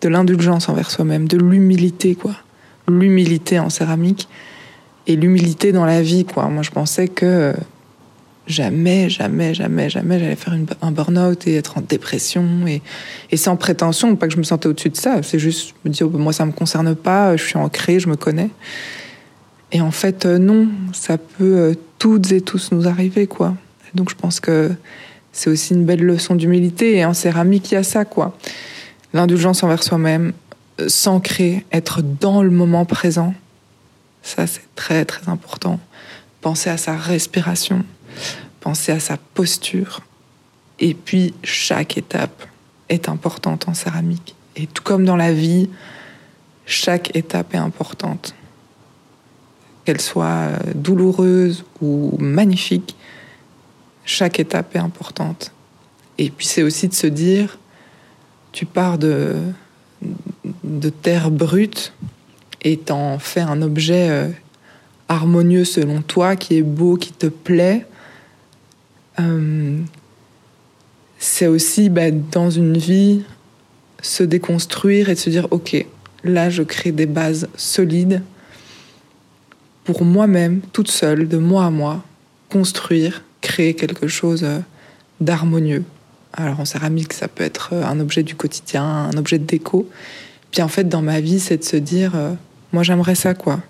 de 0.00 0.08
l'indulgence 0.08 0.70
envers 0.70 0.90
soi-même, 0.90 1.28
de 1.28 1.36
l'humilité, 1.36 2.14
quoi. 2.14 2.34
L'humilité 2.88 3.58
en 3.58 3.68
céramique 3.68 4.28
et 5.06 5.14
l'humilité 5.14 5.72
dans 5.72 5.84
la 5.84 6.00
vie, 6.00 6.24
quoi. 6.24 6.48
Moi, 6.48 6.62
je 6.62 6.70
pensais 6.70 7.08
que 7.08 7.54
jamais, 8.50 9.08
jamais, 9.08 9.54
jamais, 9.54 9.88
jamais 9.88 10.18
j'allais 10.18 10.36
faire 10.36 10.54
un 10.82 10.90
burn-out 10.90 11.46
et 11.46 11.56
être 11.56 11.78
en 11.78 11.80
dépression 11.80 12.44
et, 12.66 13.36
sans 13.36 13.56
prétention, 13.56 14.16
pas 14.16 14.26
que 14.26 14.32
je 14.32 14.38
me 14.38 14.42
sentais 14.42 14.68
au-dessus 14.68 14.90
de 14.90 14.96
ça. 14.96 15.22
C'est 15.22 15.38
juste 15.38 15.74
me 15.84 15.90
dire, 15.90 16.08
oh, 16.12 16.18
moi, 16.18 16.32
ça 16.32 16.44
me 16.44 16.52
concerne 16.52 16.94
pas, 16.94 17.36
je 17.36 17.44
suis 17.44 17.56
ancrée, 17.56 18.00
je 18.00 18.08
me 18.08 18.16
connais. 18.16 18.50
Et 19.72 19.80
en 19.80 19.90
fait, 19.90 20.26
euh, 20.26 20.38
non, 20.38 20.68
ça 20.92 21.16
peut 21.16 21.56
euh, 21.56 21.74
toutes 21.98 22.32
et 22.32 22.40
tous 22.40 22.72
nous 22.72 22.88
arriver, 22.88 23.26
quoi. 23.26 23.54
donc, 23.94 24.10
je 24.10 24.16
pense 24.16 24.40
que 24.40 24.70
c'est 25.32 25.48
aussi 25.48 25.74
une 25.74 25.84
belle 25.84 26.02
leçon 26.02 26.34
d'humilité. 26.34 26.96
Et 26.96 27.04
en 27.04 27.14
céramique, 27.14 27.70
il 27.70 27.74
y 27.74 27.78
a 27.78 27.82
ça. 27.82 28.04
L'indulgence 29.12 29.62
envers 29.62 29.82
soi-même, 29.82 30.32
euh, 30.80 30.88
s'ancrer, 30.88 31.64
être 31.72 32.02
dans 32.02 32.42
le 32.42 32.50
moment 32.50 32.84
présent. 32.84 33.34
Ça, 34.22 34.46
c'est 34.46 34.74
très, 34.74 35.04
très 35.04 35.28
important. 35.28 35.80
Penser 36.40 36.70
à 36.70 36.76
sa 36.76 36.96
respiration 36.96 37.84
penser 38.60 38.92
à 38.92 39.00
sa 39.00 39.16
posture. 39.16 40.00
Et 40.78 40.94
puis, 40.94 41.34
chaque 41.42 41.98
étape 41.98 42.46
est 42.88 43.08
importante 43.08 43.68
en 43.68 43.74
céramique. 43.74 44.34
Et 44.56 44.66
tout 44.66 44.82
comme 44.82 45.04
dans 45.04 45.16
la 45.16 45.32
vie, 45.32 45.68
chaque 46.66 47.14
étape 47.16 47.54
est 47.54 47.58
importante. 47.58 48.34
Qu'elle 49.84 50.00
soit 50.00 50.50
douloureuse 50.74 51.64
ou 51.80 52.16
magnifique, 52.18 52.96
chaque 54.04 54.40
étape 54.40 54.76
est 54.76 54.80
importante. 54.80 55.52
Et 56.18 56.30
puis 56.30 56.46
c'est 56.46 56.62
aussi 56.62 56.88
de 56.88 56.94
se 56.94 57.06
dire, 57.06 57.58
tu 58.52 58.66
pars 58.66 58.98
de, 58.98 59.36
de 60.64 60.90
terre 60.90 61.30
brute 61.30 61.92
et 62.62 62.76
t'en 62.76 63.18
fais 63.18 63.40
un 63.40 63.62
objet 63.62 64.10
euh, 64.10 64.28
harmonieux 65.08 65.64
selon 65.64 66.02
toi, 66.02 66.36
qui 66.36 66.56
est 66.56 66.62
beau, 66.62 66.96
qui 66.96 67.12
te 67.12 67.26
plaît, 67.26 67.86
euh, 69.20 69.78
c'est 71.18 71.46
aussi 71.46 71.88
bah, 71.88 72.10
dans 72.10 72.50
une 72.50 72.76
vie 72.76 73.22
se 74.02 74.22
déconstruire 74.22 75.08
et 75.08 75.14
de 75.14 75.18
se 75.18 75.30
dire 75.30 75.46
ok, 75.50 75.84
là 76.24 76.50
je 76.50 76.62
crée 76.62 76.92
des 76.92 77.06
bases 77.06 77.48
solides 77.56 78.22
pour 79.84 80.04
moi-même, 80.04 80.60
toute 80.72 80.90
seule, 80.90 81.28
de 81.28 81.38
moi 81.38 81.64
à 81.64 81.70
moi, 81.70 82.04
construire, 82.48 83.24
créer 83.40 83.74
quelque 83.74 84.06
chose 84.06 84.44
euh, 84.44 84.60
d'harmonieux. 85.20 85.84
Alors 86.32 86.60
en 86.60 86.64
céramique, 86.64 87.12
ça 87.12 87.28
peut 87.28 87.44
être 87.44 87.70
euh, 87.72 87.84
un 87.84 87.98
objet 88.00 88.22
du 88.22 88.34
quotidien, 88.34 88.84
un 88.84 89.16
objet 89.16 89.38
de 89.38 89.44
déco. 89.44 89.88
Puis 90.52 90.62
en 90.62 90.68
fait, 90.68 90.88
dans 90.88 91.02
ma 91.02 91.20
vie, 91.20 91.40
c'est 91.40 91.58
de 91.58 91.64
se 91.64 91.76
dire, 91.76 92.12
moi 92.72 92.82
j'aimerais 92.82 93.14
ça 93.14 93.34
quoi. 93.34 93.60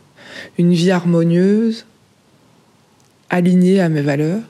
Une 0.56 0.72
vie 0.72 0.90
harmonieuse, 0.90 1.84
alignée 3.28 3.80
à 3.80 3.88
mes 3.88 4.00
valeurs, 4.00 4.40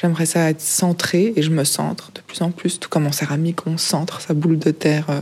J'aimerais 0.00 0.26
ça 0.26 0.48
être 0.48 0.60
centré 0.60 1.32
et 1.34 1.42
je 1.42 1.50
me 1.50 1.64
centre 1.64 2.12
de 2.14 2.20
plus 2.20 2.40
en 2.42 2.52
plus, 2.52 2.78
tout 2.78 2.88
comme 2.88 3.06
en 3.06 3.12
céramique, 3.12 3.66
on 3.66 3.76
centre 3.76 4.20
sa 4.20 4.32
boule 4.32 4.58
de 4.58 4.70
terre 4.70 5.06
euh, 5.10 5.20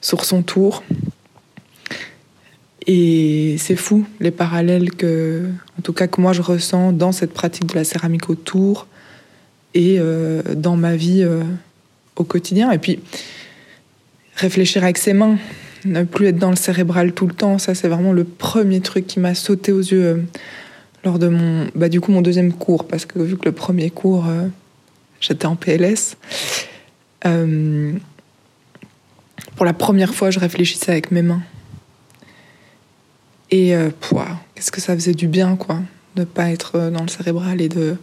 sur 0.00 0.24
son 0.24 0.42
tour. 0.42 0.82
Et 2.88 3.54
c'est 3.58 3.76
fou 3.76 4.04
les 4.18 4.32
parallèles 4.32 4.90
que, 4.90 5.48
en 5.78 5.82
tout 5.82 5.92
cas, 5.92 6.08
que 6.08 6.20
moi 6.20 6.32
je 6.32 6.42
ressens 6.42 6.90
dans 6.90 7.12
cette 7.12 7.32
pratique 7.32 7.66
de 7.66 7.76
la 7.76 7.84
céramique 7.84 8.28
autour 8.28 8.88
et 9.74 9.98
euh, 10.00 10.42
dans 10.56 10.74
ma 10.74 10.96
vie 10.96 11.22
euh, 11.22 11.44
au 12.16 12.24
quotidien. 12.24 12.72
Et 12.72 12.78
puis 12.78 12.98
réfléchir 14.34 14.82
avec 14.82 14.98
ses 14.98 15.12
mains, 15.12 15.38
ne 15.84 16.02
plus 16.02 16.26
être 16.26 16.38
dans 16.38 16.50
le 16.50 16.56
cérébral 16.56 17.12
tout 17.12 17.28
le 17.28 17.34
temps, 17.34 17.58
ça 17.58 17.76
c'est 17.76 17.86
vraiment 17.86 18.12
le 18.12 18.24
premier 18.24 18.80
truc 18.80 19.06
qui 19.06 19.20
m'a 19.20 19.36
sauté 19.36 19.70
aux 19.70 19.78
yeux 19.78 20.24
lors 21.04 21.18
de 21.18 21.28
mon, 21.28 21.68
bah, 21.74 21.88
du 21.88 22.00
coup, 22.00 22.12
mon 22.12 22.22
deuxième 22.22 22.52
cours, 22.52 22.86
parce 22.86 23.04
que 23.06 23.18
vu 23.18 23.36
que 23.36 23.44
le 23.44 23.52
premier 23.52 23.90
cours, 23.90 24.26
euh, 24.28 24.48
j'étais 25.20 25.46
en 25.46 25.56
PLS, 25.56 26.16
euh, 27.26 27.92
pour 29.56 29.66
la 29.66 29.72
première 29.72 30.14
fois, 30.14 30.30
je 30.30 30.38
réfléchissais 30.38 30.92
avec 30.92 31.10
mes 31.10 31.22
mains. 31.22 31.42
Et 33.50 33.74
euh, 33.74 33.90
qu'est-ce 34.54 34.70
que 34.70 34.80
ça 34.80 34.94
faisait 34.94 35.14
du 35.14 35.28
bien, 35.28 35.56
quoi, 35.56 35.80
de 36.16 36.24
pas 36.24 36.50
être 36.50 36.90
dans 36.90 37.02
le 37.02 37.08
cérébral 37.08 37.60
et 37.60 37.68
de, 37.68 37.96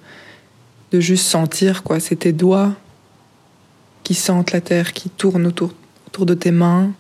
de 0.92 1.00
juste 1.00 1.26
sentir, 1.26 1.84
quoi, 1.84 2.00
c'est 2.00 2.18
tes 2.18 2.34
doigts 2.34 2.76
qui 4.04 4.14
sentent 4.14 4.52
la 4.52 4.62
terre, 4.62 4.94
qui 4.94 5.10
tournent 5.10 5.48
autour, 5.48 5.74
autour 6.08 6.26
de 6.26 6.34
tes 6.34 6.52
mains, 6.52 6.92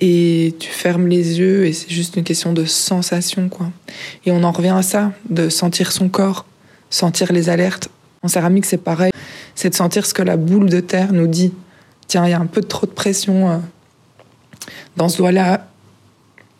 et 0.00 0.54
tu 0.58 0.70
fermes 0.70 1.06
les 1.06 1.38
yeux 1.38 1.66
et 1.66 1.72
c'est 1.72 1.90
juste 1.90 2.16
une 2.16 2.24
question 2.24 2.52
de 2.52 2.64
sensation 2.64 3.48
quoi. 3.48 3.70
Et 4.24 4.30
on 4.30 4.42
en 4.42 4.50
revient 4.50 4.74
à 4.76 4.82
ça, 4.82 5.12
de 5.28 5.48
sentir 5.48 5.92
son 5.92 6.08
corps, 6.08 6.46
sentir 6.88 7.32
les 7.32 7.48
alertes. 7.50 7.88
En 8.22 8.28
céramique 8.28 8.64
c'est 8.64 8.78
pareil, 8.78 9.12
c'est 9.54 9.70
de 9.70 9.74
sentir 9.74 10.06
ce 10.06 10.14
que 10.14 10.22
la 10.22 10.36
boule 10.36 10.70
de 10.70 10.80
terre 10.80 11.12
nous 11.12 11.26
dit. 11.26 11.52
Tiens, 12.06 12.26
il 12.26 12.30
y 12.30 12.34
a 12.34 12.40
un 12.40 12.46
peu 12.46 12.62
trop 12.62 12.86
de 12.86 12.92
pression 12.92 13.50
euh, 13.50 13.58
dans 14.96 15.08
ce 15.08 15.18
doigt-là, 15.18 15.68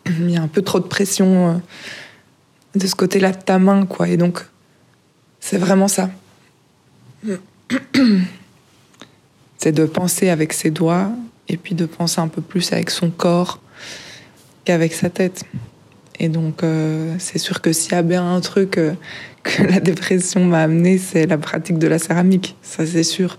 il 0.05 0.31
y 0.31 0.37
a 0.37 0.41
un 0.41 0.47
peu 0.47 0.61
trop 0.61 0.79
de 0.79 0.85
pression 0.85 1.49
euh, 1.49 1.53
de 2.75 2.87
ce 2.87 2.95
côté-là 2.95 3.31
de 3.31 3.41
ta 3.41 3.59
main 3.59 3.85
quoi. 3.85 4.07
Et 4.07 4.17
donc 4.17 4.45
c'est 5.39 5.57
vraiment 5.57 5.87
ça. 5.87 6.09
C'est 9.57 9.71
de 9.71 9.85
penser 9.85 10.29
avec 10.29 10.53
ses 10.53 10.71
doigts 10.71 11.11
et 11.47 11.57
puis 11.57 11.75
de 11.75 11.85
penser 11.85 12.21
un 12.21 12.27
peu 12.27 12.41
plus 12.41 12.71
avec 12.73 12.89
son 12.89 13.09
corps 13.09 13.59
qu'avec 14.65 14.93
sa 14.93 15.09
tête. 15.09 15.45
Et 16.19 16.29
donc, 16.29 16.63
euh, 16.63 17.15
c'est 17.17 17.39
sûr 17.39 17.61
que 17.61 17.73
s'il 17.73 17.93
y 17.93 17.95
a 17.95 18.03
bien 18.03 18.35
un 18.35 18.41
truc 18.41 18.77
euh, 18.77 18.93
que 19.43 19.63
la 19.63 19.79
dépression 19.79 20.45
m'a 20.45 20.61
amené, 20.61 20.97
c'est 20.97 21.25
la 21.25 21.37
pratique 21.37 21.79
de 21.79 21.87
la 21.87 21.99
céramique, 21.99 22.55
ça 22.61 22.85
c'est 22.85 23.03
sûr. 23.03 23.37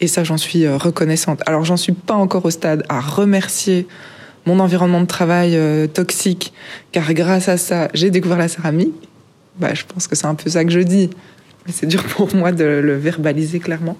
Et 0.00 0.08
ça, 0.08 0.24
j'en 0.24 0.36
suis 0.36 0.66
euh, 0.66 0.76
reconnaissante. 0.76 1.40
Alors, 1.46 1.64
j'en 1.64 1.76
suis 1.76 1.92
pas 1.92 2.14
encore 2.14 2.44
au 2.44 2.50
stade 2.50 2.82
à 2.88 3.00
remercier 3.00 3.86
mon 4.44 4.58
environnement 4.60 5.00
de 5.00 5.06
travail 5.06 5.58
toxique, 5.92 6.52
car 6.92 7.12
grâce 7.14 7.48
à 7.48 7.56
ça, 7.56 7.88
j'ai 7.94 8.10
découvert 8.10 8.38
la 8.38 8.46
céramique. 8.46 8.94
Bah, 9.58 9.74
je 9.74 9.82
pense 9.84 10.06
que 10.06 10.14
c'est 10.14 10.26
un 10.26 10.36
peu 10.36 10.48
ça 10.48 10.64
que 10.64 10.70
je 10.70 10.78
dis. 10.78 11.10
Mais 11.66 11.72
c'est 11.72 11.86
dur 11.86 12.04
pour 12.04 12.32
moi 12.32 12.52
de 12.52 12.64
le 12.64 12.96
verbaliser 12.96 13.58
clairement. 13.58 13.96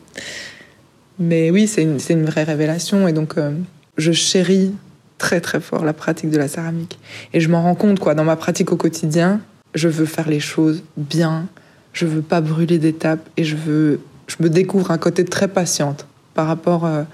Mais 1.19 1.51
oui, 1.51 1.67
c'est 1.67 1.83
une, 1.83 2.25
vraie 2.25 2.45
révélation. 2.45 3.09
Et 3.09 3.13
donc, 3.13 3.39
euh, 3.39 3.53
je 3.97 4.13
chéris 4.13 4.73
très 5.19 5.41
très 5.41 5.61
fort 5.61 5.85
la 5.85 5.93
pratique 5.93 6.31
de 6.31 6.39
la 6.39 6.49
céramique. 6.49 6.99
Et 7.33 7.41
je 7.41 7.49
m'en 7.49 7.63
rends 7.63 7.75
compte, 7.75 7.99
quoi, 7.99 8.15
dans 8.15 8.25
ma 8.25 8.37
pratique 8.37 8.73
au 8.73 8.77
quotidien, 8.77 9.41
je 9.75 9.89
veux 9.89 10.05
faire 10.05 10.29
les 10.29 10.41
choses 10.41 10.83
bien, 10.97 11.47
je 11.93 12.07
veux 12.07 12.23
pas 12.23 12.41
brûler 12.41 12.79
d'étapes 12.79 13.27
et 13.37 13.45
je 13.45 13.57
veux, 13.57 14.01
je 14.27 14.37
me 14.41 14.51
découvre 14.51 14.91
un 14.91 14.99
côté 14.99 15.25
très 15.25 15.49
patiente 15.49 16.07
par 16.35 16.47
rapport, 16.47 16.85
euh, 16.85 17.05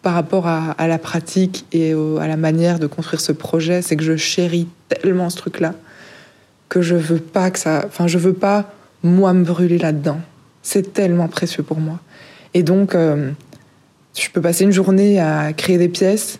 par 0.00 0.14
rapport 0.14 0.46
à, 0.46 0.74
la 0.86 0.98
pratique 0.98 1.66
et 1.72 1.92
à 1.92 2.26
la 2.26 2.36
manière 2.36 2.78
de 2.78 2.86
construire 2.86 3.20
ce 3.20 3.32
projet. 3.32 3.82
C'est 3.82 3.96
que 3.96 4.04
je 4.04 4.16
chéris 4.16 4.68
tellement 4.88 5.28
ce 5.28 5.36
truc-là 5.36 5.74
que 6.70 6.82
je 6.82 6.94
veux 6.94 7.20
pas 7.20 7.50
que 7.50 7.58
ça, 7.58 7.84
enfin, 7.86 8.06
je 8.06 8.18
veux 8.18 8.32
pas 8.32 8.72
moi 9.02 9.32
me 9.32 9.44
brûler 9.44 9.78
là-dedans. 9.78 10.20
C'est 10.62 10.94
tellement 10.94 11.28
précieux 11.28 11.62
pour 11.62 11.78
moi. 11.78 12.00
Et 12.54 12.62
donc, 12.62 12.94
euh, 12.94 13.32
je 14.16 14.28
peux 14.30 14.40
passer 14.40 14.64
une 14.64 14.72
journée 14.72 15.20
à 15.20 15.52
créer 15.52 15.76
des 15.76 15.88
pièces 15.88 16.38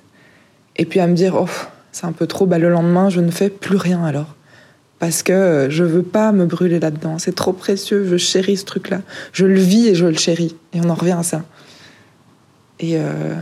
et 0.77 0.85
puis 0.85 1.01
à 1.01 1.07
me 1.07 1.15
dire, 1.15 1.35
oh, 1.37 1.49
c'est 1.93 2.07
un 2.07 2.13
peu 2.13 2.27
trop, 2.27 2.47
bah, 2.47 2.59
le 2.59 2.71
lendemain, 2.71 3.11
je 3.11 3.21
ne 3.21 3.31
fais 3.31 3.51
plus 3.51 3.77
rien 3.77 4.05
alors. 4.05 4.35
Parce 5.01 5.23
que 5.23 5.33
euh, 5.33 5.71
je 5.71 5.83
veux 5.83 6.05
pas 6.05 6.33
me 6.33 6.47
brûler 6.47 6.79
là-dedans. 6.79 7.19
C'est 7.19 7.35
trop 7.35 7.53
précieux, 7.53 8.07
je 8.07 8.17
chéris 8.17 8.57
ce 8.57 8.65
truc-là. 8.65 9.03
Je 9.33 9.45
le 9.45 9.59
vis 9.59 9.89
et 9.89 9.95
je 9.95 10.07
le 10.07 10.17
chéris. 10.17 10.57
Et 10.73 10.81
on 10.81 10.89
en 10.89 10.95
revient 10.95 11.17
à 11.19 11.25
ça. 11.25 11.43
Et, 12.79 12.97
euh, 12.97 13.35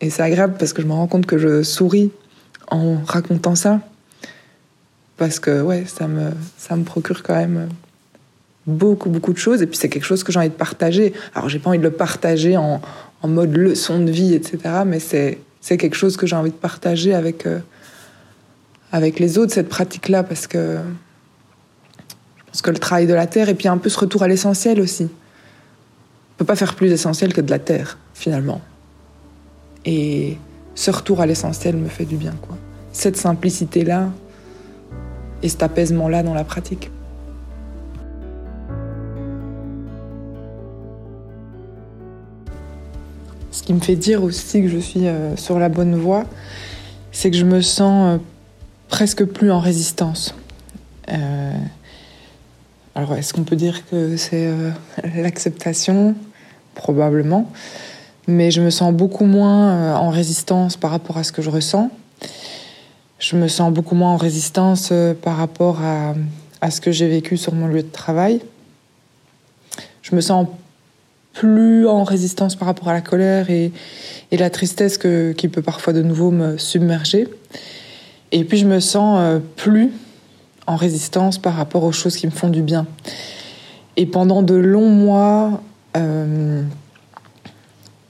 et 0.00 0.10
c'est 0.10 0.22
agréable 0.22 0.54
parce 0.58 0.72
que 0.72 0.80
je 0.80 0.86
me 0.86 0.92
rends 0.92 1.06
compte 1.08 1.26
que 1.26 1.38
je 1.38 1.62
souris 1.62 2.12
en 2.70 2.96
racontant 3.04 3.54
ça. 3.56 3.80
parce 5.16 5.40
que 5.40 5.60
ouais, 5.62 5.84
ça 5.86 6.08
me, 6.08 6.30
ça 6.56 6.76
me 6.76 6.84
procure 6.84 7.22
quand 7.22 7.34
même 7.34 7.68
beaucoup, 8.66 9.10
beaucoup 9.10 9.32
de 9.32 9.38
choses. 9.38 9.62
Et 9.62 9.66
puis 9.66 9.76
c'est 9.76 9.88
quelque 9.88 10.04
chose 10.04 10.24
que 10.24 10.32
j'ai 10.32 10.38
envie 10.38 10.48
de 10.48 10.54
partager. 10.54 11.12
Alors 11.34 11.48
j'ai 11.48 11.58
pas 11.58 11.70
envie 11.70 11.78
de 11.78 11.84
le 11.84 11.90
partager 11.90 12.56
en, 12.56 12.80
en 13.22 13.28
mode 13.28 13.56
leçon 13.56 14.00
de 14.00 14.10
vie, 14.10 14.34
etc. 14.34 14.58
Mais 14.86 15.00
c'est, 15.00 15.38
quelque 15.60 15.96
chose 15.96 16.16
que 16.16 16.26
j'ai 16.26 16.36
envie 16.36 16.50
de 16.50 16.56
partager 16.56 17.14
avec, 17.14 17.46
euh, 17.46 17.58
avec 18.92 19.18
les 19.18 19.38
autres, 19.38 19.52
cette 19.52 19.68
pratique-là, 19.68 20.22
parce 20.22 20.46
que 20.46 20.78
je 22.38 22.44
pense 22.46 22.62
que 22.62 22.70
le 22.70 22.78
travail 22.78 23.06
de 23.06 23.14
la 23.14 23.26
terre, 23.26 23.48
et 23.48 23.54
puis 23.54 23.68
un 23.68 23.78
peu 23.78 23.88
ce 23.88 23.98
retour 23.98 24.22
à 24.22 24.28
l'essentiel 24.28 24.80
aussi. 24.80 25.04
On 25.04 26.38
peut 26.38 26.44
pas 26.44 26.56
faire 26.56 26.74
plus 26.74 26.92
essentiel 26.92 27.32
que 27.32 27.40
de 27.40 27.50
la 27.50 27.58
terre, 27.58 27.98
finalement. 28.14 28.60
Et 29.84 30.36
ce 30.74 30.90
retour 30.90 31.20
à 31.20 31.26
l'essentiel 31.26 31.76
me 31.76 31.88
fait 31.88 32.04
du 32.04 32.16
bien, 32.16 32.34
quoi. 32.42 32.56
Cette 32.92 33.16
simplicité-là 33.16 34.10
et 35.42 35.48
cet 35.48 35.62
apaisement-là 35.62 36.22
dans 36.22 36.34
la 36.34 36.44
pratique. 36.44 36.90
Ce 43.56 43.62
qui 43.62 43.72
me 43.72 43.80
fait 43.80 43.96
dire 43.96 44.22
aussi 44.22 44.60
que 44.60 44.68
je 44.68 44.76
suis 44.76 45.06
euh, 45.06 45.34
sur 45.34 45.58
la 45.58 45.70
bonne 45.70 45.94
voie, 45.94 46.24
c'est 47.10 47.30
que 47.30 47.38
je 47.38 47.46
me 47.46 47.62
sens 47.62 48.18
euh, 48.18 48.22
presque 48.90 49.24
plus 49.24 49.50
en 49.50 49.60
résistance. 49.60 50.34
Euh, 51.10 51.56
alors, 52.94 53.14
est-ce 53.14 53.32
qu'on 53.32 53.44
peut 53.44 53.56
dire 53.56 53.88
que 53.88 54.18
c'est 54.18 54.50
l'acceptation? 55.16 56.14
Probablement 56.74 57.50
mais 58.28 58.50
je 58.50 58.60
me 58.60 58.70
sens 58.70 58.92
beaucoup 58.92 59.24
moins 59.24 59.94
en 59.94 60.10
résistance 60.10 60.76
par 60.76 60.90
rapport 60.90 61.16
à 61.16 61.22
ce 61.22 61.30
que 61.30 61.42
je 61.42 61.48
ressens. 61.48 61.92
Je 63.20 63.36
me 63.36 63.46
sens 63.46 63.72
beaucoup 63.72 63.94
moins 63.94 64.10
en 64.10 64.16
résistance 64.16 64.92
par 65.22 65.36
rapport 65.36 65.80
à, 65.80 66.14
à 66.60 66.72
ce 66.72 66.80
que 66.80 66.90
j'ai 66.90 67.08
vécu 67.08 67.36
sur 67.36 67.54
mon 67.54 67.68
lieu 67.68 67.84
de 67.84 67.88
travail. 67.88 68.40
Je 70.02 70.16
me 70.16 70.20
sens 70.20 70.48
plus 71.36 71.86
en 71.86 72.02
résistance 72.02 72.56
par 72.56 72.66
rapport 72.66 72.88
à 72.88 72.94
la 72.94 73.02
colère 73.02 73.50
et, 73.50 73.70
la 74.32 74.50
tristesse 74.50 74.98
que, 74.98 75.32
qui 75.32 75.48
peut 75.48 75.62
parfois 75.62 75.92
de 75.92 76.02
nouveau 76.02 76.30
me 76.30 76.56
submerger. 76.56 77.28
Et 78.32 78.44
puis 78.44 78.58
je 78.58 78.66
me 78.66 78.80
sens 78.80 79.18
euh, 79.20 79.38
plus 79.56 79.90
en 80.66 80.76
résistance 80.76 81.38
par 81.38 81.54
rapport 81.54 81.84
aux 81.84 81.92
choses 81.92 82.16
qui 82.16 82.26
me 82.26 82.32
font 82.32 82.48
du 82.48 82.62
bien. 82.62 82.86
Et 83.96 84.06
pendant 84.06 84.42
de 84.42 84.54
longs 84.54 84.88
mois, 84.88 85.62
euh, 85.96 86.62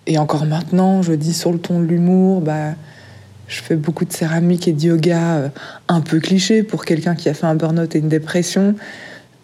et 0.06 0.18
encore 0.18 0.46
maintenant, 0.46 1.02
je 1.02 1.12
dis 1.12 1.34
sur 1.34 1.52
le 1.52 1.58
ton 1.58 1.80
de 1.80 1.84
l'humour, 1.84 2.40
bah, 2.40 2.74
je 3.48 3.60
fais 3.60 3.76
beaucoup 3.76 4.04
de 4.04 4.12
céramique 4.12 4.68
et 4.68 4.72
de 4.72 4.82
yoga 4.82 5.34
euh, 5.34 5.48
un 5.88 6.00
peu 6.00 6.20
cliché 6.20 6.62
pour 6.62 6.84
quelqu'un 6.84 7.16
qui 7.16 7.28
a 7.28 7.34
fait 7.34 7.46
un 7.46 7.56
burn-out 7.56 7.94
et 7.94 7.98
une 7.98 8.08
dépression. 8.08 8.76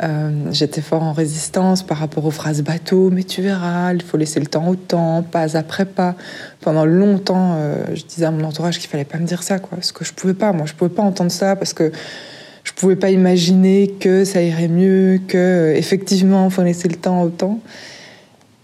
Euh, 0.03 0.31
j'étais 0.51 0.81
fort 0.81 1.03
en 1.03 1.13
résistance 1.13 1.85
par 1.85 1.99
rapport 1.99 2.25
aux 2.25 2.31
phrases 2.33 2.63
bateau, 2.63 3.11
mais 3.11 3.23
tu 3.23 3.41
verras, 3.41 3.95
il 3.95 4.03
faut 4.03 4.17
laisser 4.17 4.41
le 4.41 4.47
temps 4.47 4.67
au 4.69 4.75
temps, 4.75 5.23
pas 5.23 5.57
après 5.57 5.85
pas. 5.85 6.17
Pendant 6.61 6.85
longtemps, 6.85 7.55
euh, 7.57 7.85
je 7.95 8.05
disais 8.05 8.25
à 8.25 8.33
mon 8.33 8.45
entourage 8.45 8.79
qu'il 8.79 8.91
fallait 8.91 9.05
pas 9.05 9.19
me 9.19 9.27
dire 9.27 9.43
ça, 9.43 9.61
quoi, 9.61 9.77
parce 9.77 9.93
que 9.93 10.05
je 10.05 10.13
pouvais 10.13 10.35
pas, 10.35 10.53
moi, 10.53 10.67
je 10.67 10.75
pouvais 10.75 10.91
pas 10.91 11.03
entendre 11.03 11.31
ça 11.31 11.55
parce 11.55 11.73
que 11.73 11.93
je 12.65 12.73
pouvais 12.73 12.97
pas 12.97 13.11
imaginer 13.11 13.95
que 14.01 14.25
ça 14.25 14.43
irait 14.43 14.69
mieux, 14.69 15.21
que 15.29 15.73
effectivement, 15.77 16.47
il 16.47 16.51
faut 16.51 16.63
laisser 16.63 16.89
le 16.89 16.97
temps 16.97 17.23
au 17.23 17.29
temps. 17.29 17.61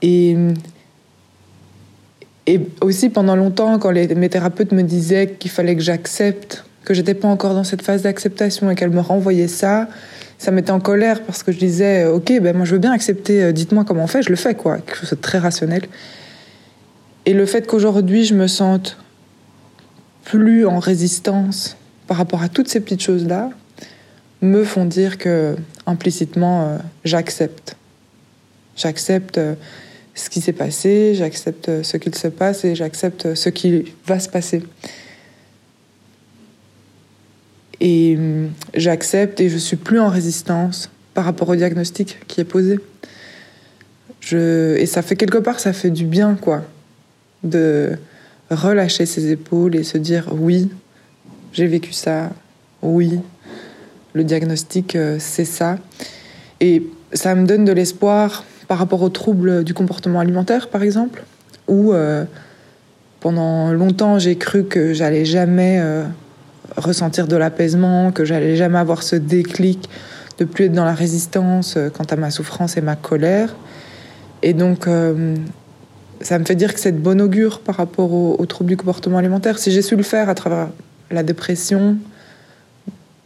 Et 0.03 0.37
aussi 2.81 3.11
pendant 3.11 3.37
longtemps, 3.37 3.79
quand 3.79 3.93
mes 3.93 4.29
thérapeutes 4.29 4.73
me 4.73 4.83
disaient 4.83 5.37
qu'il 5.39 5.51
fallait 5.51 5.77
que 5.77 5.83
j'accepte, 5.83 6.65
que 6.85 6.95
j'étais 6.95 7.15
pas 7.15 7.29
encore 7.29 7.55
dans 7.55 7.65
cette 7.65 7.83
phase 7.83 8.03
d'acceptation 8.03 8.71
et 8.71 8.75
qu'elles 8.75 8.91
me 8.91 9.01
renvoyaient 9.01 9.49
ça, 9.49 9.89
ça 10.39 10.53
m'était 10.53 10.71
en 10.71 10.81
colère 10.81 11.23
parce 11.25 11.43
que 11.43 11.53
je 11.53 11.59
disais, 11.59 12.07
ok, 12.07 12.41
ben 12.41 12.57
moi 12.57 12.65
je 12.65 12.73
veux 12.73 12.79
bien 12.79 12.93
accepter, 12.93 13.43
euh, 13.43 13.53
dites-moi 13.53 13.85
comment 13.85 14.05
on 14.05 14.07
fait, 14.07 14.23
je 14.23 14.31
le 14.31 14.37
fais 14.37 14.55
quoi, 14.55 14.79
quelque 14.79 14.97
chose 14.97 15.11
de 15.11 15.17
très 15.17 15.39
rationnel. 15.39 15.83
Et 17.27 17.35
le 17.35 17.45
fait 17.45 17.67
qu'aujourd'hui 17.67 18.25
je 18.25 18.35
me 18.35 18.47
sente 18.47 18.97
plus 20.25 20.67
en 20.67 20.79
résistance 20.79 21.77
par 22.07 22.17
rapport 22.17 22.43
à 22.43 22.49
toutes 22.49 22.69
ces 22.69 22.81
petites 22.81 23.03
choses-là, 23.03 23.51
me 24.41 24.63
font 24.63 24.85
dire 24.85 25.19
que 25.19 25.57
implicitement 25.87 26.63
euh, 26.63 26.79
j'accepte. 27.05 27.77
J'accepte. 28.77 29.39
Euh, 29.39 29.55
ce 30.19 30.31
qui 30.31 30.41
s'est 30.41 30.53
passé, 30.53 31.15
j'accepte 31.15 31.83
ce 31.83 31.97
qu'il 31.97 32.15
se 32.15 32.27
passe 32.27 32.65
et 32.65 32.75
j'accepte 32.75 33.37
ce 33.37 33.49
qui 33.49 33.85
va 34.05 34.19
se 34.19 34.29
passer. 34.29 34.65
Et 37.81 38.17
hum, 38.17 38.51
j'accepte 38.75 39.41
et 39.41 39.49
je 39.49 39.59
suis 39.59 39.77
plus 39.77 40.01
en 40.01 40.09
résistance 40.09 40.91
par 41.15 41.25
rapport 41.25 41.49
au 41.49 41.57
diagnostic 41.57 42.19
qui 42.27 42.41
est 42.41 42.45
posé. 42.45 42.79
Et 44.33 44.87
ça 44.87 45.01
fait 45.01 45.17
quelque 45.17 45.39
part, 45.39 45.59
ça 45.59 45.73
fait 45.73 45.91
du 45.91 46.05
bien, 46.05 46.35
quoi, 46.35 46.63
de 47.45 47.97
relâcher 48.51 49.07
ses 49.07 49.31
épaules 49.31 49.75
et 49.75 49.85
se 49.85 49.97
dire 49.97 50.29
oui, 50.33 50.69
j'ai 51.53 51.67
vécu 51.67 51.93
ça, 51.93 52.31
oui, 52.83 53.21
le 54.13 54.25
diagnostic, 54.25 54.97
euh, 54.97 55.17
c'est 55.19 55.45
ça. 55.45 55.79
Et 56.61 56.83
ça 57.13 57.35
me 57.35 57.47
donne 57.47 57.65
de 57.65 57.73
l'espoir 57.73 58.45
par 58.67 58.79
rapport 58.79 59.03
aux 59.03 59.09
troubles 59.09 59.65
du 59.65 59.75
comportement 59.75 60.21
alimentaire, 60.21 60.69
par 60.69 60.83
exemple, 60.83 61.25
où 61.69 61.93
euh, 61.93 62.25
pendant 63.21 63.73
longtemps 63.73 64.19
j'ai 64.19 64.37
cru 64.37 64.65
que 64.65 64.93
j'allais 64.93 65.25
jamais 65.25 65.79
euh, 65.81 66.05
ressentir 66.79 67.27
de 67.27 67.37
l'apaisement, 67.37 68.13
que 68.13 68.25
j'allais 68.25 68.57
jamais 68.57 68.79
avoir 68.79 69.03
ce 69.03 69.17
déclic 69.17 69.89
de 70.39 70.45
plus 70.45 70.67
être 70.67 70.73
dans 70.73 70.85
la 70.85 70.95
résistance 70.95 71.77
euh, 71.77 71.91
quant 71.91 72.05
à 72.05 72.17
ma 72.17 72.31
souffrance 72.31 72.77
et 72.77 72.81
ma 72.81 72.97
colère. 72.97 73.55
Et 74.43 74.55
donc, 74.55 74.87
ça 76.21 76.39
me 76.39 76.45
fait 76.45 76.55
dire 76.55 76.73
que 76.73 76.79
c'est 76.79 76.93
de 76.93 76.99
bon 76.99 77.21
augure 77.21 77.59
par 77.59 77.75
rapport 77.75 78.13
aux, 78.13 78.47
troubles 78.47 78.71
du 78.71 78.77
comportement 78.77 79.19
alimentaire. 79.19 79.59
Si 79.59 79.73
j'ai 79.73 79.83
su 79.83 79.97
le 79.97 80.05
faire 80.05 80.29
à 80.29 80.37
travers 80.37 80.69
la 81.11 81.25
dépression, 81.25 81.97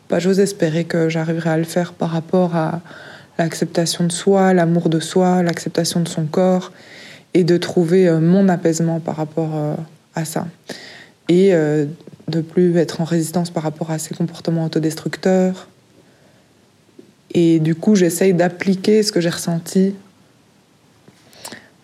bah, 0.09 0.19
j'ose 0.19 0.41
espérer 0.41 0.85
que 0.85 1.09
j'arriverai 1.09 1.51
à 1.51 1.57
le 1.59 1.65
faire 1.65 1.93
par 1.93 2.11
rapport 2.11 2.57
à, 2.57 2.81
l'acceptation 3.39 4.05
de 4.05 4.13
soi, 4.13 4.53
l'amour 4.53 4.89
de 4.91 5.01
soi, 5.01 5.43
l'acceptation 5.43 6.01
de 6.01 6.09
son 6.09 6.27
corps, 6.27 6.71
et 7.35 7.45
de 7.45 7.57
trouver 7.57 8.07
euh, 8.07 8.21
mon 8.21 8.49
apaisement 8.49 9.01
par 9.01 9.17
rapport 9.17 9.51
euh, 9.55 9.75
à 10.15 10.27
ça. 10.27 10.47
Et 11.29 11.55
euh, 11.55 11.87
de 12.29 12.41
plus 12.41 12.77
être 12.77 13.01
en 13.01 13.05
résistance 13.05 13.51
par 13.51 13.63
rapport 13.63 13.91
à 13.91 13.99
ces 13.99 14.15
comportements 14.15 14.65
autodestructeurs. 14.65 15.69
Et 17.33 17.61
du 17.61 17.75
coup, 17.75 17.95
j'essaye 17.95 18.35
d'appliquer 18.35 19.03
ce 19.03 19.13
que 19.13 19.21
j'ai 19.21 19.31
ressenti 19.31 19.95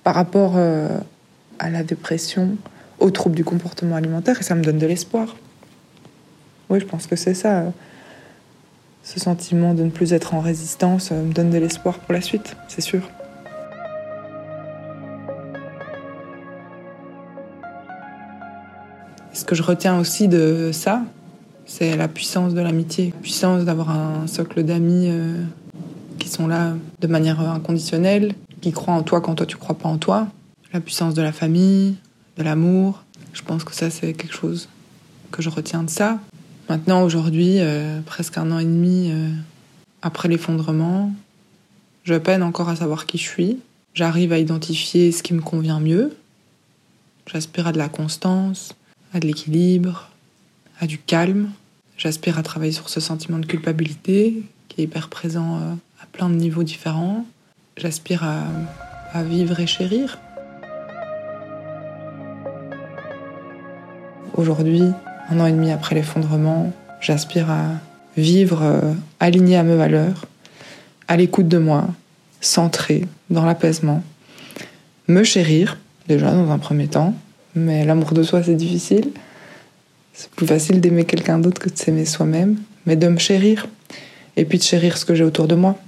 par 0.05 0.14
rapport 0.14 0.57
à 0.57 1.70
la 1.70 1.82
dépression, 1.82 2.57
aux 2.99 3.11
troubles 3.11 3.36
du 3.36 3.45
comportement 3.45 3.97
alimentaire, 3.97 4.39
et 4.41 4.43
ça 4.43 4.55
me 4.55 4.62
donne 4.62 4.78
de 4.78 4.86
l'espoir. 4.86 5.36
Oui, 6.70 6.80
je 6.80 6.86
pense 6.86 7.07
que 7.07 7.16
c'est 7.16 7.34
ça 7.34 7.64
ce 9.09 9.18
sentiment 9.18 9.72
de 9.72 9.84
ne 9.84 9.91
plus 9.91 10.12
être 10.12 10.34
en 10.34 10.41
résistance 10.41 11.11
euh, 11.12 11.22
me 11.22 11.32
donne 11.32 11.49
de 11.49 11.57
l'espoir 11.57 11.99
pour 11.99 12.12
la 12.12 12.20
suite, 12.20 12.57
c'est 12.68 12.82
sûr. 12.82 13.09
Ce 19.39 19.45
que 19.45 19.55
je 19.55 19.62
retiens 19.62 20.01
aussi 20.01 20.26
de 20.26 20.70
ça, 20.72 21.05
c'est 21.64 21.97
la 21.97 22.09
puissance 22.09 22.55
de 22.55 22.61
l'amitié, 22.61 23.12
la 23.14 23.20
puissance 23.20 23.64
d'avoir 23.64 23.91
un 23.91 24.26
socle 24.26 24.64
d'amis 24.64 25.07
euh, 25.07 25.45
qui 26.18 26.28
sont 26.28 26.49
là 26.49 26.74
de 27.01 27.07
manière 27.07 27.39
inconditionnelle, 27.41 28.34
qui 28.61 28.72
croient 28.72 28.95
en 28.95 29.05
toi 29.05 29.20
quand 29.20 29.36
toi 29.36 29.47
tu 29.47 29.57
crois 29.57 29.78
pas 29.78 29.89
en 29.89 29.97
toi, 29.97 30.26
la 30.72 30.80
puissance 30.80 31.14
de 31.14 31.22
la 31.22 31.30
famille, 31.30 31.95
de 32.36 32.43
l'amour. 32.43 33.05
Je 33.32 33.43
pense 33.43 33.62
que 33.62 33.72
ça 33.76 33.91
c'est 33.91 34.12
quelque 34.12 34.34
chose 34.34 34.68
que 35.30 35.41
je 35.41 35.51
retiens 35.51 35.84
de 35.84 35.91
ça. 35.91 36.18
Maintenant, 36.68 37.05
aujourd'hui, 37.05 37.61
euh, 37.61 38.01
presque 38.01 38.39
un 38.39 38.51
an 38.51 38.59
et 38.59 38.64
demi 38.64 39.12
euh, 39.12 39.30
après 40.03 40.26
l'effondrement, 40.26 41.12
je 42.03 42.14
peine 42.14 42.43
encore 42.43 42.70
à 42.70 42.74
savoir 42.74 43.07
qui 43.07 43.18
je 43.18 43.28
suis. 43.28 43.59
J'arrive 43.95 44.32
à 44.32 44.39
identifier 44.41 45.12
ce 45.12 45.22
qui 45.22 45.32
me 45.32 45.43
convient 45.43 45.78
mieux. 45.78 46.16
J'aspire 47.30 47.68
à 47.68 47.72
de 47.72 47.78
la 47.78 47.89
constance, 47.89 48.74
à 49.12 49.20
de 49.20 49.26
l'équilibre, 49.26 50.11
à 50.80 50.86
du 50.86 50.98
calme. 50.98 51.50
J'aspire 51.96 52.38
à 52.38 52.42
travailler 52.42 52.72
sur 52.72 52.88
ce 52.88 53.00
sentiment 53.00 53.38
de 53.38 53.46
culpabilité 53.46 54.42
qui 54.68 54.80
est 54.80 54.84
hyper 54.84 55.09
présent 55.09 55.56
euh, 55.56 55.74
à 56.02 56.06
plein 56.12 56.28
de 56.28 56.34
niveaux 56.34 56.62
différents. 56.62 57.24
J'aspire 57.76 58.24
à, 58.24 59.22
vivre 59.22 59.59
et 59.59 59.66
chérir. 59.66 60.18
Aujourd'hui, 64.34 64.82
un 65.30 65.40
an 65.40 65.46
et 65.46 65.52
demi 65.52 65.72
après 65.72 65.94
l'effondrement, 65.94 66.72
j'aspire 67.00 67.50
à 67.50 67.70
vivre 68.16 68.62
euh, 68.62 68.92
aligné 69.18 69.56
à 69.56 69.64
mes 69.64 69.74
valeurs, 69.74 70.26
à 71.09 71.16
l'écoute 71.16 71.48
de 71.48 71.59
moi, 71.59 71.88
centré 72.40 73.09
dans 73.30 73.44
l'apaisement, 73.44 74.04
me 75.09 75.24
chérir, 75.24 75.78
déjà 76.06 76.30
dans 76.30 76.50
un 76.50 76.59
premier 76.59 76.86
temps, 76.86 77.14
mais 77.59 77.84
l'amour 77.84 78.12
de 78.12 78.22
soi 78.22 78.42
c'est 78.42 78.54
difficile. 78.54 79.11
C'est 80.12 80.30
plus 80.30 80.46
facile 80.46 80.80
d'aimer 80.80 81.04
quelqu'un 81.04 81.38
d'autre 81.38 81.61
que 81.61 81.68
de 81.68 81.76
s'aimer 81.76 82.04
soi-même, 82.04 82.56
mais 82.86 82.96
de 82.96 83.09
me 83.09 83.18
chérir 83.18 83.68
et 84.36 84.44
puis 84.44 84.59
de 84.59 84.62
chérir 84.62 84.96
ce 84.96 85.04
que 85.04 85.14
j'ai 85.14 85.24
autour 85.24 85.46
de 85.46 85.54
moi. 85.54 85.78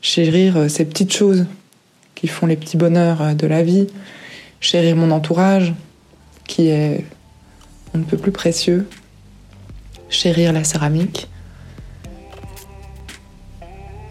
Chérir 0.00 0.56
euh, 0.56 0.68
ces 0.68 0.84
petites 0.84 1.12
choses 1.12 1.46
qui 2.14 2.28
font 2.28 2.46
les 2.46 2.56
petits 2.56 2.76
bonheurs 2.76 3.22
euh, 3.22 3.34
de 3.34 3.46
la 3.46 3.62
vie. 3.62 3.86
Chérir 4.60 4.96
mon 4.96 5.10
entourage, 5.10 5.74
qui 6.46 6.68
est 6.68 7.04
on 7.94 7.98
ne 7.98 8.04
peut 8.04 8.16
plus 8.16 8.32
précieux. 8.32 8.88
Chérir 10.08 10.52
la 10.52 10.64
céramique. 10.64 11.28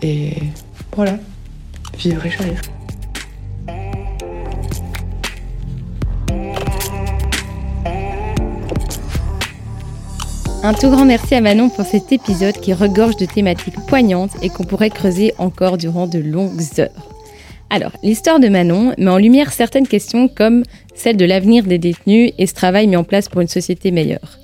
Et 0.01 0.33
voilà, 0.95 1.17
vivre 1.97 2.25
et 2.25 2.31
chérir. 2.31 2.61
Un 10.63 10.75
tout 10.75 10.91
grand 10.91 11.05
merci 11.05 11.33
à 11.33 11.41
Manon 11.41 11.69
pour 11.69 11.85
cet 11.85 12.11
épisode 12.11 12.53
qui 12.53 12.71
regorge 12.71 13.17
de 13.17 13.25
thématiques 13.25 13.79
poignantes 13.87 14.31
et 14.43 14.49
qu'on 14.49 14.63
pourrait 14.63 14.91
creuser 14.91 15.33
encore 15.39 15.77
durant 15.77 16.05
de 16.05 16.19
longues 16.19 16.61
heures. 16.77 17.17
Alors, 17.71 17.93
l'histoire 18.03 18.39
de 18.39 18.47
Manon 18.47 18.93
met 18.99 19.09
en 19.09 19.17
lumière 19.17 19.51
certaines 19.53 19.87
questions 19.87 20.27
comme 20.27 20.61
celle 20.93 21.17
de 21.17 21.25
l'avenir 21.25 21.63
des 21.63 21.79
détenus 21.79 22.31
et 22.37 22.45
ce 22.45 22.53
travail 22.53 22.85
mis 22.85 22.95
en 22.95 23.03
place 23.03 23.27
pour 23.27 23.41
une 23.41 23.47
société 23.47 23.89
meilleure 23.89 24.37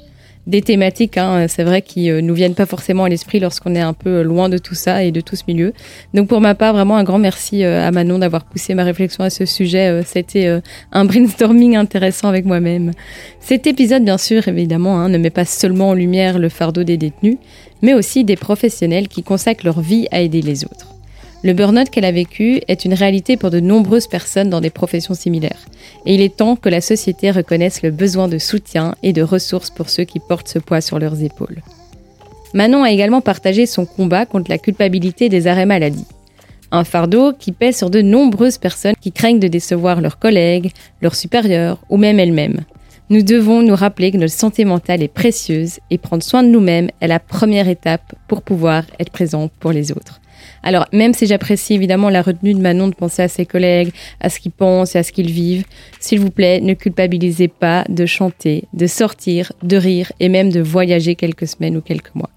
des 0.48 0.62
thématiques, 0.62 1.18
hein, 1.18 1.48
c'est 1.50 1.64
vrai, 1.64 1.82
qui 1.82 2.10
euh, 2.10 2.22
nous 2.22 2.34
viennent 2.34 2.56
pas 2.56 2.66
forcément 2.66 3.04
à 3.04 3.10
l'esprit 3.10 3.40
lorsqu'on 3.40 3.76
est 3.76 3.82
un 3.82 3.94
peu 3.94 4.20
euh, 4.20 4.24
loin 4.24 4.48
de 4.48 4.58
tout 4.58 4.76
ça 4.76 5.04
et 5.04 5.12
de 5.12 5.20
tout 5.20 5.36
ce 5.36 5.44
milieu. 5.48 5.74
Donc 6.14 6.30
pour 6.30 6.40
ma 6.40 6.56
part, 6.56 6.74
vraiment 6.74 6.96
un 6.96 7.04
grand 7.04 7.20
merci 7.20 7.64
euh, 7.64 7.86
à 7.86 7.92
Manon 7.92 8.18
d'avoir 8.18 8.46
poussé 8.46 8.74
ma 8.74 8.86
réflexion 8.86 9.26
à 9.26 9.30
ce 9.30 9.46
sujet. 9.46 10.02
C'était 10.06 10.62
un 10.92 11.06
brainstorming 11.06 11.76
intéressant 11.76 12.30
avec 12.30 12.46
moi-même. 12.46 12.92
Cet 13.40 13.68
épisode, 13.68 14.04
bien 14.04 14.18
sûr, 14.18 14.48
évidemment, 14.48 15.00
hein, 15.00 15.10
ne 15.10 15.18
met 15.18 15.30
pas 15.30 15.46
seulement 15.46 15.90
en 15.90 15.94
lumière 15.94 16.40
le 16.40 16.50
fardeau 16.50 16.84
des 16.84 16.98
détenus, 16.98 17.38
mais 17.82 17.94
aussi 17.94 18.24
des 18.24 18.38
professionnels 18.38 19.10
qui 19.10 19.24
consacrent 19.24 19.66
leur 19.66 19.82
vie 19.82 20.08
à 20.12 20.22
aider 20.22 20.42
les 20.42 20.64
autres. 20.64 20.97
Le 21.44 21.54
burn-out 21.54 21.90
qu'elle 21.90 22.06
a 22.06 22.12
vécu 22.12 22.62
est 22.68 22.84
une 22.84 22.96
réalité 22.96 23.38
pour 23.38 23.52
de 23.52 23.60
nombreuses 23.60 24.08
personnes 24.08 24.50
dans 24.50 24.62
des 24.62 24.72
professions 24.72 25.14
similaires. 25.14 25.66
Et 26.06 26.16
il 26.16 26.22
est 26.22 26.36
temps 26.36 26.56
que 26.56 26.70
la 26.70 26.82
société 26.82 27.30
reconnaisse 27.30 27.84
le 27.84 27.92
besoin 27.92 28.28
de 28.28 28.40
soutien 28.40 28.96
et 29.04 29.14
de 29.14 29.22
ressources 29.22 29.70
pour 29.70 29.90
ceux 29.90 30.04
qui 30.04 30.20
portent 30.20 30.48
ce 30.48 30.60
poids 30.60 30.82
sur 30.82 30.98
leurs 30.98 31.22
épaules. 31.22 31.62
Manon 32.54 32.84
a 32.84 32.92
également 32.92 33.22
partagé 33.22 33.66
son 33.68 33.86
combat 33.86 34.26
contre 34.26 34.50
la 34.50 34.58
culpabilité 34.58 35.30
des 35.30 35.46
arrêts 35.46 35.68
maladie. 35.68 36.06
Un 36.72 36.84
fardeau 36.84 37.34
qui 37.34 37.52
pèse 37.52 37.78
sur 37.78 37.90
de 37.90 38.02
nombreuses 38.02 38.58
personnes 38.58 38.96
qui 39.00 39.12
craignent 39.12 39.40
de 39.40 39.48
décevoir 39.48 40.02
leurs 40.02 40.20
collègues, 40.20 40.72
leurs 41.02 41.16
supérieurs 41.16 41.80
ou 41.90 41.98
même 41.98 42.20
elles-mêmes. 42.20 42.62
Nous 43.10 43.22
devons 43.22 43.62
nous 43.62 43.76
rappeler 43.76 44.12
que 44.12 44.18
notre 44.18 44.34
santé 44.34 44.66
mentale 44.66 45.04
est 45.04 45.08
précieuse 45.08 45.80
et 45.92 45.98
prendre 45.98 46.24
soin 46.24 46.44
de 46.44 46.50
nous-mêmes 46.50 46.90
est 47.00 47.08
la 47.08 47.20
première 47.20 47.70
étape 47.70 48.16
pour 48.28 48.42
pouvoir 48.42 48.84
être 49.00 49.12
présent 49.12 49.50
pour 49.60 49.72
les 49.72 49.92
autres. 49.92 50.20
Alors, 50.68 50.86
même 50.92 51.14
si 51.14 51.28
j'apprécie 51.28 51.76
évidemment 51.76 52.10
la 52.10 52.22
retenue 52.22 52.54
de 52.54 52.60
Manon 52.60 52.90
de 52.90 52.94
penser 52.94 53.22
à 53.22 53.30
ses 53.30 53.46
collègues, 53.46 53.94
à 54.20 54.30
ce 54.30 54.42
qu'ils 54.42 54.52
pensent 54.52 54.96
et 54.96 55.00
à 55.00 55.04
ce 55.04 55.14
qu'ils 55.14 55.32
vivent, 55.32 55.64
s'il 56.02 56.20
vous 56.20 56.30
plaît, 56.30 56.60
ne 56.60 56.74
culpabilisez 56.74 57.48
pas 57.48 57.86
de 57.88 58.06
chanter, 58.06 58.66
de 58.74 58.86
sortir, 58.86 59.54
de 59.64 59.78
rire 59.78 60.12
et 60.20 60.28
même 60.28 60.52
de 60.52 60.60
voyager 60.60 61.16
quelques 61.16 61.48
semaines 61.48 61.78
ou 61.78 61.82
quelques 61.82 62.14
mois. 62.16 62.32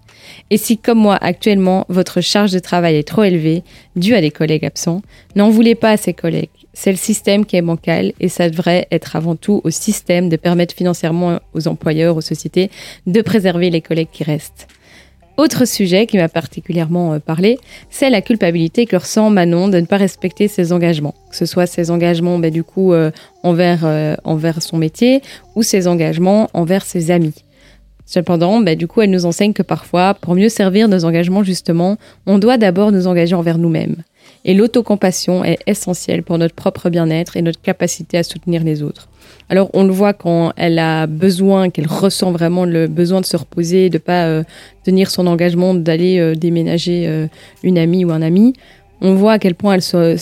Et 0.48 0.58
si, 0.58 0.78
comme 0.78 1.00
moi, 1.00 1.18
actuellement, 1.20 1.86
votre 1.88 2.20
charge 2.20 2.52
de 2.52 2.60
travail 2.60 2.94
est 2.94 3.08
trop 3.08 3.24
élevée, 3.24 3.64
due 3.96 4.14
à 4.14 4.20
des 4.20 4.30
collègues 4.30 4.64
absents, 4.64 5.02
n'en 5.34 5.50
voulez 5.50 5.74
pas 5.74 5.90
à 5.90 5.96
ces 5.96 6.14
collègues. 6.14 6.50
C'est 6.72 6.92
le 6.92 6.98
système 6.98 7.44
qui 7.44 7.56
est 7.56 7.62
bancal 7.62 8.12
et 8.20 8.28
ça 8.28 8.48
devrait 8.48 8.86
être 8.92 9.16
avant 9.16 9.34
tout 9.34 9.60
au 9.64 9.70
système 9.70 10.28
de 10.28 10.36
permettre 10.36 10.76
financièrement 10.76 11.40
aux 11.52 11.66
employeurs, 11.66 12.16
aux 12.16 12.20
sociétés, 12.20 12.70
de 13.08 13.22
préserver 13.22 13.70
les 13.70 13.80
collègues 13.80 14.10
qui 14.12 14.22
restent. 14.22 14.68
Autre 15.40 15.64
sujet 15.64 16.04
qui 16.04 16.18
m'a 16.18 16.28
particulièrement 16.28 17.14
euh, 17.14 17.18
parlé, 17.18 17.58
c'est 17.88 18.10
la 18.10 18.20
culpabilité 18.20 18.84
que 18.84 18.96
ressent 18.96 19.30
Manon 19.30 19.68
de 19.68 19.80
ne 19.80 19.86
pas 19.86 19.96
respecter 19.96 20.48
ses 20.48 20.70
engagements. 20.70 21.14
Que 21.30 21.36
ce 21.36 21.46
soit 21.46 21.66
ses 21.66 21.90
engagements 21.90 22.38
bah, 22.38 22.50
du 22.50 22.62
coup 22.62 22.92
euh, 22.92 23.10
envers, 23.42 23.86
euh, 23.86 24.16
envers 24.24 24.60
son 24.60 24.76
métier 24.76 25.22
ou 25.56 25.62
ses 25.62 25.86
engagements 25.86 26.50
envers 26.52 26.84
ses 26.84 27.10
amis. 27.10 27.32
Cependant, 28.04 28.60
bah, 28.60 28.74
du 28.74 28.86
coup, 28.86 29.00
elle 29.00 29.08
nous 29.08 29.24
enseigne 29.24 29.54
que 29.54 29.62
parfois, 29.62 30.12
pour 30.12 30.34
mieux 30.34 30.50
servir 30.50 30.88
nos 30.88 31.06
engagements 31.06 31.42
justement, 31.42 31.96
on 32.26 32.36
doit 32.36 32.58
d'abord 32.58 32.92
nous 32.92 33.06
engager 33.06 33.34
envers 33.34 33.56
nous-mêmes. 33.56 33.96
Et 34.44 34.52
l'autocompassion 34.52 35.42
est 35.42 35.60
essentielle 35.66 36.22
pour 36.22 36.36
notre 36.36 36.54
propre 36.54 36.90
bien-être 36.90 37.38
et 37.38 37.42
notre 37.42 37.62
capacité 37.62 38.18
à 38.18 38.24
soutenir 38.24 38.62
les 38.62 38.82
autres. 38.82 39.08
Alors 39.50 39.68
on 39.74 39.82
le 39.82 39.90
voit 39.90 40.12
quand 40.12 40.52
elle 40.56 40.78
a 40.78 41.08
besoin, 41.08 41.70
qu'elle 41.70 41.88
ressent 41.88 42.30
vraiment 42.30 42.64
le 42.64 42.86
besoin 42.86 43.20
de 43.20 43.26
se 43.26 43.36
reposer, 43.36 43.90
de 43.90 43.98
pas 43.98 44.26
euh, 44.26 44.44
tenir 44.84 45.10
son 45.10 45.26
engagement 45.26 45.74
d'aller 45.74 46.20
euh, 46.20 46.36
déménager 46.36 47.08
euh, 47.08 47.26
une 47.64 47.76
amie 47.76 48.04
ou 48.04 48.12
un 48.12 48.22
ami. 48.22 48.54
On 49.00 49.14
voit 49.14 49.32
à 49.32 49.38
quel 49.40 49.56
point 49.56 49.74
elle 49.74 49.82
se, 49.82 50.16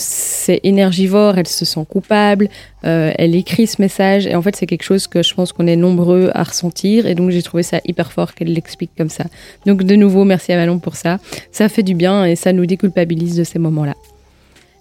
énergivore, 0.63 1.37
elle 1.37 1.49
se 1.49 1.65
sent 1.65 1.85
coupable, 1.91 2.49
elle 2.85 3.35
écrit 3.35 3.67
ce 3.67 3.83
message 3.83 4.29
et 4.29 4.37
en 4.37 4.41
fait 4.41 4.55
c'est 4.55 4.67
quelque 4.67 4.85
chose 4.85 5.09
que 5.09 5.21
je 5.21 5.35
pense 5.35 5.53
qu'on 5.53 5.67
est 5.67 5.75
nombreux 5.75 6.31
à 6.33 6.45
ressentir 6.45 7.07
et 7.07 7.17
donc 7.17 7.31
j'ai 7.31 7.43
trouvé 7.43 7.65
ça 7.65 7.81
hyper 7.85 8.13
fort 8.13 8.35
qu'elle 8.35 8.53
l'explique 8.53 8.93
comme 8.97 9.09
ça. 9.09 9.25
Donc 9.67 9.83
de 9.83 9.97
nouveau 9.97 10.25
merci 10.25 10.53
à 10.53 10.57
Manon 10.57 10.79
pour 10.79 10.95
ça, 10.95 11.19
ça 11.51 11.69
fait 11.69 11.83
du 11.83 11.95
bien 11.95 12.25
et 12.25 12.37
ça 12.37 12.53
nous 12.53 12.67
déculpabilise 12.67 13.37
de 13.37 13.43
ces 13.43 13.59
moments-là. 13.59 13.97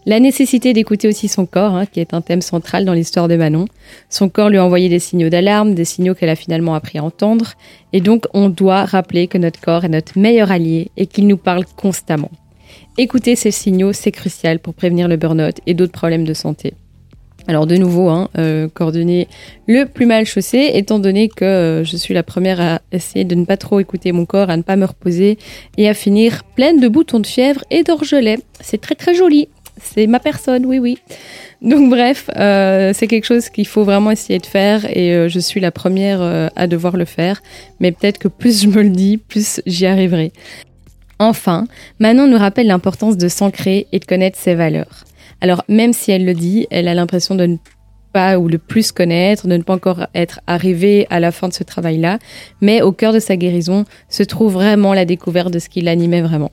La 0.08 0.22
nécessité 0.22 0.72
d'écouter 0.72 1.10
aussi 1.10 1.28
son 1.28 1.46
corps, 1.46 1.76
hein, 1.76 1.86
qui 1.86 2.00
est 2.00 2.14
un 2.14 2.22
thème 2.22 2.42
central 2.42 2.86
dans 2.86 2.94
l'histoire 2.94 3.28
de 3.28 3.36
Manon. 3.36 3.66
Son 4.10 4.30
corps 4.30 4.48
lui 4.48 4.58
a 4.58 4.64
envoyé 4.64 4.88
des 4.88 5.00
signaux 5.00 5.28
d'alarme, 5.28 5.74
des 5.74 5.84
signaux 5.84 6.16
qu'elle 6.16 6.30
a 6.30 6.38
finalement 6.38 6.76
appris 6.76 6.98
à 6.98 7.04
entendre. 7.04 7.56
Et 7.92 8.00
donc, 8.00 8.24
on 8.34 8.48
doit 8.48 8.86
rappeler 8.86 9.28
que 9.28 9.38
notre 9.38 9.60
corps 9.60 9.84
est 9.84 9.90
notre 9.90 10.18
meilleur 10.18 10.50
allié 10.50 10.92
et 10.96 11.08
qu'il 11.08 11.28
nous 11.28 11.36
parle 11.36 11.66
constamment. 11.76 12.32
Écouter 12.98 13.36
ces 13.36 13.52
signaux, 13.52 13.92
c'est 13.92 14.14
crucial 14.14 14.60
pour 14.60 14.76
prévenir 14.76 15.10
le 15.10 15.18
burn-out 15.18 15.58
et 15.68 15.74
d'autres 15.74 15.92
problèmes 15.92 16.24
de 16.24 16.34
santé. 16.34 16.74
Alors 17.50 17.66
de 17.66 17.76
nouveau, 17.76 18.10
hein, 18.10 18.30
euh, 18.38 18.68
coordonner 18.68 19.28
le 19.68 19.86
plus 19.86 20.06
mal 20.06 20.26
chaussé, 20.26 20.72
étant 20.74 21.00
donné 21.00 21.30
que 21.30 21.46
euh, 21.46 21.84
je 21.86 21.96
suis 21.96 22.14
la 22.14 22.24
première 22.24 22.60
à 22.60 22.82
essayer 22.92 23.24
de 23.24 23.36
ne 23.36 23.46
pas 23.46 23.56
trop 23.56 23.80
écouter 23.80 24.12
mon 24.12 24.26
corps, 24.26 24.50
à 24.50 24.58
ne 24.58 24.64
pas 24.64 24.76
me 24.76 24.86
reposer 24.86 25.38
et 25.78 25.88
à 25.88 25.94
finir 25.94 26.44
pleine 26.56 26.82
de 26.82 26.90
boutons 26.90 27.22
de 27.22 27.28
fièvre 27.28 27.64
et 27.72 27.84
d'orgelets. 27.84 28.40
C'est 28.60 28.82
très 28.82 28.96
très 28.96 29.14
joli 29.14 29.48
c'est 29.82 30.08
ma 30.08 30.20
personne, 30.20 30.66
oui, 30.66 30.80
oui. 30.80 30.98
Donc 31.62 31.90
bref, 31.90 32.30
euh, 32.36 32.92
c'est 32.94 33.08
quelque 33.08 33.26
chose 33.26 33.50
qu'il 33.50 33.68
faut 33.68 33.84
vraiment 33.84 34.12
essayer 34.12 34.40
de 34.40 34.46
faire 34.46 34.86
et 34.86 35.14
euh, 35.14 35.28
je 35.28 35.40
suis 35.40 35.60
la 35.60 35.72
première 35.72 36.22
euh, 36.22 36.48
à 36.56 36.68
devoir 36.68 36.98
le 36.98 37.06
faire. 37.06 37.42
Mais 37.80 37.92
peut-être 37.92 38.20
que 38.20 38.28
plus 38.28 38.62
je 38.62 38.68
me 38.68 38.84
le 38.84 38.90
dis, 38.90 39.18
plus 39.18 39.62
j'y 39.66 39.86
arriverai. 39.86 40.32
Enfin, 41.20 41.66
Manon 42.00 42.28
nous 42.28 42.38
rappelle 42.38 42.68
l'importance 42.68 43.18
de 43.18 43.28
s'ancrer 43.28 43.88
et 43.92 44.00
de 44.00 44.06
connaître 44.06 44.38
ses 44.38 44.54
valeurs. 44.54 45.06
Alors 45.42 45.64
même 45.68 45.94
si 45.94 46.12
elle 46.12 46.26
le 46.26 46.34
dit, 46.34 46.68
elle 46.70 46.88
a 46.88 46.94
l'impression 46.94 47.34
de 47.36 47.46
ne 47.46 47.58
ou 48.40 48.48
le 48.48 48.58
plus 48.58 48.92
connaître, 48.92 49.48
de 49.48 49.58
ne 49.58 49.64
pas 49.64 49.74
encore 49.74 50.08
être 50.16 50.40
arrivée 50.48 51.08
à 51.10 51.20
la 51.20 51.32
fin 51.32 51.48
de 51.48 51.54
ce 51.54 51.64
travail-là, 51.64 52.20
mais 52.62 52.82
au 52.82 52.92
cœur 52.92 53.14
de 53.14 53.20
sa 53.20 53.36
guérison 53.36 53.86
se 54.10 54.24
trouve 54.24 54.54
vraiment 54.54 54.94
la 54.94 55.06
découverte 55.06 55.52
de 55.52 55.60
ce 55.60 55.70
qui 55.70 55.82
l'animait 55.82 56.22
vraiment. 56.22 56.52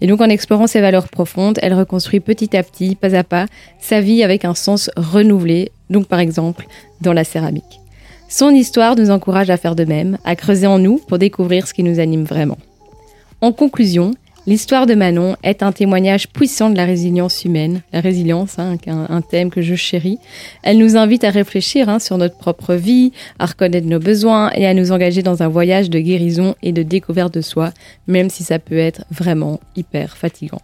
Et 0.00 0.06
donc 0.06 0.20
en 0.20 0.28
explorant 0.28 0.66
ses 0.66 0.80
valeurs 0.80 1.08
profondes, 1.08 1.58
elle 1.62 1.74
reconstruit 1.74 2.20
petit 2.20 2.56
à 2.56 2.62
petit, 2.62 2.94
pas 2.94 3.14
à 3.14 3.24
pas, 3.24 3.46
sa 3.78 4.00
vie 4.00 4.22
avec 4.22 4.44
un 4.44 4.54
sens 4.54 4.90
renouvelé, 4.96 5.70
donc 5.90 6.06
par 6.08 6.18
exemple 6.18 6.66
dans 7.00 7.12
la 7.12 7.24
céramique. 7.24 7.80
Son 8.28 8.50
histoire 8.50 8.96
nous 8.96 9.10
encourage 9.10 9.50
à 9.50 9.56
faire 9.56 9.76
de 9.76 9.84
même, 9.84 10.18
à 10.24 10.34
creuser 10.34 10.66
en 10.66 10.78
nous 10.78 10.98
pour 11.06 11.18
découvrir 11.18 11.68
ce 11.68 11.74
qui 11.74 11.82
nous 11.82 12.00
anime 12.00 12.24
vraiment. 12.24 12.58
En 13.40 13.52
conclusion, 13.52 14.12
L'histoire 14.46 14.84
de 14.84 14.94
Manon 14.94 15.36
est 15.42 15.62
un 15.62 15.72
témoignage 15.72 16.28
puissant 16.28 16.68
de 16.68 16.76
la 16.76 16.84
résilience 16.84 17.46
humaine, 17.46 17.80
la 17.94 18.00
résilience, 18.00 18.58
hein, 18.58 18.76
un, 18.86 19.22
thème 19.22 19.50
que 19.50 19.62
je 19.62 19.74
chéris. 19.74 20.18
Elle 20.62 20.76
nous 20.76 20.98
invite 20.98 21.24
à 21.24 21.30
réfléchir 21.30 21.88
hein, 21.88 21.98
sur 21.98 22.18
notre 22.18 22.36
propre 22.36 22.74
vie, 22.74 23.12
à 23.38 23.46
reconnaître 23.46 23.86
nos 23.86 24.00
besoins 24.00 24.50
et 24.54 24.66
à 24.66 24.74
nous 24.74 24.92
engager 24.92 25.22
dans 25.22 25.42
un 25.42 25.48
voyage 25.48 25.88
de 25.88 25.98
guérison 25.98 26.56
et 26.62 26.72
de 26.72 26.82
découverte 26.82 27.32
de 27.32 27.40
soi, 27.40 27.72
même 28.06 28.28
si 28.28 28.44
ça 28.44 28.58
peut 28.58 28.76
être 28.76 29.06
vraiment 29.10 29.60
hyper 29.76 30.14
fatigant. 30.14 30.60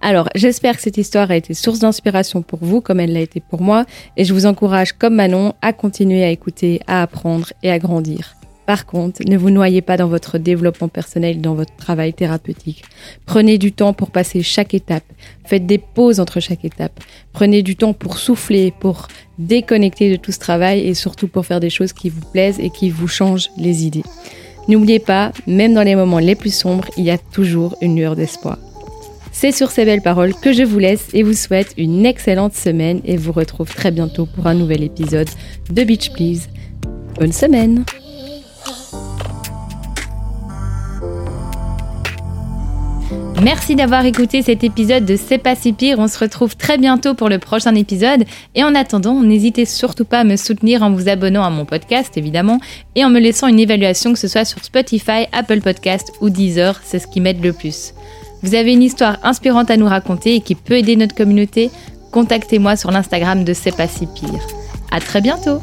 Alors, 0.00 0.30
j'espère 0.34 0.76
que 0.76 0.82
cette 0.82 0.96
histoire 0.96 1.30
a 1.30 1.36
été 1.36 1.52
source 1.52 1.80
d'inspiration 1.80 2.40
pour 2.40 2.60
vous, 2.62 2.80
comme 2.80 3.00
elle 3.00 3.12
l'a 3.12 3.20
été 3.20 3.40
pour 3.40 3.60
moi, 3.60 3.84
et 4.16 4.24
je 4.24 4.32
vous 4.32 4.46
encourage, 4.46 4.94
comme 4.94 5.16
Manon, 5.16 5.52
à 5.60 5.74
continuer 5.74 6.24
à 6.24 6.30
écouter, 6.30 6.80
à 6.86 7.02
apprendre 7.02 7.52
et 7.62 7.70
à 7.70 7.78
grandir. 7.78 8.39
Par 8.70 8.86
contre, 8.86 9.22
ne 9.26 9.36
vous 9.36 9.50
noyez 9.50 9.80
pas 9.80 9.96
dans 9.96 10.06
votre 10.06 10.38
développement 10.38 10.86
personnel, 10.86 11.40
dans 11.40 11.54
votre 11.54 11.74
travail 11.74 12.12
thérapeutique. 12.12 12.84
Prenez 13.26 13.58
du 13.58 13.72
temps 13.72 13.92
pour 13.92 14.12
passer 14.12 14.44
chaque 14.44 14.74
étape. 14.74 15.02
Faites 15.44 15.66
des 15.66 15.78
pauses 15.78 16.20
entre 16.20 16.38
chaque 16.38 16.64
étape. 16.64 17.00
Prenez 17.32 17.64
du 17.64 17.74
temps 17.74 17.94
pour 17.94 18.16
souffler, 18.16 18.72
pour 18.78 19.08
déconnecter 19.40 20.08
de 20.12 20.14
tout 20.14 20.30
ce 20.30 20.38
travail 20.38 20.86
et 20.86 20.94
surtout 20.94 21.26
pour 21.26 21.46
faire 21.46 21.58
des 21.58 21.68
choses 21.68 21.92
qui 21.92 22.10
vous 22.10 22.20
plaisent 22.32 22.60
et 22.60 22.70
qui 22.70 22.90
vous 22.90 23.08
changent 23.08 23.50
les 23.58 23.86
idées. 23.86 24.04
N'oubliez 24.68 25.00
pas, 25.00 25.32
même 25.48 25.74
dans 25.74 25.82
les 25.82 25.96
moments 25.96 26.20
les 26.20 26.36
plus 26.36 26.54
sombres, 26.54 26.86
il 26.96 27.02
y 27.02 27.10
a 27.10 27.18
toujours 27.18 27.74
une 27.82 27.96
lueur 27.96 28.14
d'espoir. 28.14 28.56
C'est 29.32 29.50
sur 29.50 29.72
ces 29.72 29.84
belles 29.84 30.00
paroles 30.00 30.32
que 30.32 30.52
je 30.52 30.62
vous 30.62 30.78
laisse 30.78 31.08
et 31.12 31.24
vous 31.24 31.32
souhaite 31.32 31.74
une 31.76 32.06
excellente 32.06 32.54
semaine 32.54 33.00
et 33.04 33.16
vous 33.16 33.32
retrouve 33.32 33.74
très 33.74 33.90
bientôt 33.90 34.26
pour 34.26 34.46
un 34.46 34.54
nouvel 34.54 34.84
épisode 34.84 35.28
de 35.72 35.82
Beach 35.82 36.12
Please. 36.12 36.48
Bonne 37.18 37.32
semaine 37.32 37.84
Merci 43.42 43.74
d'avoir 43.74 44.04
écouté 44.04 44.42
cet 44.42 44.64
épisode 44.64 45.06
de 45.06 45.16
C'est 45.16 45.38
pas 45.38 45.54
si 45.54 45.72
pire. 45.72 45.98
On 45.98 46.08
se 46.08 46.18
retrouve 46.18 46.56
très 46.56 46.76
bientôt 46.76 47.14
pour 47.14 47.30
le 47.30 47.38
prochain 47.38 47.74
épisode. 47.74 48.24
Et 48.54 48.62
en 48.62 48.74
attendant, 48.74 49.22
n'hésitez 49.22 49.64
surtout 49.64 50.04
pas 50.04 50.20
à 50.20 50.24
me 50.24 50.36
soutenir 50.36 50.82
en 50.82 50.90
vous 50.90 51.08
abonnant 51.08 51.42
à 51.42 51.48
mon 51.48 51.64
podcast, 51.64 52.18
évidemment, 52.18 52.60
et 52.96 53.04
en 53.04 53.08
me 53.08 53.18
laissant 53.18 53.46
une 53.46 53.58
évaluation, 53.58 54.12
que 54.12 54.18
ce 54.18 54.28
soit 54.28 54.44
sur 54.44 54.62
Spotify, 54.62 55.26
Apple 55.32 55.62
Podcast 55.62 56.12
ou 56.20 56.28
Deezer. 56.28 56.78
C'est 56.84 56.98
ce 56.98 57.06
qui 57.06 57.22
m'aide 57.22 57.42
le 57.42 57.54
plus. 57.54 57.94
Vous 58.42 58.54
avez 58.54 58.74
une 58.74 58.82
histoire 58.82 59.16
inspirante 59.22 59.70
à 59.70 59.78
nous 59.78 59.88
raconter 59.88 60.34
et 60.34 60.40
qui 60.40 60.54
peut 60.54 60.74
aider 60.74 60.96
notre 60.96 61.14
communauté? 61.14 61.70
Contactez-moi 62.12 62.76
sur 62.76 62.90
l'Instagram 62.90 63.44
de 63.44 63.54
C'est 63.54 63.74
pas 63.74 63.88
si 63.88 64.06
pire. 64.06 64.46
À 64.90 65.00
très 65.00 65.22
bientôt! 65.22 65.60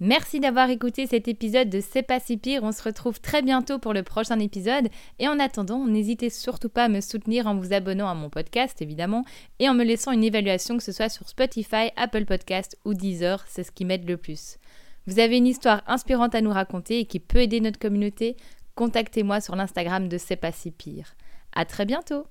Merci 0.00 0.38
d'avoir 0.38 0.70
écouté 0.70 1.08
cet 1.08 1.26
épisode 1.26 1.70
de 1.70 1.80
C'est 1.80 2.04
pas 2.04 2.20
si 2.20 2.36
pire. 2.36 2.62
On 2.62 2.70
se 2.70 2.84
retrouve 2.84 3.20
très 3.20 3.42
bientôt 3.42 3.80
pour 3.80 3.92
le 3.92 4.04
prochain 4.04 4.38
épisode. 4.38 4.88
Et 5.18 5.26
en 5.26 5.40
attendant, 5.40 5.86
n'hésitez 5.86 6.30
surtout 6.30 6.68
pas 6.68 6.84
à 6.84 6.88
me 6.88 7.00
soutenir 7.00 7.48
en 7.48 7.56
vous 7.56 7.72
abonnant 7.72 8.08
à 8.08 8.14
mon 8.14 8.30
podcast, 8.30 8.80
évidemment, 8.80 9.24
et 9.58 9.68
en 9.68 9.74
me 9.74 9.82
laissant 9.82 10.12
une 10.12 10.22
évaluation, 10.22 10.76
que 10.76 10.84
ce 10.84 10.92
soit 10.92 11.08
sur 11.08 11.28
Spotify, 11.28 11.90
Apple 11.96 12.26
Podcast 12.26 12.78
ou 12.84 12.94
Deezer. 12.94 13.44
C'est 13.48 13.64
ce 13.64 13.72
qui 13.72 13.84
m'aide 13.84 14.08
le 14.08 14.16
plus. 14.16 14.58
Vous 15.08 15.18
avez 15.18 15.36
une 15.36 15.48
histoire 15.48 15.82
inspirante 15.88 16.36
à 16.36 16.42
nous 16.42 16.52
raconter 16.52 17.00
et 17.00 17.04
qui 17.04 17.18
peut 17.18 17.38
aider 17.38 17.60
notre 17.60 17.80
communauté? 17.80 18.36
Contactez-moi 18.76 19.40
sur 19.40 19.56
l'Instagram 19.56 20.08
de 20.08 20.16
C'est 20.16 20.36
pas 20.36 20.52
si 20.52 20.70
pire. 20.70 21.16
À 21.52 21.64
très 21.64 21.86
bientôt! 21.86 22.26